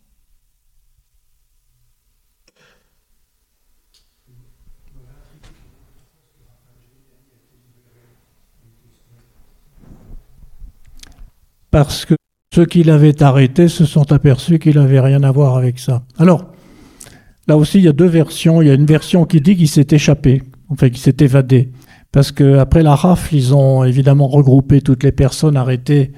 Parce 11.75 12.05
que 12.05 12.15
ceux 12.53 12.65
qui 12.65 12.83
l'avaient 12.83 13.21
arrêté 13.21 13.67
se 13.67 13.83
sont 13.83 14.13
aperçus 14.13 14.59
qu'il 14.59 14.75
n'avait 14.75 15.01
rien 15.01 15.23
à 15.23 15.31
voir 15.33 15.57
avec 15.57 15.77
ça. 15.77 16.03
Alors, 16.17 16.45
là 17.49 17.57
aussi, 17.57 17.79
il 17.79 17.83
y 17.83 17.89
a 17.89 17.91
deux 17.91 18.07
versions. 18.07 18.61
Il 18.61 18.69
y 18.69 18.71
a 18.71 18.75
une 18.75 18.85
version 18.85 19.25
qui 19.25 19.41
dit 19.41 19.57
qu'il 19.57 19.67
s'est 19.67 19.87
échappé, 19.91 20.41
enfin 20.69 20.87
qu'il 20.87 20.99
s'est 20.99 21.17
évadé 21.19 21.73
parce 22.13 22.31
qu'après 22.31 22.81
la 22.81 22.95
rafle, 22.95 23.35
ils 23.35 23.53
ont 23.53 23.83
évidemment 23.83 24.29
regroupé 24.29 24.79
toutes 24.79 25.03
les 25.03 25.11
personnes 25.11 25.57
arrêtées 25.57 26.13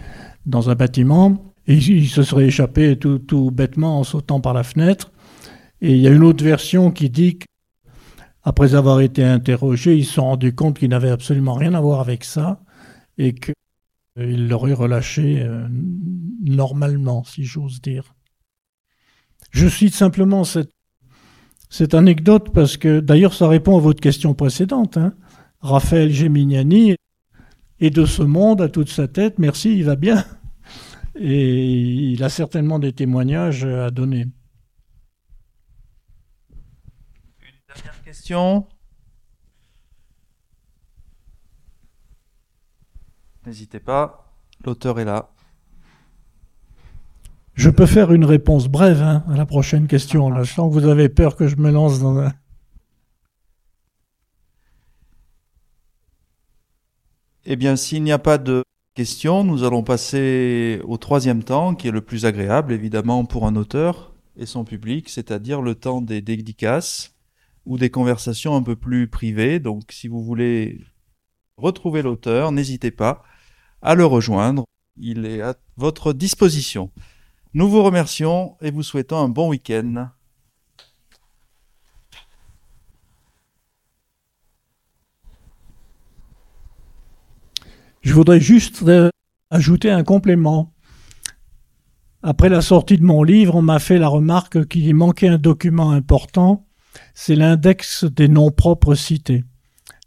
dans 0.46 0.70
un 0.70 0.76
bâtiment, 0.76 1.56
et 1.66 1.74
ils 1.74 2.08
se 2.08 2.22
seraient 2.22 2.46
échappés 2.46 2.96
tout, 2.96 3.18
tout 3.18 3.50
bêtement 3.50 4.02
en 4.02 4.04
sautant 4.04 4.40
par 4.40 4.54
la 4.54 4.62
fenêtre. 4.62 5.12
Et 5.82 5.94
il 5.94 5.98
y 5.98 6.08
a 6.08 6.12
une 6.12 6.24
autre 6.24 6.44
version 6.44 6.92
qui 6.92 7.10
dit 7.10 7.40
qu'après 8.44 8.76
avoir 8.76 9.00
été 9.02 9.24
interrogés, 9.24 9.98
ils 9.98 10.06
se 10.06 10.14
sont 10.14 10.26
rendus 10.26 10.54
compte 10.54 10.78
qu'ils 10.78 10.90
n'avaient 10.90 11.10
absolument 11.10 11.56
rien 11.56 11.74
à 11.74 11.82
voir 11.82 12.00
avec 12.00 12.26
ça, 12.26 12.60
et 13.18 13.34
qu'ils 14.18 14.48
l'auraient 14.48 14.74
relâché 14.74 15.42
euh, 15.42 15.68
normalement, 16.42 17.24
si 17.24 17.44
j'ose 17.44 17.82
dire. 17.82 18.16
Je 19.52 19.68
cite 19.68 19.94
simplement 19.94 20.44
cette, 20.44 20.72
cette 21.70 21.94
anecdote 21.94 22.50
parce 22.54 22.78
que, 22.78 23.00
d'ailleurs, 23.00 23.34
ça 23.34 23.48
répond 23.48 23.78
à 23.78 23.82
votre 23.82 24.02
question 24.02 24.34
précédente. 24.34 24.98
Hein. 24.98 25.14
Raphaël 25.60 26.12
Gemignani 26.12 26.96
est 27.80 27.90
de 27.90 28.06
ce 28.06 28.24
monde 28.24 28.62
à 28.62 28.70
toute 28.70 28.90
sa 28.90 29.08
tête. 29.08 29.40
Merci, 29.40 29.78
il 29.78 29.86
va 29.86 29.96
bien. 29.96 30.26
Et 31.20 32.12
il 32.12 32.24
a 32.24 32.30
certainement 32.30 32.80
des 32.80 32.94
témoignages 32.94 33.66
à 33.66 33.90
donner. 33.90 34.28
Une 37.42 37.60
dernière 37.68 38.04
question? 38.04 38.68
N'hésitez 43.48 43.80
pas, 43.80 44.30
l'auteur 44.66 45.00
est 45.00 45.06
là. 45.06 45.30
Je 47.54 47.70
peux 47.70 47.86
faire 47.86 48.12
une 48.12 48.26
réponse 48.26 48.68
brève 48.68 49.02
hein, 49.02 49.24
à 49.30 49.38
la 49.38 49.46
prochaine 49.46 49.88
question. 49.88 50.30
Là, 50.30 50.44
je 50.44 50.54
sens 50.54 50.68
que 50.70 50.78
vous 50.78 50.90
avez 50.90 51.08
peur 51.08 51.38
que 51.38 51.48
je 51.48 51.56
me 51.56 51.72
lance 51.72 52.02
dans 52.02 52.18
un... 52.18 52.34
Eh 57.46 57.56
bien, 57.56 57.78
s'il 57.78 58.04
n'y 58.04 58.12
a 58.12 58.20
pas 58.20 58.38
de 58.38 58.66
questions, 58.96 59.46
nous 59.46 59.64
allons 59.64 59.82
passer 59.82 60.82
au 60.84 60.98
troisième 60.98 61.42
temps, 61.42 61.74
qui 61.74 61.88
est 61.88 61.92
le 61.92 62.02
plus 62.02 62.26
agréable, 62.26 62.74
évidemment, 62.74 63.24
pour 63.24 63.48
un 63.48 63.56
auteur 63.56 64.14
et 64.36 64.46
son 64.46 64.66
public, 64.66 65.08
c'est-à-dire 65.08 65.62
le 65.62 65.74
temps 65.74 66.02
des 66.02 66.22
dédicaces 66.22 67.16
ou 67.66 67.78
des 67.78 67.90
conversations 67.90 68.58
un 68.58 68.62
peu 68.62 68.76
plus 68.76 69.08
privées. 69.08 69.62
Donc, 69.62 69.94
si 69.94 70.10
vous 70.10 70.22
voulez 70.22 70.82
retrouver 71.56 72.02
l'auteur, 72.02 72.52
n'hésitez 72.52 72.92
pas 72.92 73.24
à 73.82 73.96
le 73.96 74.06
rejoindre. 74.06 74.66
Il 74.98 75.26
est 75.26 75.42
à 75.42 75.56
votre 75.76 76.14
disposition. 76.14 76.92
Nous 77.54 77.70
vous 77.70 77.84
remercions 77.84 78.56
et 78.62 78.72
vous 78.72 78.84
souhaitons 78.84 79.18
un 79.18 79.30
bon 79.30 79.50
week-end. 79.50 80.10
Je 88.02 88.14
voudrais 88.14 88.40
juste 88.40 88.84
euh, 88.84 89.10
ajouter 89.50 89.92
un 89.92 90.04
complément. 90.04 90.74
Après 92.24 92.50
la 92.50 92.62
sortie 92.62 92.98
de 92.98 93.04
mon 93.04 93.22
livre, 93.22 93.56
on 93.56 93.62
m'a 93.62 93.80
fait 93.80 93.98
la 93.98 94.08
remarque 94.08 94.68
qu'il 94.68 94.96
manquait 94.96 95.28
un 95.28 95.38
document 95.38 95.92
important, 95.92 96.66
c'est 97.14 97.36
l'index 97.36 98.06
des 98.06 98.28
noms 98.28 98.52
propres 98.52 98.96
cités. 98.96 99.44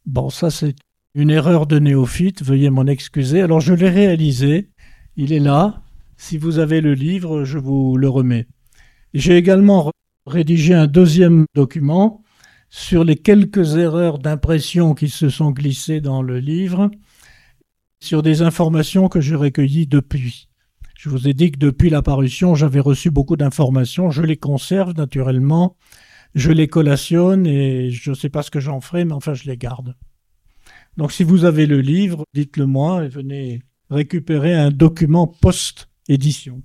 Bon, 0.06 0.30
ça 0.30 0.50
c'est 0.50 0.74
une 1.14 1.30
erreur 1.30 1.66
de 1.66 1.78
néophyte, 1.80 2.42
veuillez 2.42 2.70
m'en 2.70 2.86
excuser. 2.86 3.40
Alors 3.40 3.60
je 3.60 3.74
l'ai 3.74 3.88
réalisé, 3.88 4.70
il 5.16 5.32
est 5.32 5.40
là. 5.40 5.82
Si 6.16 6.38
vous 6.38 6.58
avez 6.58 6.80
le 6.80 6.94
livre, 6.94 7.44
je 7.44 7.58
vous 7.58 7.96
le 7.96 8.08
remets. 8.08 8.46
J'ai 9.12 9.36
également 9.36 9.90
rédigé 10.26 10.74
un 10.74 10.86
deuxième 10.86 11.46
document 11.54 12.22
sur 12.68 13.02
les 13.02 13.16
quelques 13.16 13.76
erreurs 13.76 14.20
d'impression 14.20 14.94
qui 14.94 15.08
se 15.08 15.28
sont 15.28 15.50
glissées 15.50 16.00
dans 16.00 16.22
le 16.22 16.38
livre, 16.38 16.90
sur 18.00 18.22
des 18.22 18.42
informations 18.42 19.08
que 19.08 19.20
j'ai 19.20 19.34
recueillies 19.34 19.88
depuis. 19.88 20.48
Je 20.96 21.08
vous 21.08 21.26
ai 21.26 21.34
dit 21.34 21.50
que 21.50 21.58
depuis 21.58 21.90
la 21.90 22.02
parution, 22.02 22.54
j'avais 22.54 22.78
reçu 22.78 23.10
beaucoup 23.10 23.36
d'informations, 23.36 24.10
je 24.10 24.22
les 24.22 24.36
conserve 24.36 24.94
naturellement, 24.94 25.76
je 26.34 26.52
les 26.52 26.68
collationne 26.68 27.46
et 27.46 27.90
je 27.90 28.10
ne 28.10 28.14
sais 28.14 28.28
pas 28.28 28.42
ce 28.42 28.50
que 28.50 28.60
j'en 28.60 28.80
ferai, 28.80 29.04
mais 29.04 29.14
enfin 29.14 29.34
je 29.34 29.44
les 29.44 29.56
garde. 29.56 29.96
Donc 31.00 31.12
si 31.12 31.24
vous 31.24 31.46
avez 31.46 31.64
le 31.64 31.80
livre, 31.80 32.26
dites-le 32.34 32.66
moi 32.66 33.06
et 33.06 33.08
venez 33.08 33.62
récupérer 33.88 34.52
un 34.52 34.70
document 34.70 35.26
post-édition. 35.26 36.62